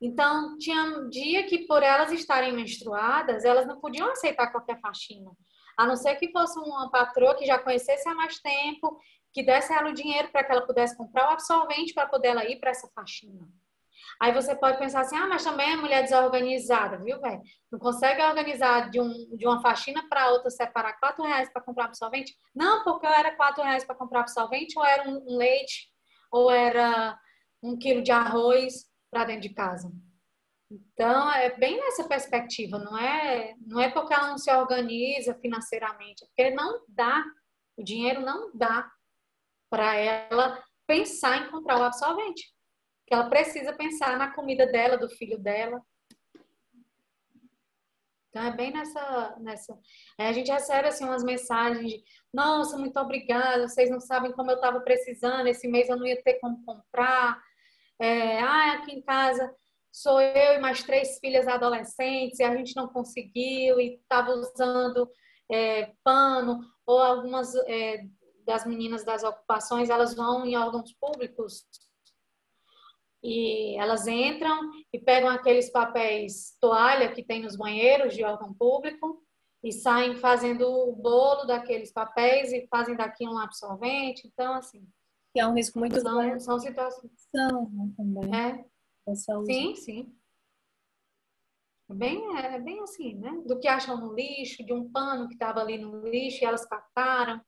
Então, 0.00 0.58
tinha 0.58 0.82
um 0.82 1.08
dia 1.08 1.46
que, 1.46 1.66
por 1.66 1.82
elas 1.82 2.10
estarem 2.10 2.52
menstruadas, 2.52 3.44
elas 3.44 3.66
não 3.66 3.78
podiam 3.78 4.10
aceitar 4.10 4.50
qualquer 4.50 4.80
faxina. 4.80 5.30
A 5.76 5.86
não 5.86 5.96
ser 5.96 6.16
que 6.16 6.32
fosse 6.32 6.58
uma 6.58 6.90
patroa 6.90 7.36
que 7.36 7.46
já 7.46 7.58
conhecesse 7.58 8.08
há 8.08 8.14
mais 8.14 8.40
tempo, 8.40 8.98
que 9.32 9.42
desse 9.42 9.72
ela 9.72 9.90
o 9.90 9.94
dinheiro 9.94 10.28
para 10.30 10.44
que 10.44 10.52
ela 10.52 10.66
pudesse 10.66 10.96
comprar 10.96 11.28
o 11.28 11.32
absorvente 11.32 11.94
para 11.94 12.08
poder 12.08 12.28
ela 12.28 12.44
ir 12.44 12.58
para 12.58 12.70
essa 12.70 12.88
faxina. 12.94 13.48
Aí 14.20 14.32
você 14.32 14.54
pode 14.54 14.78
pensar 14.78 15.00
assim, 15.00 15.16
ah, 15.16 15.26
mas 15.26 15.44
também 15.44 15.72
é 15.72 15.76
mulher 15.76 16.02
desorganizada, 16.02 16.98
viu, 16.98 17.20
velho? 17.20 17.40
Não 17.70 17.78
consegue 17.78 18.22
organizar 18.22 18.90
de, 18.90 19.00
um, 19.00 19.36
de 19.36 19.46
uma 19.46 19.60
faxina 19.60 20.08
para 20.08 20.30
outra 20.30 20.50
separar 20.50 20.98
quatro 20.98 21.24
reais 21.24 21.52
para 21.52 21.62
comprar 21.62 21.86
absorvente? 21.86 22.34
Não, 22.54 22.84
porque 22.84 23.06
eu 23.06 23.10
era 23.10 23.36
quatro 23.36 23.62
reais 23.62 23.84
para 23.84 23.94
comprar 23.94 24.20
absorvente, 24.20 24.78
ou 24.78 24.84
era 24.84 25.08
um, 25.08 25.24
um 25.26 25.36
leite, 25.36 25.90
ou 26.30 26.50
era 26.50 27.18
um 27.62 27.78
quilo 27.78 28.02
de 28.02 28.10
arroz, 28.10 28.90
para 29.12 29.24
dentro 29.24 29.42
de 29.42 29.54
casa. 29.54 29.92
Então, 30.70 31.30
é 31.32 31.54
bem 31.58 31.78
nessa 31.78 32.08
perspectiva, 32.08 32.78
não 32.78 32.96
é, 32.96 33.54
não 33.60 33.78
é 33.78 33.90
porque 33.90 34.14
ela 34.14 34.28
não 34.28 34.38
se 34.38 34.50
organiza 34.50 35.34
financeiramente, 35.34 36.24
é 36.24 36.26
porque 36.26 36.50
não 36.50 36.82
dá, 36.88 37.22
o 37.76 37.84
dinheiro 37.84 38.22
não 38.22 38.50
dá 38.54 38.90
para 39.70 39.94
ela 39.94 40.62
pensar 40.86 41.42
em 41.42 41.50
comprar 41.50 41.78
o 41.78 41.82
absorvente. 41.82 42.50
Que 43.06 43.14
ela 43.14 43.28
precisa 43.28 43.72
pensar 43.72 44.16
na 44.16 44.32
comida 44.32 44.66
dela, 44.66 44.96
do 44.96 45.08
filho 45.08 45.38
dela. 45.38 45.82
Então, 48.28 48.44
é 48.44 48.50
bem 48.50 48.72
nessa. 48.72 49.36
nessa... 49.40 49.78
a 50.18 50.32
gente 50.32 50.50
recebe 50.50 50.88
assim, 50.88 51.04
umas 51.04 51.22
mensagens 51.22 51.90
de: 51.90 52.02
Nossa, 52.32 52.78
muito 52.78 52.98
obrigada, 52.98 53.68
vocês 53.68 53.90
não 53.90 54.00
sabem 54.00 54.32
como 54.32 54.50
eu 54.50 54.56
estava 54.56 54.80
precisando, 54.80 55.46
esse 55.46 55.68
mês 55.68 55.88
eu 55.88 55.96
não 55.96 56.06
ia 56.06 56.22
ter 56.22 56.34
como 56.40 56.64
comprar. 56.64 57.38
É, 58.00 58.40
ah, 58.40 58.72
aqui 58.72 58.92
em 58.92 59.02
casa 59.02 59.54
sou 59.92 60.20
eu 60.20 60.54
e 60.54 60.58
mais 60.58 60.82
três 60.82 61.18
filhas 61.18 61.46
adolescentes 61.46 62.38
e 62.38 62.42
a 62.42 62.56
gente 62.56 62.74
não 62.74 62.88
conseguiu 62.88 63.78
e 63.78 63.96
estava 63.96 64.30
usando 64.32 65.08
é, 65.50 65.92
pano 66.02 66.60
ou 66.86 66.98
algumas 66.98 67.54
é, 67.66 68.02
das 68.46 68.64
meninas 68.64 69.04
das 69.04 69.22
ocupações 69.22 69.90
elas 69.90 70.14
vão 70.14 70.46
em 70.46 70.56
órgãos 70.56 70.94
públicos 70.94 71.66
e 73.22 73.76
elas 73.78 74.06
entram 74.06 74.70
e 74.92 74.98
pegam 74.98 75.30
aqueles 75.30 75.70
papéis 75.70 76.56
toalha 76.60 77.12
que 77.12 77.22
tem 77.22 77.42
nos 77.42 77.56
banheiros 77.56 78.14
de 78.14 78.24
órgão 78.24 78.52
público 78.52 79.22
e 79.62 79.70
saem 79.70 80.16
fazendo 80.16 80.68
o 80.68 80.96
bolo 80.96 81.44
daqueles 81.44 81.92
papéis 81.92 82.52
e 82.52 82.66
fazem 82.68 82.96
daqui 82.96 83.26
um 83.28 83.38
absorvente 83.38 84.26
então 84.26 84.54
assim 84.54 84.86
que 85.32 85.40
é 85.40 85.46
um 85.46 85.54
risco 85.54 85.78
muito 85.78 85.98
são, 86.00 86.18
grande. 86.18 86.44
São 86.44 86.58
situações. 86.58 87.12
São 87.34 87.70
também. 87.96 88.34
É. 88.34 88.64
Sim, 89.14 89.74
sim. 89.74 90.14
É 91.88 91.94
bem, 91.94 92.36
é 92.36 92.60
bem 92.60 92.80
assim, 92.80 93.14
né? 93.14 93.42
Do 93.46 93.58
que 93.58 93.66
acham 93.66 93.96
no 93.96 94.14
lixo, 94.14 94.64
de 94.64 94.72
um 94.72 94.90
pano 94.90 95.26
que 95.26 95.34
estava 95.34 95.60
ali 95.60 95.78
no 95.78 96.08
lixo 96.08 96.42
e 96.42 96.46
elas 96.46 96.64
cataram, 96.64 97.40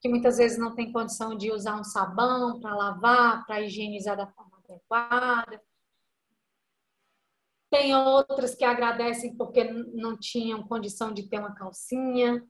que 0.00 0.08
muitas 0.08 0.38
vezes 0.38 0.58
não 0.58 0.74
tem 0.74 0.90
condição 0.90 1.36
de 1.36 1.52
usar 1.52 1.78
um 1.78 1.84
sabão 1.84 2.58
para 2.60 2.74
lavar, 2.74 3.46
para 3.46 3.60
higienizar 3.60 4.16
da 4.16 4.26
forma 4.26 4.55
Tem 7.70 7.94
outras 7.94 8.54
que 8.54 8.64
agradecem 8.64 9.36
porque 9.36 9.64
não 9.64 10.16
tinham 10.16 10.66
condição 10.66 11.12
de 11.12 11.28
ter 11.28 11.38
uma 11.38 11.54
calcinha 11.54 12.46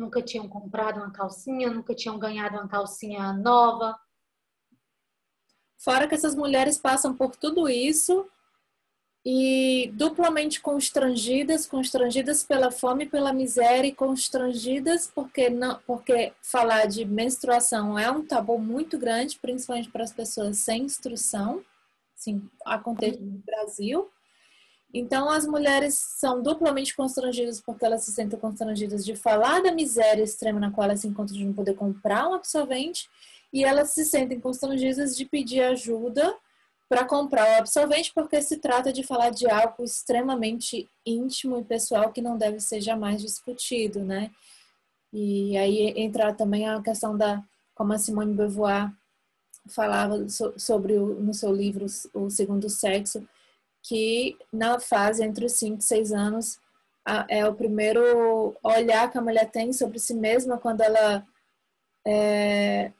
nunca 0.00 0.22
tinham 0.22 0.48
comprado 0.48 0.96
uma 0.96 1.12
calcinha, 1.12 1.70
nunca 1.70 1.94
tinham 1.94 2.18
ganhado 2.18 2.56
uma 2.56 2.68
calcinha 2.68 3.32
nova. 3.34 3.98
Fora 5.78 6.08
que 6.08 6.14
essas 6.14 6.34
mulheres 6.34 6.78
passam 6.78 7.14
por 7.14 7.36
tudo 7.36 7.68
isso 7.68 8.28
e 9.24 9.90
duplamente 9.94 10.60
constrangidas, 10.60 11.66
constrangidas 11.66 12.42
pela 12.42 12.70
fome, 12.70 13.04
pela 13.04 13.32
miséria 13.32 13.88
e 13.88 13.94
constrangidas 13.94 15.10
porque 15.14 15.50
não, 15.50 15.78
porque 15.86 16.32
falar 16.40 16.86
de 16.86 17.04
menstruação 17.04 17.98
é 17.98 18.10
um 18.10 18.24
tabu 18.24 18.58
muito 18.58 18.98
grande, 18.98 19.38
principalmente 19.38 19.90
para 19.90 20.04
as 20.04 20.12
pessoas 20.12 20.58
sem 20.58 20.84
instrução, 20.84 21.62
sim, 22.14 22.42
acontece 22.64 23.18
no 23.20 23.38
Brasil. 23.44 24.08
Então, 24.92 25.30
as 25.30 25.46
mulheres 25.46 25.94
são 25.94 26.42
duplamente 26.42 26.96
constrangidas 26.96 27.60
porque 27.60 27.84
elas 27.84 28.02
se 28.02 28.12
sentem 28.12 28.38
constrangidas 28.38 29.04
de 29.04 29.14
falar 29.14 29.62
da 29.62 29.70
miséria 29.70 30.22
extrema 30.22 30.58
na 30.58 30.70
qual 30.70 30.86
elas 30.86 31.00
se 31.00 31.06
encontram 31.06 31.36
de 31.36 31.44
não 31.44 31.52
poder 31.52 31.74
comprar 31.74 32.28
um 32.28 32.34
absorvente 32.34 33.08
e 33.52 33.64
elas 33.64 33.90
se 33.90 34.04
sentem 34.04 34.40
constrangidas 34.40 35.14
de 35.14 35.24
pedir 35.26 35.62
ajuda 35.62 36.34
para 36.90 37.04
comprar 37.04 37.48
o 37.48 37.58
absorvente 37.60 38.12
porque 38.12 38.42
se 38.42 38.56
trata 38.56 38.92
de 38.92 39.04
falar 39.04 39.30
de 39.30 39.48
algo 39.48 39.84
extremamente 39.84 40.90
íntimo 41.06 41.56
e 41.56 41.64
pessoal 41.64 42.12
que 42.12 42.20
não 42.20 42.36
deve 42.36 42.58
ser 42.58 42.80
jamais 42.80 43.22
discutido, 43.22 44.04
né? 44.04 44.32
E 45.12 45.56
aí 45.56 45.94
entra 45.96 46.34
também 46.34 46.68
a 46.68 46.82
questão 46.82 47.16
da, 47.16 47.44
como 47.76 47.92
a 47.92 47.98
Simone 47.98 48.34
Beauvoir 48.34 48.92
falava 49.68 50.26
sobre 50.56 50.94
o, 50.94 51.20
no 51.20 51.32
seu 51.32 51.52
livro 51.52 51.86
O 52.12 52.28
Segundo 52.28 52.68
Sexo, 52.68 53.24
que 53.84 54.36
na 54.52 54.80
fase 54.80 55.22
entre 55.22 55.44
os 55.44 55.52
5 55.52 55.78
e 55.78 55.84
6 55.84 56.12
anos 56.12 56.58
é 57.28 57.46
o 57.46 57.54
primeiro 57.54 58.56
olhar 58.64 59.08
que 59.12 59.16
a 59.16 59.22
mulher 59.22 59.48
tem 59.48 59.72
sobre 59.72 60.00
si 60.00 60.12
mesma 60.12 60.58
quando 60.58 60.80
ela 60.80 61.24
é, 62.04 62.92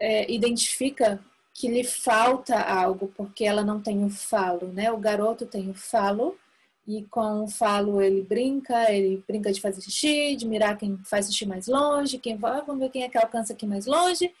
é, 0.00 0.32
identifica 0.32 1.22
que 1.54 1.68
lhe 1.68 1.84
falta 1.84 2.60
algo, 2.60 3.12
porque 3.16 3.44
ela 3.44 3.62
não 3.62 3.80
tem 3.80 4.04
o 4.04 4.10
falo, 4.10 4.66
né? 4.72 4.90
O 4.90 4.98
garoto 4.98 5.46
tem 5.46 5.70
o 5.70 5.74
falo, 5.74 6.36
e 6.86 7.04
com 7.04 7.44
o 7.44 7.48
falo 7.48 8.02
ele 8.02 8.22
brinca, 8.22 8.92
ele 8.92 9.22
brinca 9.26 9.52
de 9.52 9.60
fazer 9.60 9.80
xixi, 9.80 10.36
de 10.36 10.46
mirar 10.46 10.76
quem 10.76 10.98
faz 11.04 11.26
xixi 11.26 11.46
mais 11.46 11.68
longe, 11.68 12.18
quem 12.18 12.36
vai, 12.36 12.60
vamos 12.62 12.80
ver 12.80 12.90
quem 12.90 13.04
é 13.04 13.08
que 13.08 13.16
alcança 13.16 13.52
aqui 13.52 13.64
mais 13.66 13.86
longe. 13.86 14.34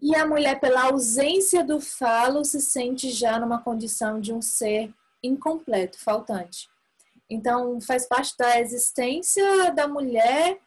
E 0.00 0.14
a 0.14 0.26
mulher, 0.26 0.60
pela 0.60 0.84
ausência 0.84 1.64
do 1.64 1.80
falo, 1.80 2.44
se 2.44 2.60
sente 2.60 3.10
já 3.10 3.40
numa 3.40 3.62
condição 3.62 4.20
de 4.20 4.32
um 4.32 4.42
ser 4.42 4.92
incompleto, 5.22 5.98
faltante. 5.98 6.68
Então, 7.28 7.80
faz 7.80 8.06
parte 8.06 8.36
da 8.36 8.60
existência 8.60 9.72
da 9.72 9.88
mulher 9.88 10.60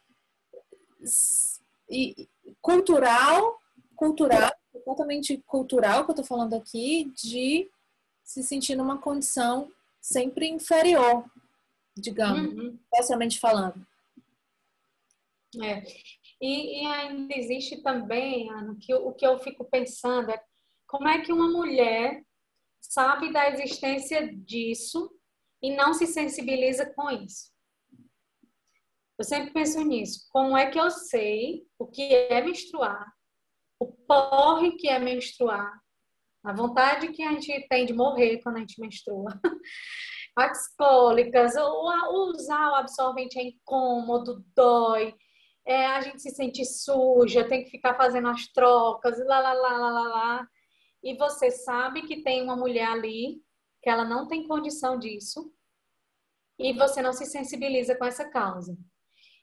e 1.88 2.28
cultural, 2.62 3.60
cultural, 3.96 4.52
totalmente 4.88 5.38
cultural 5.46 6.06
que 6.06 6.12
eu 6.12 6.14
estou 6.14 6.26
falando 6.26 6.56
aqui, 6.56 7.12
de 7.14 7.70
se 8.24 8.42
sentir 8.42 8.74
numa 8.74 8.98
condição 8.98 9.70
sempre 10.00 10.48
inferior, 10.48 11.30
digamos, 11.94 12.54
uhum. 12.54 12.80
socialmente 12.96 13.38
falando. 13.38 13.86
É. 15.62 15.84
E, 16.40 16.84
e 16.84 16.86
ainda 16.86 17.36
existe 17.36 17.82
também, 17.82 18.50
Ana, 18.50 18.78
que 18.80 18.94
o 18.94 19.12
que 19.12 19.28
eu 19.28 19.38
fico 19.40 19.66
pensando 19.66 20.32
é 20.32 20.42
como 20.86 21.08
é 21.10 21.20
que 21.20 21.34
uma 21.34 21.50
mulher 21.50 22.24
sabe 22.80 23.34
da 23.34 23.50
existência 23.50 24.34
disso 24.34 25.12
e 25.62 25.76
não 25.76 25.94
se 25.94 26.08
sensibiliza 26.08 26.86
com 26.86 27.12
isso. 27.12 27.52
Eu 29.18 29.26
sempre 29.26 29.52
penso 29.52 29.84
nisso. 29.84 30.28
Como 30.30 30.56
é 30.56 30.70
que 30.70 30.80
eu 30.80 30.90
sei 30.92 31.68
o 31.78 31.88
que 31.88 32.14
é 32.14 32.42
menstruar, 32.42 33.17
o 33.80 33.86
porre 33.86 34.72
que 34.78 34.88
é 34.88 35.00
menstruar, 35.00 35.72
a 36.44 36.54
vontade 36.54 37.10
que 37.10 37.24
a 37.24 37.32
gente 37.32 37.68
tem 37.68 37.86
de 37.86 37.94
morrer 37.94 38.40
quando 38.42 38.58
a 38.58 38.60
gente 38.60 38.80
menstrua, 38.80 39.40
as 40.36 40.74
cólicas, 40.76 41.54
usar 41.56 42.72
o 42.72 42.76
absorvente 42.76 43.40
é 43.40 43.44
incômodo, 43.44 44.46
dói, 44.56 45.14
é, 45.66 45.86
a 45.88 46.02
gente 46.02 46.22
se 46.22 46.30
sente 46.30 46.64
suja, 46.64 47.48
tem 47.48 47.64
que 47.64 47.70
ficar 47.70 47.96
fazendo 47.96 48.30
as 48.30 48.48
trocas, 48.48 49.20
lá, 49.26 49.40
lá, 49.40 49.54
lá, 49.54 49.78
lá, 49.78 49.90
lá, 49.90 50.08
lá. 50.08 50.48
E 51.04 51.18
você 51.18 51.52
sabe 51.52 52.04
que 52.04 52.24
tem 52.24 52.42
uma 52.42 52.56
mulher 52.56 52.88
ali 52.88 53.42
que 53.84 53.90
ela 53.90 54.06
não 54.06 54.28
tem 54.28 54.48
condição 54.48 54.98
disso 54.98 55.52
e 56.58 56.72
você 56.74 57.02
não 57.02 57.12
se 57.12 57.26
sensibiliza 57.26 57.96
com 57.98 58.06
essa 58.06 58.30
causa. 58.30 58.78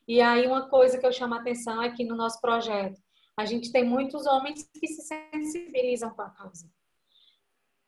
E 0.08 0.20
aí 0.20 0.46
uma 0.46 0.68
coisa 0.68 0.98
que 0.98 1.06
eu 1.06 1.12
chamo 1.12 1.34
a 1.34 1.40
atenção 1.40 1.82
é 1.82 1.92
que 1.92 2.04
no 2.04 2.16
nosso 2.16 2.40
projeto 2.40 2.98
a 3.36 3.44
gente 3.44 3.72
tem 3.72 3.84
muitos 3.84 4.26
homens 4.26 4.68
que 4.72 4.86
se 4.86 5.02
sensibilizam 5.02 6.10
com 6.10 6.22
a 6.22 6.30
causa. 6.30 6.68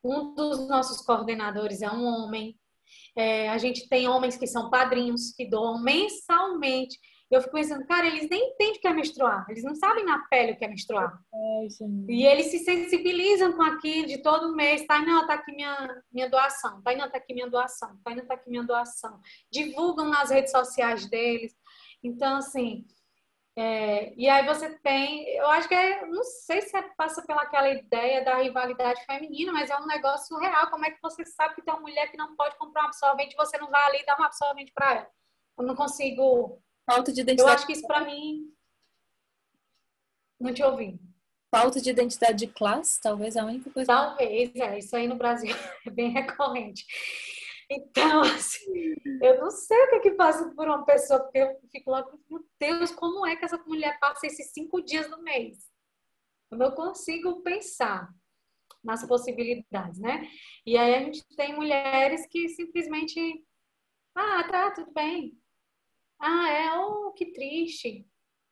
Um 0.03 0.35
dos 0.35 0.69
nossos 0.69 1.01
coordenadores 1.03 1.83
é 1.83 1.91
um 1.91 2.05
homem. 2.05 2.59
É, 3.17 3.49
a 3.49 3.59
gente 3.59 3.89
tem 3.89 4.09
homens 4.09 4.37
que 4.37 4.47
são 4.47 4.71
padrinhos, 4.71 5.33
que 5.35 5.49
doam 5.49 5.83
mensalmente. 5.83 6.99
Eu 7.29 7.41
fico 7.41 7.55
pensando, 7.55 7.85
cara, 7.87 8.07
eles 8.07 8.31
nem 8.31 8.51
entendem 8.51 8.77
o 8.77 8.81
que 8.81 8.87
é 8.87 8.93
menstruar. 8.93 9.45
Eles 9.49 9.65
não 9.65 9.75
sabem 9.75 10.05
na 10.05 10.21
pele 10.29 10.53
o 10.53 10.57
que 10.57 10.65
é 10.65 10.69
menstruar. 10.69 11.19
É, 11.35 11.67
e 12.09 12.25
eles 12.25 12.47
se 12.47 12.61
sensibilizam 12.61 13.53
com 13.53 13.63
aquilo 13.63 14.07
de 14.07 14.19
todo 14.19 14.55
mês. 14.55 14.87
Tá, 14.87 15.01
não, 15.01 15.27
tá 15.27 15.35
aqui 15.35 15.51
minha, 15.53 16.03
minha 16.13 16.31
doação. 16.31 16.81
Tá, 16.83 16.95
não, 16.95 17.11
tá 17.11 17.19
aqui 17.19 17.35
minha 17.35 17.51
doação. 17.51 17.99
Tá, 18.05 18.15
não, 18.15 18.25
tá 18.25 18.35
aqui 18.35 18.49
minha 18.49 18.63
doação. 18.63 19.21
Divulgam 19.51 20.09
nas 20.09 20.31
redes 20.31 20.53
sociais 20.53 21.07
deles. 21.11 21.53
Então, 22.01 22.37
assim, 22.37 22.87
é, 23.59 24.13
e 24.15 24.29
aí 24.29 24.45
você 24.45 24.69
tem, 24.81 25.27
eu 25.31 25.49
acho 25.49 25.67
que 25.67 25.75
é, 25.75 26.05
não 26.05 26.23
sei 26.23 26.61
se 26.61 26.77
é, 26.77 26.83
passa 26.95 27.23
pela 27.27 27.41
aquela 27.41 27.71
ideia 27.71 28.23
da 28.23 28.37
rivalidade 28.37 29.03
feminina, 29.07 29.51
mas 29.51 29.71
é 29.71 29.77
um 29.79 29.87
negócio 29.87 30.37
real. 30.37 30.69
Como 30.69 30.85
é 30.85 30.91
que 30.91 31.01
você 31.01 31.25
sabe 31.25 31.55
que 31.55 31.63
tem 31.63 31.73
uma 31.73 31.81
mulher 31.81 32.11
que 32.11 32.19
não 32.19 32.37
pode 32.37 32.55
comprar 32.59 32.83
um 32.83 32.87
absorvente 32.89 33.33
e 33.33 33.37
você 33.37 33.57
não 33.57 33.71
vai 33.71 33.83
ali 33.87 34.05
dar 34.05 34.21
um 34.21 34.25
absorvente 34.25 34.73
para 34.75 34.95
ela? 34.97 35.09
Eu 35.59 35.65
não 35.65 35.75
consigo. 35.75 36.61
Falta 36.85 37.11
de 37.11 37.23
identidade. 37.23 37.51
Eu 37.51 37.55
acho 37.55 37.67
que 37.67 37.73
isso 37.73 37.87
para 37.87 38.05
mim. 38.05 38.53
Não 40.39 40.53
te 40.53 40.63
ouvi. 40.63 41.01
Falta 41.51 41.81
de 41.81 41.89
identidade 41.89 42.47
de 42.47 42.53
classe, 42.53 43.01
talvez 43.01 43.37
é 43.37 43.41
a 43.41 43.45
única 43.47 43.71
coisa. 43.71 43.87
Talvez, 43.87 44.55
é. 44.55 44.79
Isso 44.79 44.95
aí 44.95 45.09
no 45.09 45.17
Brasil 45.17 45.55
é 45.87 45.91
bem 45.91 46.11
recorrente. 46.11 46.85
Então, 47.69 48.21
assim, 48.23 48.95
eu 49.23 49.41
não 49.41 49.51
sei 49.51 49.77
o 49.77 49.89
que 49.91 49.95
é 49.97 50.01
que 50.01 50.11
passa 50.13 50.49
por 50.55 50.69
uma 50.69 50.85
pessoa, 50.85 51.21
porque 51.21 51.39
eu 51.39 51.61
fico 51.71 51.91
lá, 51.91 52.05
meu 52.31 52.47
Deus, 52.61 52.93
como 52.93 53.27
é 53.27 53.37
que 53.37 53.45
essa 53.45 53.59
mulher 53.67 53.99
passa 53.99 54.27
esses 54.27 54.53
cinco 54.53 54.81
dias 54.83 55.11
no 55.11 55.23
mês? 55.23 55.59
Eu 56.51 56.59
não 56.59 56.71
consigo 56.73 57.43
pensar 57.43 58.09
nas 58.85 59.05
possibilidades, 59.05 60.01
né? 60.01 60.29
E 60.65 60.77
aí 60.77 60.95
a 60.95 61.01
gente 61.01 61.25
tem 61.37 61.55
mulheres 61.55 62.25
que 62.29 62.49
simplesmente, 62.49 63.45
ah, 64.15 64.45
tá, 64.45 64.71
tudo 64.71 64.93
bem. 64.93 65.37
Ah, 66.21 66.49
é, 66.51 66.79
oh, 66.79 67.13
que 67.13 67.33
triste. 67.33 68.07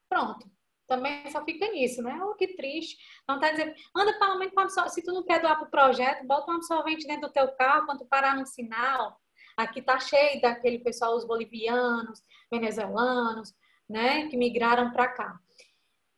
Pronto. 0.09 0.51
Também 0.87 1.31
só 1.31 1.45
fica 1.45 1.67
nisso, 1.71 2.03
né? 2.03 2.19
Oh, 2.23 2.35
que 2.35 2.49
triste. 2.49 2.99
Não 3.27 3.41
tá 3.41 3.51
dizendo, 3.51 3.75
anda 3.95 4.37
menos 4.37 4.55
com 4.55 4.61
absorvente. 4.61 4.95
Se 4.95 5.03
tu 5.03 5.13
não 5.13 5.25
quer 5.25 5.41
doar 5.41 5.59
pro 5.59 5.71
projeto, 5.71 6.27
bota 6.27 6.51
um 6.53 6.57
absorvente 6.57 7.07
dentro 7.07 7.29
do 7.29 7.33
teu 7.33 7.49
carro 7.57 7.87
quando 7.87 8.07
parar 8.07 8.37
no 8.37 8.47
sinal. 8.47 9.19
Aqui 9.57 9.81
tá 9.81 9.99
cheio 9.99 10.41
daquele 10.41 10.79
pessoal, 10.79 11.17
os 11.17 11.25
bolivianos, 11.25 12.23
venezuelanos, 12.51 13.55
né? 13.89 14.29
Que 14.29 14.37
migraram 14.37 14.93
para 14.93 15.09
cá. 15.09 15.41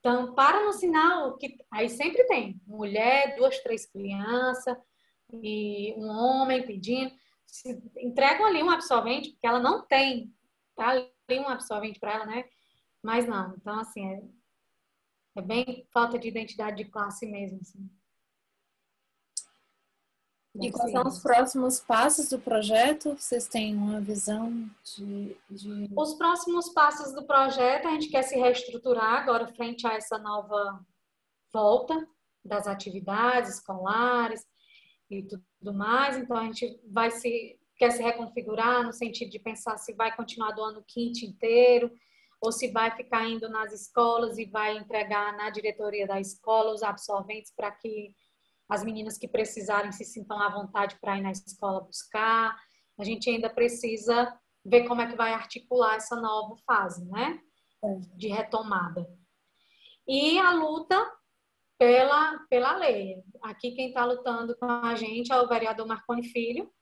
Então, 0.00 0.34
para 0.34 0.64
no 0.64 0.72
sinal, 0.72 1.36
que 1.36 1.56
aí 1.70 1.88
sempre 1.88 2.24
tem 2.24 2.60
mulher, 2.66 3.36
duas, 3.36 3.58
três 3.58 3.86
crianças 3.86 4.76
e 5.32 5.94
um 5.96 6.08
homem 6.08 6.64
pedindo. 6.64 7.12
Se 7.44 7.82
entregam 7.98 8.46
ali 8.46 8.62
um 8.62 8.70
absorvente, 8.70 9.30
porque 9.30 9.46
ela 9.46 9.58
não 9.58 9.84
tem, 9.84 10.32
tá 10.74 10.90
ali 10.90 11.40
um 11.40 11.48
absorvente 11.48 11.98
para 11.98 12.14
ela, 12.14 12.26
né? 12.26 12.44
Mas 13.02 13.26
não. 13.26 13.54
Então, 13.56 13.78
assim, 13.78 14.06
é, 14.06 14.22
é 15.36 15.42
bem 15.42 15.86
falta 15.92 16.18
de 16.18 16.28
identidade 16.28 16.78
de 16.78 16.90
classe 16.90 17.26
mesmo. 17.26 17.60
Assim. 17.60 17.88
E 20.60 20.70
quais 20.70 20.90
são 20.90 21.06
os 21.06 21.18
próximos 21.18 21.80
passos 21.80 22.30
do 22.30 22.38
projeto? 22.38 23.14
Vocês 23.14 23.46
têm 23.46 23.76
uma 23.76 24.00
visão 24.00 24.68
de, 24.96 25.36
de, 25.50 25.90
Os 25.94 26.14
próximos 26.14 26.70
passos 26.70 27.12
do 27.12 27.24
projeto, 27.24 27.86
a 27.86 27.90
gente 27.92 28.08
quer 28.08 28.22
se 28.22 28.36
reestruturar 28.36 29.20
agora 29.20 29.46
frente 29.48 29.86
a 29.86 29.92
essa 29.92 30.18
nova 30.18 30.80
volta 31.52 32.08
das 32.42 32.66
atividades 32.66 33.56
escolares 33.56 34.46
e 35.10 35.22
tudo 35.22 35.74
mais. 35.74 36.16
Então, 36.16 36.36
a 36.36 36.44
gente 36.44 36.80
vai 36.86 37.10
se 37.10 37.58
quer 37.76 37.90
se 37.90 38.02
reconfigurar 38.02 38.84
no 38.84 38.92
sentido 38.92 39.30
de 39.30 39.38
pensar 39.38 39.76
se 39.76 39.92
vai 39.92 40.14
continuar 40.16 40.52
do 40.52 40.62
ano 40.62 40.82
quinto 40.86 41.26
inteiro, 41.26 41.92
ou 42.46 42.52
se 42.52 42.68
vai 42.68 42.94
ficar 42.96 43.28
indo 43.28 43.48
nas 43.48 43.72
escolas 43.72 44.38
e 44.38 44.44
vai 44.44 44.76
entregar 44.78 45.36
na 45.36 45.50
diretoria 45.50 46.06
da 46.06 46.20
escola 46.20 46.72
os 46.72 46.80
absorventes 46.80 47.52
para 47.52 47.72
que 47.72 48.14
as 48.68 48.84
meninas 48.84 49.18
que 49.18 49.26
precisarem 49.26 49.90
se 49.90 50.04
sintam 50.04 50.40
à 50.40 50.48
vontade 50.48 50.96
para 51.00 51.18
ir 51.18 51.22
na 51.22 51.32
escola 51.32 51.80
buscar. 51.80 52.56
A 52.96 53.02
gente 53.02 53.28
ainda 53.28 53.50
precisa 53.50 54.32
ver 54.64 54.86
como 54.86 55.00
é 55.00 55.08
que 55.08 55.16
vai 55.16 55.32
articular 55.32 55.96
essa 55.96 56.14
nova 56.14 56.54
fase, 56.64 57.04
né? 57.06 57.40
É. 57.84 57.98
De 58.14 58.28
retomada. 58.28 59.04
E 60.06 60.38
a 60.38 60.52
luta 60.52 61.04
pela, 61.76 62.38
pela 62.48 62.76
lei. 62.76 63.24
Aqui 63.42 63.72
quem 63.72 63.88
está 63.88 64.04
lutando 64.04 64.56
com 64.56 64.66
a 64.66 64.94
gente 64.94 65.32
é 65.32 65.36
o 65.36 65.48
vereador 65.48 65.84
Marconi 65.84 66.22
Filho. 66.22 66.72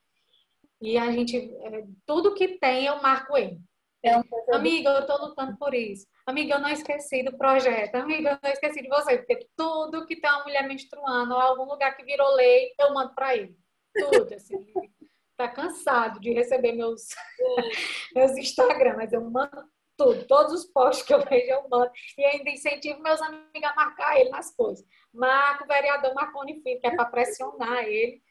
E 0.79 0.99
a 0.99 1.11
gente, 1.11 1.39
é, 1.39 1.87
tudo 2.05 2.35
que 2.35 2.59
tem, 2.59 2.85
eu 2.85 3.01
marco 3.01 3.35
ele. 3.35 3.59
Um 4.05 4.55
Amiga, 4.55 4.91
eu 4.91 5.01
estou 5.01 5.19
lutando 5.19 5.57
por 5.57 5.73
isso. 5.75 6.07
Amiga, 6.27 6.55
eu 6.55 6.61
não 6.61 6.69
esqueci 6.69 7.23
do 7.23 7.37
projeto. 7.37 7.95
Amiga, 7.95 8.31
eu 8.31 8.39
não 8.43 8.53
esqueci 8.53 8.83
de 8.83 8.89
você. 8.89 9.17
Porque 9.19 9.49
tudo 9.57 10.07
que 10.07 10.21
tem 10.21 10.31
uma 10.31 10.45
mulher 10.45 10.69
menstruando 10.69 11.35
ou 11.35 11.41
algum 11.41 11.65
lugar 11.65 11.97
que 11.97 12.05
virou 12.05 12.35
lei, 12.35 12.73
eu 12.79 12.93
mando 12.93 13.15
para 13.15 13.35
ele. 13.35 13.57
Tudo, 13.97 14.35
assim. 14.35 14.57
tá 15.37 15.49
cansado 15.49 16.21
de 16.21 16.33
receber 16.33 16.73
meus, 16.73 17.09
meus 18.15 18.37
Instagram, 18.37 18.97
mas 18.97 19.13
eu 19.13 19.23
mando 19.23 19.65
tudo. 19.97 20.27
Todos 20.27 20.53
os 20.53 20.65
posts 20.67 21.07
que 21.07 21.15
eu 21.15 21.25
vejo, 21.25 21.51
eu 21.51 21.69
mando. 21.69 21.91
E 22.19 22.25
ainda 22.25 22.51
incentivo 22.51 23.01
meus 23.01 23.23
amigos 23.23 23.65
a 23.65 23.75
marcar 23.75 24.21
ele 24.21 24.31
nas 24.31 24.55
coisas. 24.55 24.85
Marco 25.13 25.65
o 25.65 25.67
vereador 25.67 26.15
Marconi 26.15 26.61
Filho, 26.63 26.81
que 26.81 26.87
é 26.87 26.95
para 26.95 27.07
pressionar 27.07 27.85
ele 27.85 28.23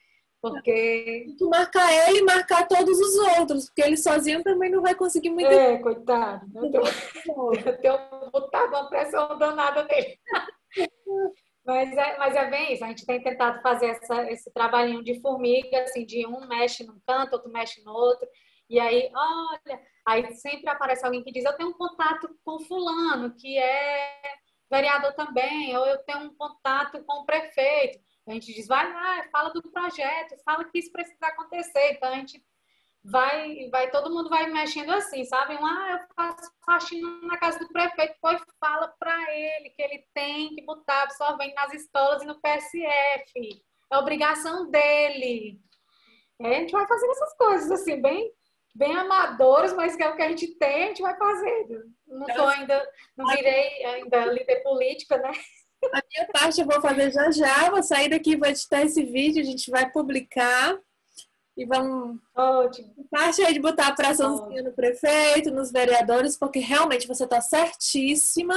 porque. 0.43 1.25
Tu 1.37 1.49
marcar 1.49 2.09
ele 2.09 2.19
e 2.19 2.23
marcar 2.23 2.67
todos 2.67 2.99
os 2.99 3.39
outros, 3.39 3.65
porque 3.67 3.81
ele 3.81 3.95
sozinho 3.95 4.43
também 4.43 4.69
não 4.69 4.81
vai 4.81 4.93
conseguir 4.93 5.29
muito. 5.29 5.47
É, 5.47 5.77
coitado. 5.77 6.45
Eu 6.53 6.69
tenho, 6.69 6.83
eu 7.65 7.77
tenho 7.79 7.97
botado 8.29 8.75
uma 8.75 8.89
pressão 8.89 9.37
danada 9.37 9.85
nele. 9.85 10.19
Mas 11.65 11.95
é, 11.95 12.17
mas 12.17 12.35
é 12.35 12.49
bem 12.49 12.73
isso, 12.73 12.83
a 12.83 12.89
gente 12.89 13.05
tem 13.05 13.23
tentado 13.23 13.61
fazer 13.61 13.85
essa, 13.85 14.29
esse 14.29 14.51
trabalhinho 14.51 15.01
de 15.01 15.21
formiga, 15.21 15.83
assim, 15.83 16.05
de 16.05 16.27
um 16.27 16.45
mexe 16.45 16.83
num 16.85 16.99
canto, 17.07 17.35
outro 17.35 17.49
mexe 17.49 17.81
no 17.85 17.93
outro, 17.93 18.27
e 18.69 18.77
aí, 18.81 19.09
olha, 19.15 19.79
aí 20.05 20.35
sempre 20.35 20.69
aparece 20.69 21.05
alguém 21.05 21.23
que 21.23 21.31
diz, 21.31 21.45
eu 21.45 21.55
tenho 21.55 21.69
um 21.69 21.77
contato 21.77 22.27
com 22.43 22.59
fulano, 22.59 23.33
que 23.33 23.57
é 23.57 24.21
vereador 24.69 25.13
também, 25.13 25.73
ou 25.77 25.85
eu 25.85 25.99
tenho 25.99 26.25
um 26.25 26.35
contato 26.35 27.01
com 27.05 27.21
o 27.21 27.25
prefeito. 27.25 27.97
A 28.27 28.31
gente 28.31 28.53
diz, 28.53 28.67
vai 28.67 28.91
lá, 28.91 29.23
fala 29.31 29.49
do 29.49 29.61
projeto, 29.61 30.41
fala 30.45 30.63
que 30.65 30.79
isso 30.79 30.91
precisa 30.91 31.27
acontecer. 31.27 31.93
Então 31.93 32.09
a 32.09 32.15
gente 32.15 32.43
vai, 33.03 33.69
vai 33.69 33.91
todo 33.91 34.13
mundo 34.13 34.29
vai 34.29 34.47
mexendo 34.47 34.91
assim, 34.91 35.25
sabe? 35.25 35.55
Um, 35.55 35.65
ah, 35.65 35.91
eu 35.91 36.15
faço 36.15 36.51
faxina 36.65 37.09
na 37.23 37.37
casa 37.37 37.59
do 37.59 37.67
prefeito, 37.67 38.15
pois 38.21 38.41
fala 38.59 38.87
para 38.97 39.33
ele 39.33 39.69
que 39.71 39.81
ele 39.81 40.07
tem 40.13 40.55
que 40.55 40.61
botar 40.63 41.03
absorvente 41.03 41.53
nas 41.53 41.73
escolas 41.73 42.23
e 42.23 42.25
no 42.25 42.39
PSF. 42.39 43.61
É 43.91 43.97
obrigação 43.97 44.69
dele. 44.71 45.59
É, 46.39 46.57
a 46.57 46.59
gente 46.59 46.71
vai 46.71 46.87
fazendo 46.87 47.11
essas 47.11 47.33
coisas 47.35 47.71
assim, 47.71 48.01
bem 48.01 48.31
bem 48.75 48.95
amadoras, 48.97 49.73
mas 49.73 49.95
que 49.95 50.03
é 50.03 50.09
o 50.09 50.15
que 50.15 50.21
a 50.21 50.29
gente 50.29 50.55
tem, 50.55 50.85
a 50.85 50.87
gente 50.87 51.01
vai 51.01 51.15
fazendo. 51.15 51.83
Não 52.07 52.25
tô 52.25 52.47
ainda, 52.47 52.91
não 53.15 53.27
virei 53.27 53.85
ainda 53.85 54.25
líder 54.25 54.63
política, 54.63 55.17
né? 55.17 55.31
A 55.91 56.01
minha 56.09 56.27
parte 56.31 56.61
eu 56.61 56.67
vou 56.67 56.81
fazer 56.81 57.11
já 57.11 57.31
já. 57.31 57.69
Vou 57.69 57.83
sair 57.83 58.09
daqui, 58.09 58.35
vou 58.35 58.47
editar 58.47 58.81
esse 58.81 59.03
vídeo, 59.03 59.41
a 59.41 59.45
gente 59.45 59.69
vai 59.69 59.89
publicar. 59.91 60.77
E 61.55 61.65
vamos. 61.65 62.19
Ótimo. 62.35 62.93
Parte 63.11 63.41
aí 63.43 63.53
de 63.53 63.59
botar 63.59 63.87
a 63.87 63.95
pressãozinha 63.95 64.63
no 64.63 64.71
prefeito, 64.71 65.51
nos 65.51 65.71
vereadores, 65.71 66.37
porque 66.37 66.59
realmente 66.59 67.07
você 67.07 67.25
está 67.25 67.41
certíssima. 67.41 68.55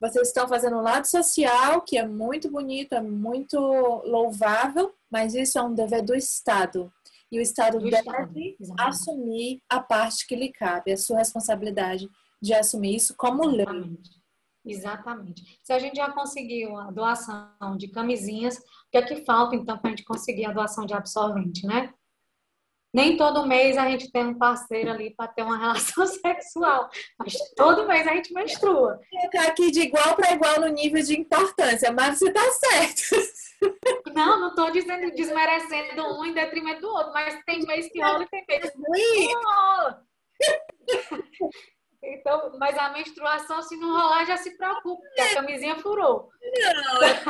Vocês 0.00 0.28
estão 0.28 0.48
fazendo 0.48 0.76
um 0.76 0.82
lado 0.82 1.06
social, 1.06 1.80
que 1.82 1.96
é 1.96 2.04
muito 2.04 2.50
bonito, 2.50 2.92
é 2.92 3.00
muito 3.00 3.56
louvável, 4.04 4.92
mas 5.08 5.32
isso 5.32 5.56
é 5.58 5.62
um 5.62 5.72
dever 5.72 6.02
do 6.02 6.12
Estado. 6.12 6.92
E 7.30 7.38
o 7.38 7.40
Estado 7.40 7.78
do 7.78 7.88
deve 7.88 8.00
Estado. 8.60 8.74
assumir 8.80 9.62
a 9.68 9.80
parte 9.80 10.26
que 10.26 10.34
lhe 10.34 10.52
cabe, 10.52 10.92
a 10.92 10.96
sua 10.96 11.18
responsabilidade 11.18 12.10
de 12.42 12.52
assumir 12.52 12.96
isso 12.96 13.14
como 13.16 13.46
lei. 13.46 13.64
Exatamente. 14.64 15.58
Se 15.62 15.72
a 15.72 15.78
gente 15.78 15.96
já 15.96 16.10
conseguiu 16.12 16.76
a 16.76 16.90
doação 16.90 17.76
de 17.76 17.88
camisinhas, 17.88 18.56
o 18.58 18.90
que 18.90 18.98
é 18.98 19.02
que 19.02 19.24
falta 19.24 19.56
então 19.56 19.76
para 19.76 19.88
a 19.88 19.90
gente 19.90 20.04
conseguir 20.04 20.46
a 20.46 20.52
doação 20.52 20.86
de 20.86 20.94
absorvente, 20.94 21.66
né? 21.66 21.92
Nem 22.94 23.16
todo 23.16 23.46
mês 23.46 23.78
a 23.78 23.88
gente 23.88 24.12
tem 24.12 24.26
um 24.26 24.38
parceiro 24.38 24.90
ali 24.90 25.14
para 25.16 25.26
ter 25.28 25.42
uma 25.42 25.56
relação 25.58 26.06
sexual, 26.06 26.90
mas 27.18 27.34
todo 27.56 27.86
mês 27.88 28.06
a 28.06 28.14
gente 28.14 28.34
menstrua. 28.34 29.00
Ficar 29.22 29.48
aqui 29.48 29.70
de 29.70 29.80
igual 29.80 30.14
para 30.14 30.34
igual 30.34 30.60
no 30.60 30.68
nível 30.68 31.02
de 31.02 31.18
importância, 31.18 31.90
mas 31.90 32.18
você 32.18 32.28
está 32.28 32.50
certo. 32.50 33.32
Não, 34.12 34.40
não 34.40 34.48
estou 34.48 34.70
dizendo 34.70 35.10
desmerecendo 35.14 36.02
um 36.18 36.24
em 36.24 36.34
detrimento 36.34 36.82
do 36.82 36.88
outro, 36.88 37.12
mas 37.12 37.42
tem 37.44 37.64
mês 37.64 37.90
que 37.90 38.02
rola 38.02 38.24
e 38.24 38.28
tem 38.28 38.44
mês 38.46 38.70
que 38.70 38.78
não 38.78 39.42
rola. 39.42 40.02
Então, 42.02 42.56
mas 42.58 42.76
a 42.76 42.90
menstruação, 42.90 43.62
se 43.62 43.76
não 43.76 43.90
rolar, 43.90 44.24
já 44.24 44.36
se 44.36 44.56
preocupa, 44.56 45.02
porque 45.02 45.20
a 45.20 45.34
camisinha 45.34 45.76
furou. 45.76 46.28
Não, 46.42 47.02
é. 47.02 47.22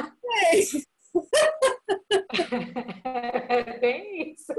É 3.48 3.78
bem 3.78 4.32
isso. 4.32 4.52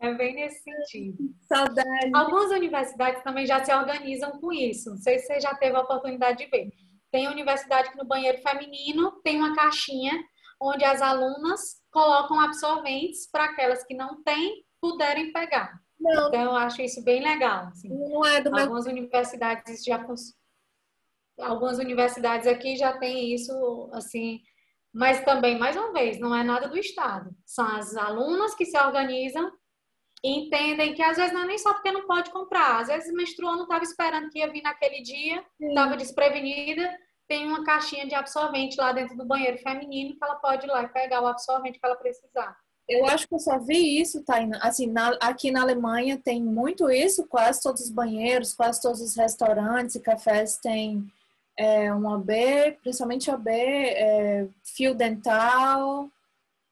É 0.00 0.12
bem 0.14 0.34
nesse 0.34 0.60
sentido. 0.62 1.32
Saudade. 1.42 2.10
Algumas 2.12 2.50
universidades 2.50 3.22
também 3.22 3.46
já 3.46 3.64
se 3.64 3.72
organizam 3.72 4.32
com 4.40 4.52
isso. 4.52 4.90
Não 4.90 4.96
sei 4.96 5.20
se 5.20 5.26
você 5.26 5.40
já 5.40 5.54
teve 5.54 5.76
a 5.76 5.80
oportunidade 5.80 6.38
de 6.38 6.50
ver. 6.50 6.68
Tem 7.12 7.28
universidade 7.28 7.92
que 7.92 7.96
no 7.96 8.04
banheiro 8.04 8.42
feminino 8.42 9.12
tem 9.22 9.36
uma 9.36 9.54
caixinha 9.54 10.12
onde 10.60 10.84
as 10.84 11.00
alunas 11.00 11.60
colocam 11.92 12.40
absorventes 12.40 13.30
para 13.30 13.44
aquelas 13.44 13.84
que 13.84 13.94
não 13.94 14.22
têm 14.24 14.64
puderem 14.80 15.32
pegar. 15.32 15.81
Não. 16.02 16.28
Então, 16.28 16.42
eu 16.42 16.56
acho 16.56 16.82
isso 16.82 17.02
bem 17.02 17.22
legal. 17.22 17.66
Assim. 17.68 17.88
Não 17.88 18.24
é 18.26 18.40
do 18.40 18.48
Algumas 18.48 18.84
meu... 18.84 18.94
universidades 18.94 19.84
já 19.84 19.98
algumas 21.40 21.78
universidades 21.78 22.46
aqui 22.46 22.76
já 22.76 22.98
têm 22.98 23.34
isso 23.34 23.88
assim, 23.92 24.40
mas 24.92 25.24
também 25.24 25.58
mais 25.58 25.76
uma 25.76 25.92
vez 25.92 26.18
não 26.18 26.34
é 26.34 26.42
nada 26.42 26.68
do 26.68 26.78
estado. 26.78 27.34
São 27.46 27.66
as 27.66 27.96
alunas 27.96 28.54
que 28.54 28.66
se 28.66 28.78
organizam 28.78 29.50
e 30.24 30.30
entendem 30.30 30.94
que 30.94 31.02
às 31.02 31.16
vezes 31.16 31.32
não 31.32 31.42
é 31.42 31.46
nem 31.46 31.58
só 31.58 31.72
porque 31.74 31.90
não 31.90 32.06
pode 32.06 32.30
comprar, 32.30 32.80
às 32.80 32.88
vezes 32.88 33.12
menstruou, 33.12 33.56
não 33.56 33.64
estava 33.64 33.82
esperando 33.82 34.28
que 34.30 34.38
ia 34.38 34.52
vir 34.52 34.62
naquele 34.62 35.02
dia, 35.02 35.44
estava 35.60 35.96
desprevenida, 35.96 36.96
tem 37.26 37.46
uma 37.46 37.64
caixinha 37.64 38.06
de 38.06 38.14
absorvente 38.14 38.76
lá 38.76 38.92
dentro 38.92 39.16
do 39.16 39.26
banheiro 39.26 39.58
feminino 39.58 40.14
que 40.14 40.24
ela 40.24 40.36
pode 40.36 40.66
ir 40.66 40.70
lá 40.70 40.82
e 40.82 40.88
pegar 40.88 41.22
o 41.22 41.26
absorvente 41.26 41.80
que 41.80 41.86
ela 41.86 41.96
precisar. 41.96 42.56
Eu 42.88 43.06
acho 43.06 43.28
que 43.28 43.34
eu 43.34 43.38
só 43.38 43.58
vi 43.58 44.00
isso, 44.00 44.22
Taina. 44.22 44.58
Assim, 44.60 44.86
na, 44.86 45.16
aqui 45.20 45.50
na 45.50 45.62
Alemanha 45.62 46.18
tem 46.18 46.42
muito 46.42 46.90
isso, 46.90 47.26
quase 47.26 47.62
todos 47.62 47.82
os 47.82 47.90
banheiros, 47.90 48.54
quase 48.54 48.80
todos 48.82 49.00
os 49.00 49.16
restaurantes 49.16 49.94
e 49.94 50.00
cafés 50.00 50.56
têm 50.56 51.10
é, 51.56 51.92
um 51.94 52.06
OB, 52.06 52.32
principalmente 52.82 53.30
OB, 53.30 53.48
é, 53.50 54.48
fio 54.64 54.94
dental, 54.94 56.10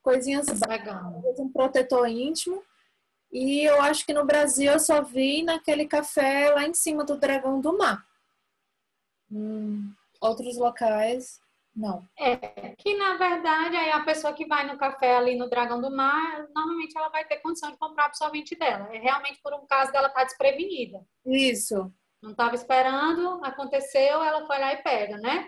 coisinhas 0.03 0.47
básicas, 0.47 1.39
um 1.39 1.49
protetor 1.49 2.07
íntimo. 2.07 2.61
E 3.31 3.63
eu 3.63 3.81
acho 3.81 4.05
que 4.05 4.13
no 4.13 4.25
Brasil 4.25 4.71
eu 4.71 4.79
só 4.79 5.01
vi 5.01 5.43
naquele 5.43 5.85
café 5.85 6.49
lá 6.49 6.67
em 6.67 6.73
cima 6.73 7.05
do 7.05 7.17
Dragão 7.17 7.61
do 7.61 7.77
Mar. 7.77 8.05
Hum, 9.31 9.93
outros 10.19 10.57
locais, 10.57 11.39
não. 11.75 12.05
É, 12.17 12.35
que 12.75 12.97
na 12.97 13.17
verdade 13.17 13.75
aí 13.75 13.91
a 13.91 14.03
pessoa 14.03 14.33
que 14.33 14.45
vai 14.45 14.67
no 14.67 14.77
café 14.77 15.17
ali 15.17 15.35
no 15.35 15.49
Dragão 15.49 15.81
do 15.81 15.89
Mar, 15.89 16.47
normalmente 16.53 16.97
ela 16.97 17.09
vai 17.09 17.25
ter 17.25 17.37
condição 17.37 17.71
de 17.71 17.77
comprar 17.77 18.05
absorvente 18.05 18.55
dela. 18.55 18.93
É 18.93 18.99
realmente 18.99 19.39
por 19.41 19.53
um 19.53 19.65
caso 19.65 19.91
dela 19.91 20.07
estar 20.07 20.21
tá 20.21 20.25
desprevenida. 20.25 20.99
Isso. 21.25 21.91
Não 22.21 22.31
estava 22.31 22.55
esperando, 22.55 23.43
aconteceu, 23.43 24.21
ela 24.21 24.45
foi 24.45 24.59
lá 24.59 24.73
e 24.73 24.83
pega, 24.83 25.17
né? 25.17 25.47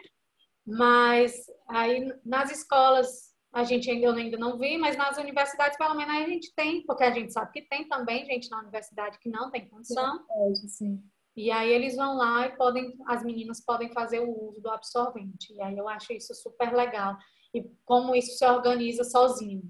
Mas 0.65 1.33
aí 1.67 2.11
nas 2.25 2.51
escolas 2.51 3.33
a 3.53 3.63
gente 3.63 3.89
ainda, 3.89 4.07
eu 4.07 4.13
ainda 4.13 4.37
não 4.37 4.57
vi, 4.57 4.79
mas 4.79 4.97
nas 4.97 5.17
universidades, 5.17 5.77
pelo 5.77 5.93
menos, 5.93 6.15
a 6.15 6.27
gente 6.27 6.51
tem, 6.55 6.83
porque 6.87 7.03
a 7.03 7.11
gente 7.11 7.31
sabe 7.31 7.51
que 7.51 7.61
tem 7.61 7.87
também 7.87 8.25
gente 8.25 8.49
na 8.49 8.59
universidade 8.59 9.19
que 9.19 9.29
não 9.29 9.51
tem 9.51 9.69
condição. 9.69 10.19
Sim, 10.55 10.67
sim. 10.67 11.03
E 11.35 11.49
aí 11.49 11.71
eles 11.71 11.95
vão 11.95 12.15
lá 12.15 12.45
e 12.47 12.55
podem, 12.55 12.95
as 13.07 13.23
meninas 13.23 13.59
podem 13.59 13.91
fazer 13.91 14.19
o 14.19 14.49
uso 14.49 14.61
do 14.61 14.69
absorvente. 14.69 15.53
E 15.53 15.61
aí 15.61 15.77
eu 15.77 15.89
acho 15.89 16.13
isso 16.13 16.33
super 16.35 16.73
legal. 16.73 17.17
E 17.53 17.63
como 17.85 18.15
isso 18.15 18.37
se 18.37 18.45
organiza 18.45 19.03
sozinho. 19.03 19.63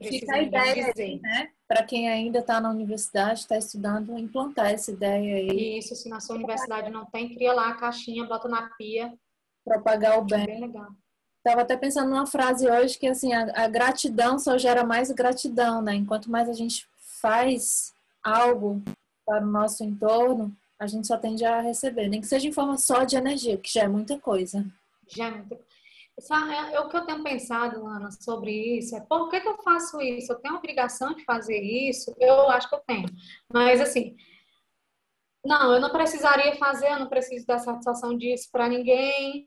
Fica 0.00 0.36
a 0.36 0.42
ideia 0.42 0.92
aí, 0.96 1.20
né? 1.20 1.50
Para 1.68 1.84
quem 1.84 2.08
ainda 2.08 2.38
está 2.38 2.60
na 2.60 2.70
universidade, 2.70 3.40
está 3.40 3.56
estudando, 3.58 4.16
implantar 4.18 4.70
essa 4.70 4.90
ideia 4.90 5.36
aí. 5.36 5.78
Isso, 5.78 5.94
se 5.94 6.08
na 6.08 6.20
sua 6.20 6.36
universidade 6.36 6.90
não 6.90 7.04
tem, 7.06 7.34
cria 7.34 7.52
lá 7.52 7.68
a 7.68 7.76
caixinha, 7.76 8.24
bota 8.24 8.48
na 8.48 8.70
pia. 8.76 9.12
Propagar 9.64 10.18
o 10.18 10.24
bem. 10.24 10.42
É 10.42 10.46
bem 10.46 10.60
legal. 10.60 10.88
Estava 11.44 11.62
até 11.62 11.76
pensando 11.76 12.08
numa 12.08 12.26
frase 12.26 12.70
hoje 12.70 12.98
que 12.98 13.06
assim, 13.06 13.32
a, 13.32 13.64
a, 13.64 13.68
gratidão 13.68 14.38
só 14.38 14.56
gera 14.56 14.84
mais 14.84 15.10
gratidão, 15.10 15.82
né? 15.82 15.94
Enquanto 15.94 16.30
mais 16.30 16.48
a 16.48 16.52
gente 16.52 16.86
faz 17.20 17.92
algo 18.22 18.80
para 19.24 19.42
o 19.42 19.46
nosso 19.46 19.84
entorno, 19.84 20.54
a 20.78 20.86
gente 20.86 21.06
só 21.06 21.16
tende 21.16 21.44
a 21.44 21.60
receber, 21.60 22.08
nem 22.08 22.20
que 22.20 22.26
seja 22.26 22.48
em 22.48 22.52
forma 22.52 22.76
só 22.76 23.04
de 23.04 23.16
energia, 23.16 23.56
que 23.56 23.72
já 23.72 23.82
é 23.82 23.88
muita 23.88 24.18
coisa. 24.18 24.64
Já 25.08 25.26
é 25.26 25.30
muita 25.30 25.58
é, 26.16 26.74
é, 26.74 26.80
o 26.80 26.88
que 26.88 26.96
eu 26.96 27.06
tenho 27.06 27.22
pensado, 27.22 27.86
Ana, 27.86 28.10
sobre 28.10 28.78
isso 28.78 28.94
é 28.94 29.00
por 29.00 29.30
que, 29.30 29.40
que 29.40 29.48
eu 29.48 29.56
faço 29.62 30.00
isso? 30.00 30.32
Eu 30.32 30.36
tenho 30.36 30.54
a 30.54 30.58
obrigação 30.58 31.14
de 31.14 31.24
fazer 31.24 31.58
isso? 31.58 32.14
Eu 32.18 32.50
acho 32.50 32.68
que 32.68 32.74
eu 32.74 32.80
tenho. 32.80 33.08
Mas, 33.52 33.80
assim, 33.80 34.14
não, 35.44 35.74
eu 35.74 35.80
não 35.80 35.90
precisaria 35.90 36.54
fazer, 36.56 36.90
eu 36.90 37.00
não 37.00 37.08
preciso 37.08 37.46
dar 37.46 37.58
satisfação 37.58 38.16
disso 38.16 38.48
para 38.52 38.68
ninguém 38.68 39.46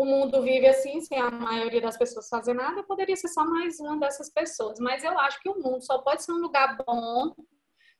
o 0.00 0.04
mundo 0.04 0.40
vive 0.40 0.66
assim, 0.66 1.00
sem 1.02 1.18
a 1.18 1.30
maioria 1.30 1.80
das 1.80 1.98
pessoas 1.98 2.28
fazer 2.28 2.54
nada, 2.54 2.80
eu 2.80 2.84
poderia 2.84 3.16
ser 3.16 3.28
só 3.28 3.44
mais 3.44 3.78
uma 3.80 3.98
dessas 3.98 4.30
pessoas. 4.30 4.78
Mas 4.78 5.04
eu 5.04 5.18
acho 5.18 5.40
que 5.42 5.48
o 5.48 5.58
mundo 5.58 5.82
só 5.82 5.98
pode 5.98 6.24
ser 6.24 6.32
um 6.32 6.38
lugar 6.40 6.78
bom 6.86 7.34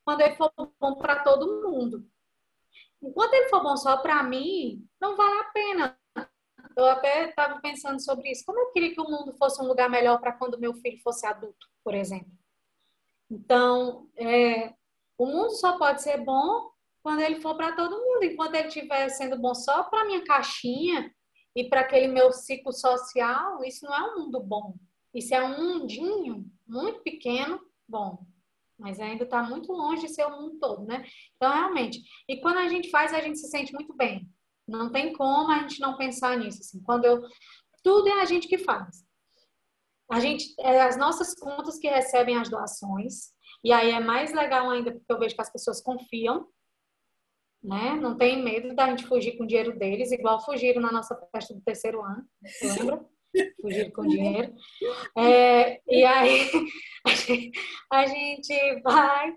quando 0.04 0.20
ele 0.22 0.36
for 0.36 0.52
bom 0.56 0.94
para 0.96 1.22
todo 1.22 1.62
mundo. 1.62 2.06
Enquanto 3.02 3.34
ele 3.34 3.48
for 3.48 3.62
bom 3.62 3.76
só 3.76 3.96
para 3.96 4.22
mim, 4.22 4.86
não 5.00 5.16
vale 5.16 5.40
a 5.40 5.44
pena. 5.44 5.98
Eu 6.76 6.86
até 6.86 7.28
estava 7.28 7.60
pensando 7.60 8.00
sobre 8.00 8.30
isso. 8.30 8.44
Como 8.44 8.58
eu 8.58 8.72
queria 8.72 8.94
que 8.94 9.00
o 9.00 9.08
mundo 9.08 9.32
fosse 9.34 9.60
um 9.62 9.66
lugar 9.66 9.88
melhor 9.88 10.20
para 10.20 10.32
quando 10.32 10.58
meu 10.58 10.74
filho 10.74 11.00
fosse 11.02 11.26
adulto, 11.26 11.66
por 11.82 11.94
exemplo. 11.94 12.30
Então, 13.30 14.08
é, 14.16 14.74
o 15.16 15.26
mundo 15.26 15.50
só 15.52 15.78
pode 15.78 16.02
ser 16.02 16.18
bom 16.18 16.70
quando 17.02 17.20
ele 17.20 17.40
for 17.40 17.56
para 17.56 17.72
todo 17.72 17.98
mundo. 17.98 18.24
Enquanto 18.24 18.54
ele 18.54 18.68
estiver 18.68 19.08
sendo 19.08 19.38
bom 19.38 19.54
só 19.54 19.84
para 19.84 20.04
minha 20.04 20.24
caixinha, 20.24 21.10
e 21.54 21.68
para 21.68 21.80
aquele 21.80 22.08
meu 22.08 22.32
ciclo 22.32 22.72
social, 22.72 23.64
isso 23.64 23.84
não 23.84 23.94
é 23.94 24.02
um 24.02 24.20
mundo 24.20 24.40
bom. 24.40 24.74
Isso 25.12 25.34
é 25.34 25.42
um 25.42 25.58
mundinho 25.58 26.46
muito 26.66 27.00
pequeno, 27.00 27.60
bom. 27.88 28.24
Mas 28.80 28.98
ainda 28.98 29.24
está 29.24 29.42
muito 29.42 29.72
longe 29.72 30.06
de 30.06 30.12
ser 30.12 30.24
o 30.24 30.40
mundo 30.40 30.58
todo, 30.58 30.84
né? 30.86 31.04
Então, 31.36 31.52
realmente. 31.52 32.02
E 32.28 32.40
quando 32.40 32.58
a 32.58 32.68
gente 32.68 32.90
faz, 32.90 33.12
a 33.12 33.20
gente 33.20 33.38
se 33.38 33.48
sente 33.48 33.72
muito 33.72 33.94
bem. 33.94 34.28
Não 34.66 34.90
tem 34.90 35.12
como 35.12 35.50
a 35.50 35.60
gente 35.60 35.80
não 35.80 35.96
pensar 35.96 36.36
nisso. 36.38 36.60
Assim. 36.60 36.82
Quando 36.82 37.04
eu. 37.04 37.22
Tudo 37.82 38.08
é 38.08 38.20
a 38.20 38.24
gente 38.24 38.48
que 38.48 38.58
faz. 38.58 39.04
A 40.10 40.18
gente, 40.18 40.54
é 40.58 40.82
as 40.82 40.96
nossas 40.96 41.34
contas 41.34 41.78
que 41.78 41.88
recebem 41.88 42.36
as 42.36 42.48
doações. 42.48 43.32
E 43.62 43.72
aí 43.72 43.90
é 43.90 44.00
mais 44.00 44.32
legal 44.32 44.68
ainda 44.70 44.92
porque 44.92 45.12
eu 45.12 45.18
vejo 45.18 45.34
que 45.34 45.40
as 45.40 45.52
pessoas 45.52 45.80
confiam 45.80 46.48
né? 47.62 47.94
Não 47.94 48.16
tem 48.16 48.42
medo 48.42 48.74
da 48.74 48.86
gente 48.88 49.06
fugir 49.06 49.36
com 49.36 49.44
o 49.44 49.46
dinheiro 49.46 49.78
deles, 49.78 50.10
igual 50.12 50.42
fugiram 50.44 50.80
na 50.80 50.90
nossa 50.90 51.14
festa 51.30 51.54
do 51.54 51.60
terceiro 51.60 52.02
ano, 52.02 52.24
lembra? 52.62 53.04
Fugiram 53.60 53.90
com 53.90 54.06
dinheiro. 54.06 54.54
É, 55.16 55.80
e 55.88 56.04
aí 56.04 56.50
a 57.90 58.06
gente, 58.06 58.80
vai 58.82 59.34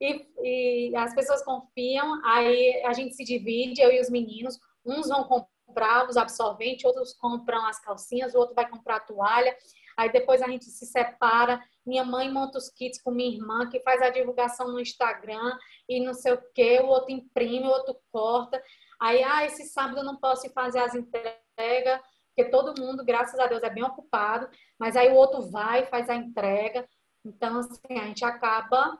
e, 0.00 0.90
e, 0.90 0.96
as 0.96 1.14
pessoas 1.14 1.44
confiam, 1.44 2.20
aí 2.24 2.82
a 2.84 2.92
gente 2.92 3.14
se 3.14 3.24
divide, 3.24 3.80
eu 3.80 3.90
e 3.90 4.00
os 4.00 4.10
meninos, 4.10 4.58
uns 4.84 5.08
vão 5.08 5.24
comprar 5.24 6.08
os 6.08 6.16
absorventes, 6.16 6.84
outros 6.84 7.14
compram 7.14 7.64
as 7.66 7.80
calcinhas, 7.80 8.34
o 8.34 8.38
outro 8.38 8.54
vai 8.54 8.68
comprar 8.68 8.96
a 8.96 9.00
toalha, 9.00 9.56
aí 9.96 10.10
depois 10.10 10.42
a 10.42 10.48
gente 10.48 10.66
se 10.66 10.86
separa, 10.86 11.60
minha 11.86 12.04
mãe 12.04 12.30
monta 12.30 12.58
os 12.58 12.68
kits 12.70 13.00
com 13.02 13.10
minha 13.10 13.34
irmã, 13.34 13.68
que 13.68 13.80
faz 13.80 14.00
a 14.02 14.10
divulgação 14.10 14.68
no 14.68 14.80
Instagram 14.80 15.56
e 15.88 16.00
não 16.00 16.14
sei 16.14 16.32
o 16.32 16.42
que, 16.54 16.80
o 16.80 16.86
outro 16.86 17.12
imprime, 17.12 17.66
o 17.66 17.70
outro 17.70 17.96
corta. 18.10 18.62
Aí, 19.00 19.22
ah, 19.22 19.44
esse 19.44 19.64
sábado 19.64 19.98
eu 19.98 20.04
não 20.04 20.16
posso 20.16 20.48
fazer 20.50 20.78
as 20.78 20.94
entregas, 20.94 22.00
porque 22.34 22.50
todo 22.50 22.80
mundo, 22.80 23.04
graças 23.04 23.38
a 23.38 23.46
Deus, 23.46 23.62
é 23.62 23.70
bem 23.70 23.84
ocupado, 23.84 24.48
mas 24.78 24.96
aí 24.96 25.08
o 25.08 25.14
outro 25.14 25.42
vai, 25.50 25.86
faz 25.86 26.10
a 26.10 26.16
entrega. 26.16 26.86
Então, 27.24 27.58
assim, 27.60 27.98
a 27.98 28.06
gente 28.06 28.24
acaba 28.24 28.98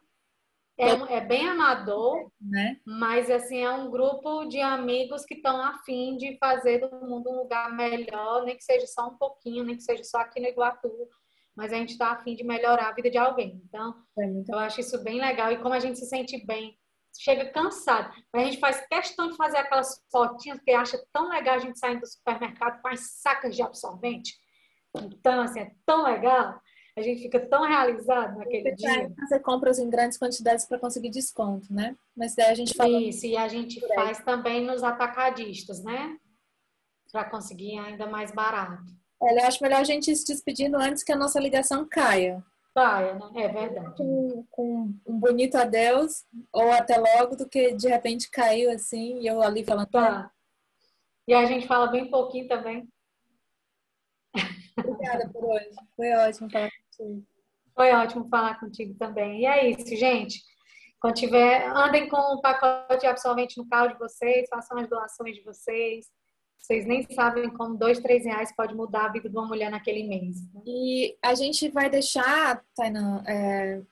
é, 0.79 1.17
é, 1.17 1.21
bem 1.21 1.49
amador, 1.49 2.31
né? 2.41 2.79
mas 2.87 3.31
assim 3.31 3.59
é 3.59 3.71
um 3.71 3.91
grupo 3.91 4.45
de 4.47 4.61
amigos 4.61 5.25
que 5.25 5.35
estão 5.35 5.61
afim 5.61 6.17
de 6.17 6.37
fazer 6.39 6.79
do 6.79 7.07
mundo 7.07 7.31
um 7.31 7.39
lugar 7.39 7.75
melhor, 7.75 8.45
nem 8.45 8.57
que 8.57 8.65
seja 8.65 8.87
só 8.87 9.09
um 9.09 9.19
pouquinho, 9.19 9.65
nem 9.65 9.77
que 9.77 9.83
seja 9.83 10.05
só 10.05 10.19
aqui 10.19 10.41
no 10.41 10.47
Iguatu, 10.47 10.91
mas 11.57 11.73
a 11.73 11.77
gente 11.77 11.91
está 11.91 12.13
afim 12.13 12.35
de 12.35 12.45
melhorar 12.45 12.89
a 12.89 12.93
vida 12.93 13.11
de 13.11 13.19
alguém. 13.19 13.63
Então, 13.67 13.95
é 14.19 14.25
eu 14.49 14.59
acho 14.59 14.81
isso 14.81 15.03
bem 15.03 15.21
legal 15.21 15.53
e 15.53 15.59
como 15.59 15.75
a 15.75 15.81
gente 15.81 15.99
se 15.99 16.07
sente 16.07 16.45
bem, 16.47 16.77
chega 17.19 17.51
cansado, 17.51 18.15
mas 18.33 18.43
a 18.43 18.45
gente 18.47 18.61
faz 18.61 18.87
questão 18.87 19.31
de 19.31 19.37
fazer 19.37 19.59
aquelas 19.59 20.03
fotinhas 20.11 20.59
porque 20.59 20.73
acha 20.73 21.03
tão 21.13 21.29
legal 21.29 21.57
a 21.57 21.59
gente 21.59 21.79
saindo 21.79 22.01
do 22.01 22.07
supermercado 22.07 22.81
com 22.83 22.89
as 22.89 23.01
sacas 23.21 23.55
de 23.55 23.63
absorvente. 23.63 24.35
Então, 24.97 25.41
assim, 25.41 25.61
é 25.61 25.73
tão 25.85 26.05
legal 26.05 26.61
a 26.97 27.03
gente 27.03 27.23
fica 27.23 27.41
tão 27.41 27.65
realizado 27.65 28.39
naquele 28.39 28.71
você 28.71 28.77
dia. 28.77 29.13
Você 29.19 29.41
compra 29.41 29.71
em 29.73 29.91
grandes 29.91 30.17
quantidades 30.17 30.65
para 30.65 30.79
conseguir 30.79 31.11
desconto, 31.11 31.73
né? 31.73 31.97
Mas 32.17 32.37
daí 32.37 32.51
a 32.51 32.55
gente 32.55 32.75
fala. 32.75 33.01
Isso, 33.01 33.27
e 33.27 33.37
a 33.37 33.49
gente 33.49 33.81
faz 33.95 34.19
também 34.23 34.65
nos 34.65 34.83
atacadistas, 34.85 35.83
né? 35.83 36.17
Para 37.11 37.25
conseguir 37.25 37.79
ainda 37.79 38.07
mais 38.07 38.31
barato. 38.31 38.85
Olha, 39.21 39.41
eu 39.41 39.47
acho 39.47 39.63
melhor 39.63 39.81
a 39.81 39.85
gente 39.85 40.11
ir 40.11 40.17
se 40.17 40.27
despedindo 40.27 40.77
antes 40.77 41.03
que 41.03 41.13
a 41.13 41.17
nossa 41.17 41.41
ligação 41.41 41.87
caia. 41.89 42.45
Paia, 42.75 43.15
né? 43.15 43.31
É 43.37 43.49
verdade. 43.49 43.97
Com, 43.97 44.47
com 44.51 44.95
um 45.07 45.19
bonito 45.19 45.55
adeus, 45.55 46.25
ou 46.53 46.73
até 46.73 46.99
logo, 46.99 47.37
do 47.37 47.49
que 47.49 47.73
de 47.73 47.89
repente 47.89 48.29
caiu 48.29 48.71
assim, 48.71 49.21
e 49.21 49.27
eu 49.29 49.41
ali 49.41 49.65
falando. 49.65 49.89
Tá. 49.91 50.31
E 51.27 51.33
a 51.33 51.47
gente 51.47 51.69
fala 51.69 51.87
bem 51.87 52.11
pouquinho 52.11 52.49
também. 52.49 52.89
Obrigada 54.77 55.31
por 55.31 55.45
hoje. 55.45 55.71
Foi 55.97 56.13
ótimo 56.15 56.51
falar 56.51 56.71
contigo. 56.71 57.27
Foi 57.75 57.93
ótimo 57.93 58.29
falar 58.29 58.61
contigo 58.61 58.95
também. 58.99 59.43
E 59.43 59.47
é 59.47 59.71
isso, 59.71 59.95
gente. 59.97 60.43
Quando 61.01 61.15
tiver, 61.15 61.69
andem 61.69 62.09
com 62.09 62.17
o 62.17 62.41
pacote 62.41 63.01
de 63.01 63.07
absorvente 63.07 63.57
no 63.57 63.69
carro 63.69 63.89
de 63.89 63.99
vocês, 63.99 64.49
façam 64.49 64.79
as 64.79 64.89
doações 64.89 65.37
de 65.37 65.45
vocês. 65.45 66.07
Vocês 66.65 66.87
nem 66.87 67.07
sabem 67.11 67.51
como 67.51 67.77
dois, 67.77 68.01
três 68.01 68.25
reais 68.25 68.51
pode 68.57 68.75
mudar 68.75 69.05
a 69.05 69.13
vida 69.13 69.29
de 69.29 69.37
uma 69.37 69.47
mulher 69.47 69.71
naquele 69.71 70.03
mês. 70.03 70.37
E 70.65 71.15
a 71.21 71.35
gente 71.35 71.69
vai 71.69 71.91
deixar, 71.91 72.65
Tainan, 72.75 73.23
é, 73.27 73.83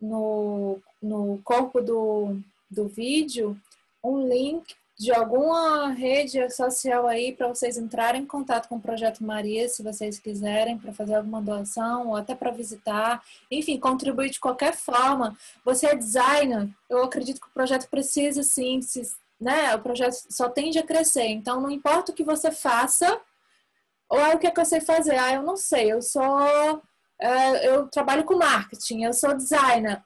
no, 0.00 0.78
no 1.02 1.38
corpo 1.44 1.82
do, 1.82 2.40
do 2.70 2.88
vídeo 2.88 3.54
um 4.02 4.26
link 4.26 4.74
de 4.98 5.12
alguma 5.12 5.90
rede 5.90 6.48
social 6.50 7.06
aí 7.06 7.30
para 7.30 7.48
vocês 7.48 7.76
entrarem 7.76 8.22
em 8.22 8.26
contato 8.26 8.70
com 8.70 8.76
o 8.76 8.80
Projeto 8.80 9.22
Maria, 9.22 9.68
se 9.68 9.82
vocês 9.82 10.18
quiserem, 10.18 10.78
para 10.78 10.94
fazer 10.94 11.16
alguma 11.16 11.42
doação 11.42 12.08
ou 12.08 12.16
até 12.16 12.34
para 12.34 12.50
visitar, 12.52 13.22
enfim, 13.50 13.78
contribuir 13.78 14.30
de 14.30 14.40
qualquer 14.40 14.74
forma. 14.74 15.36
Você 15.62 15.88
é 15.88 15.94
designer, 15.94 16.70
eu 16.88 17.04
acredito 17.04 17.38
que 17.38 17.48
o 17.48 17.52
projeto 17.52 17.86
precisa 17.90 18.42
sim, 18.42 18.80
se, 18.80 19.02
né? 19.44 19.74
O 19.74 19.82
projeto 19.82 20.14
só 20.30 20.48
tende 20.48 20.78
a 20.78 20.82
crescer, 20.82 21.26
então 21.26 21.60
não 21.60 21.70
importa 21.70 22.10
o 22.10 22.14
que 22.14 22.24
você 22.24 22.50
faça, 22.50 23.20
ou 24.08 24.18
é 24.18 24.34
o 24.34 24.38
que, 24.38 24.46
é 24.46 24.50
que 24.50 24.60
eu 24.60 24.64
sei 24.64 24.80
fazer. 24.80 25.16
Ah, 25.16 25.34
eu 25.34 25.42
não 25.42 25.56
sei, 25.56 25.92
eu 25.92 26.02
sou. 26.02 26.82
É, 27.20 27.68
eu 27.68 27.86
trabalho 27.88 28.24
com 28.24 28.36
marketing, 28.36 29.04
eu 29.04 29.12
sou 29.12 29.34
designer 29.34 30.02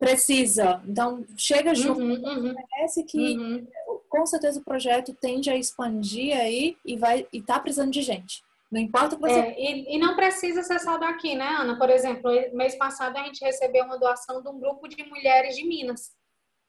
precisa. 0.00 0.82
Então, 0.86 1.24
chega 1.36 1.74
junto. 1.74 2.00
Uhum, 2.00 2.14
uhum, 2.24 2.54
Parece 2.70 3.04
que 3.04 3.36
uhum. 3.36 3.66
com 4.08 4.24
certeza 4.24 4.58
o 4.58 4.64
projeto 4.64 5.14
tende 5.20 5.50
a 5.50 5.56
expandir 5.56 6.34
aí 6.34 6.76
e 6.84 6.96
vai 6.96 7.28
e 7.30 7.42
tá 7.42 7.60
precisando 7.60 7.92
de 7.92 8.00
gente. 8.00 8.42
Não 8.72 8.80
importa 8.80 9.14
o 9.14 9.18
que 9.18 9.28
você. 9.28 9.38
É, 9.38 9.60
e, 9.60 9.96
e, 9.96 9.98
não 9.98 10.16
precisa 10.16 10.62
ser 10.62 10.78
só 10.78 10.96
daqui, 10.96 11.34
né, 11.34 11.44
Ana? 11.44 11.76
Por 11.76 11.90
exemplo, 11.90 12.30
mês 12.54 12.76
passado 12.76 13.16
a 13.18 13.24
gente 13.24 13.44
recebeu 13.44 13.84
uma 13.84 13.98
doação 13.98 14.40
de 14.40 14.48
um 14.48 14.58
grupo 14.58 14.88
de 14.88 15.04
mulheres 15.04 15.56
de 15.56 15.66
Minas. 15.66 16.12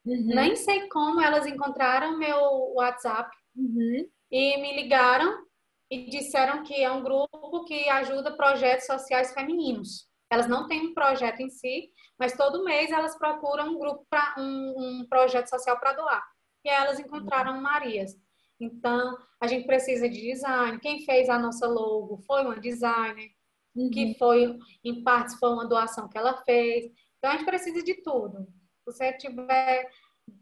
Uhum. 0.05 0.35
Nem 0.35 0.55
sei 0.55 0.87
como 0.89 1.21
elas 1.21 1.45
encontraram 1.45 2.17
meu 2.17 2.73
WhatsApp 2.75 3.29
uhum. 3.55 4.07
e 4.31 4.57
me 4.57 4.75
ligaram 4.81 5.45
e 5.89 6.09
disseram 6.09 6.63
que 6.63 6.81
é 6.81 6.91
um 6.91 7.03
grupo 7.03 7.65
que 7.65 7.87
ajuda 7.89 8.35
projetos 8.35 8.85
sociais 8.85 9.33
femininos. 9.33 10.09
Elas 10.31 10.47
não 10.47 10.65
têm 10.65 10.87
um 10.87 10.93
projeto 10.93 11.41
em 11.41 11.49
si, 11.49 11.89
mas 12.17 12.37
todo 12.37 12.63
mês 12.63 12.89
elas 12.89 13.17
procuram 13.17 13.71
um 13.73 13.77
grupo 13.77 14.05
para 14.09 14.35
um, 14.37 15.01
um, 15.01 15.05
projeto 15.09 15.49
social 15.49 15.77
para 15.77 15.93
doar. 15.93 16.23
E 16.63 16.69
elas 16.69 16.99
encontraram 16.99 17.61
Marias. 17.61 18.15
Então, 18.57 19.17
a 19.41 19.47
gente 19.47 19.65
precisa 19.65 20.07
de 20.07 20.21
design. 20.21 20.79
Quem 20.79 21.03
fez 21.03 21.27
a 21.27 21.37
nossa 21.37 21.67
logo 21.67 22.19
foi 22.25 22.43
uma 22.43 22.57
designer, 22.57 23.29
uhum. 23.75 23.89
que 23.89 24.15
foi, 24.17 24.57
em 24.85 25.03
partes, 25.03 25.37
foi 25.37 25.49
uma 25.49 25.67
doação 25.67 26.07
que 26.07 26.17
ela 26.17 26.41
fez. 26.43 26.85
Então, 27.17 27.31
a 27.31 27.35
gente 27.35 27.45
precisa 27.45 27.83
de 27.83 28.01
tudo. 28.01 28.47
Se 28.83 28.85
você 28.85 29.13
tiver, 29.13 29.89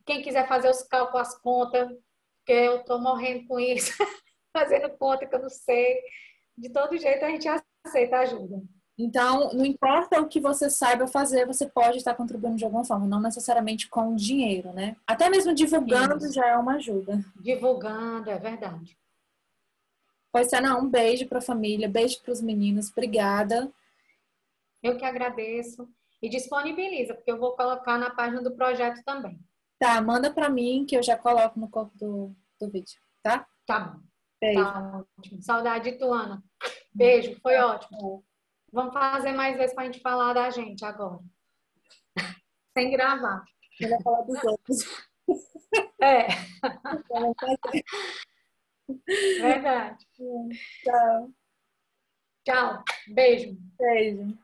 quem 0.06 0.22
quiser 0.22 0.48
fazer 0.48 0.70
os 0.70 0.84
cálculos, 0.84 1.28
as 1.28 1.40
contas, 1.40 1.90
porque 2.38 2.54
eu 2.54 2.78
estou 2.78 3.00
morrendo 3.00 3.48
com 3.48 3.60
isso, 3.60 3.92
fazendo 4.56 4.90
conta 4.98 5.26
que 5.26 5.36
eu 5.36 5.42
não 5.42 5.50
sei. 5.50 6.02
De 6.58 6.70
todo 6.70 6.98
jeito, 6.98 7.24
a 7.24 7.30
gente 7.30 7.48
aceita 7.86 8.18
ajuda. 8.20 8.62
Então, 8.98 9.54
não 9.54 9.66
importa 9.66 10.20
o 10.20 10.28
que 10.28 10.42
você 10.42 10.70
saiba 10.70 11.08
fazer, 11.08 11.46
você 11.46 11.66
pode 11.66 11.98
estar 11.98 12.14
contribuindo 12.16 12.58
de 12.58 12.66
alguma 12.66 12.84
forma, 12.84 13.08
não 13.08 13.22
necessariamente 13.22 13.88
com 13.88 14.14
dinheiro, 14.14 14.74
né? 14.74 14.98
Até 15.08 15.30
mesmo 15.30 15.54
divulgando 15.54 16.18
Isso. 16.18 16.34
já 16.34 16.48
é 16.48 16.58
uma 16.58 16.76
ajuda. 16.76 17.24
Divulgando, 17.40 18.30
é 18.30 18.38
verdade. 18.38 18.98
Pois 20.34 20.52
é, 20.52 20.60
não, 20.60 20.82
um 20.82 20.90
beijo 20.90 21.28
para 21.28 21.38
a 21.38 21.42
família, 21.42 21.88
beijo 21.88 22.22
para 22.22 22.34
os 22.34 22.42
meninos, 22.42 22.92
obrigada. 22.92 23.72
Eu 24.84 24.98
que 24.98 25.06
agradeço. 25.06 25.90
E 26.22 26.30
disponibiliza, 26.30 27.14
porque 27.14 27.32
eu 27.32 27.40
vou 27.40 27.56
colocar 27.56 27.98
na 27.98 28.10
página 28.10 28.42
do 28.42 28.56
projeto 28.56 29.02
também. 29.04 29.40
Tá, 29.80 30.02
manda 30.02 30.34
para 30.34 30.50
mim 30.50 30.86
que 30.86 30.98
eu 30.98 31.02
já 31.02 31.18
coloco 31.18 31.58
no 31.60 31.70
corpo 31.70 31.98
do, 31.98 32.36
do 32.60 32.70
vídeo, 32.70 33.00
tá? 33.24 33.48
Tá 33.66 33.80
bom. 33.80 34.02
Beijo. 34.42 34.64
Tá 34.64 35.06
ótimo. 35.18 35.42
Saudade 35.42 35.92
de 35.92 35.98
tu, 35.98 36.14
Ana. 36.14 36.44
Beijo, 36.94 37.40
foi 37.42 37.58
ótimo. 37.58 38.26
Vamos 38.72 38.94
fazer 38.94 39.34
mais 39.34 39.58
vezes 39.58 39.74
para 39.74 39.84
a 39.84 39.86
gente 39.86 40.02
falar 40.02 40.34
da 40.34 40.50
gente 40.50 40.84
agora. 40.84 41.20
Sem 42.78 42.92
gravar. 42.92 43.44
Eu 43.80 43.90
vou 43.90 44.02
falar 44.02 44.22
dos 44.24 44.44
outros. 44.44 45.10
É. 46.02 46.28
Verdade. 49.40 50.04
Tchau. 50.84 51.32
Tchau. 52.44 52.84
Beijo. 53.14 53.56
Beijo. 53.78 54.36